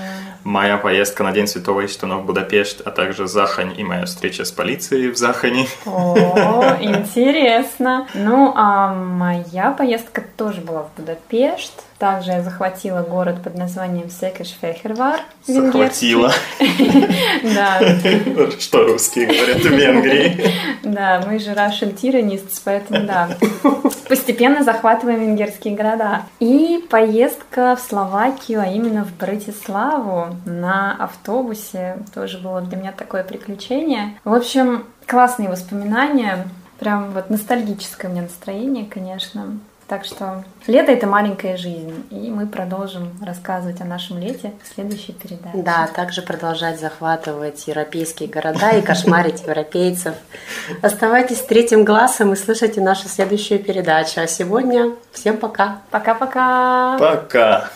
Моя 0.44 0.76
поездка 0.78 1.24
на 1.24 1.32
День 1.32 1.48
Святого 1.48 1.84
Иштуна 1.84 2.18
в 2.18 2.24
Будапешт, 2.24 2.80
а 2.84 2.90
также 2.92 3.26
Захань 3.26 3.74
и 3.76 3.82
моя 3.82 4.04
встреча 4.07 4.44
с 4.44 4.52
полицией 4.52 5.11
в 5.11 5.16
Захане. 5.16 5.66
О, 5.84 6.76
интересно. 6.80 8.07
Ну, 8.14 8.52
а 8.57 8.94
моя 8.94 9.72
поездка 9.72 10.22
тоже 10.36 10.61
была 10.61 10.84
в 10.84 10.90
Будапешт. 10.96 11.82
Также 11.99 12.32
я 12.32 12.42
захватила 12.42 13.01
город 13.01 13.42
под 13.42 13.57
названием 13.57 14.09
Секеш-Фехервар. 14.09 15.20
Захватила. 15.47 16.32
Да. 17.42 17.80
Что 18.59 18.84
русские 18.84 19.26
говорят 19.26 19.59
в 19.59 19.70
Венгрии. 19.70 20.51
Да, 20.82 21.22
мы 21.26 21.38
же 21.38 21.51
Russian 21.51 21.94
Tyrannists, 21.94 22.61
поэтому 22.64 23.07
да. 23.07 23.28
Постепенно 24.09 24.62
захватываем 24.62 25.20
венгерские 25.20 25.74
города. 25.74 26.22
И 26.40 26.84
поездка 26.90 27.76
в 27.76 27.80
Словакию, 27.80 28.61
а 28.61 28.66
именно 28.66 29.05
в 29.05 29.16
Братиславу 29.16 30.36
на 30.44 30.92
автобусе 30.92 31.99
тоже 32.14 32.38
было 32.38 32.61
для 32.61 32.76
меня 32.76 32.92
такое 32.92 33.24
приключение. 33.24 34.18
В 34.24 34.34
общем, 34.34 34.84
классные 35.07 35.49
воспоминания. 35.49 36.47
Прям 36.78 37.11
вот 37.12 37.30
ностальгическое 37.30 38.11
у 38.11 38.12
меня 38.12 38.22
настроение, 38.22 38.84
конечно. 38.84 39.59
Так 39.89 40.05
что 40.05 40.43
лето— 40.66 40.91
это 40.93 41.07
маленькая 41.07 41.57
жизнь, 41.57 42.07
и 42.11 42.28
мы 42.28 42.49
продолжим 42.49 43.12
рассказывать 43.22 43.80
о 43.80 43.84
нашем 43.84 44.18
лете 44.18 44.53
в 44.64 44.74
следующей 44.74 45.12
передаче. 45.12 45.59
Да, 45.62 45.87
также 45.87 46.22
продолжать 46.22 46.80
захватывать 46.80 47.68
европейские 47.68 48.28
города 48.28 48.70
и 48.70 48.82
кошмарить 48.82 49.43
европейцев. 49.43 50.14
Оставайтесь 50.82 51.41
третьим 51.43 51.84
глазом 51.84 52.32
и 52.32 52.37
слушайте 52.37 52.80
нашу 52.80 53.09
следующую 53.09 53.62
передачу. 53.62 54.20
А 54.20 54.26
сегодня 54.26 54.93
всем 55.12 55.37
пока. 55.37 55.82
Пока-пока. 55.93 56.99
Пока. 56.99 57.70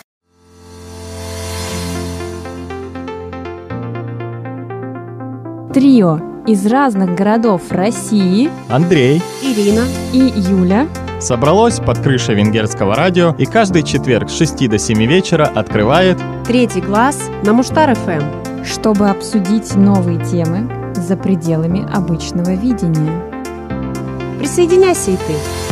Трио 5.73 6.30
из 6.47 6.65
разных 6.65 7.15
городов 7.15 7.61
России 7.71 8.49
Андрей, 8.69 9.21
Ирина 9.41 9.85
и 10.13 10.19
Юля 10.19 10.87
собралось 11.19 11.79
под 11.79 11.99
крышей 11.99 12.35
венгерского 12.35 12.95
радио 12.95 13.35
и 13.37 13.45
каждый 13.45 13.83
четверг 13.83 14.29
с 14.29 14.37
6 14.37 14.69
до 14.69 14.79
7 14.79 15.05
вечера 15.05 15.45
открывает 15.45 16.17
Третий 16.47 16.81
глаз 16.81 17.29
на 17.43 17.53
Муштар 17.53 17.95
ФМ. 17.95 18.63
чтобы 18.63 19.09
обсудить 19.09 19.75
новые 19.75 20.23
темы 20.25 20.93
за 20.95 21.15
пределами 21.15 21.87
обычного 21.93 22.53
видения. 22.53 23.21
Присоединяйся 24.39 25.11
и 25.11 25.15
ты. 25.15 25.70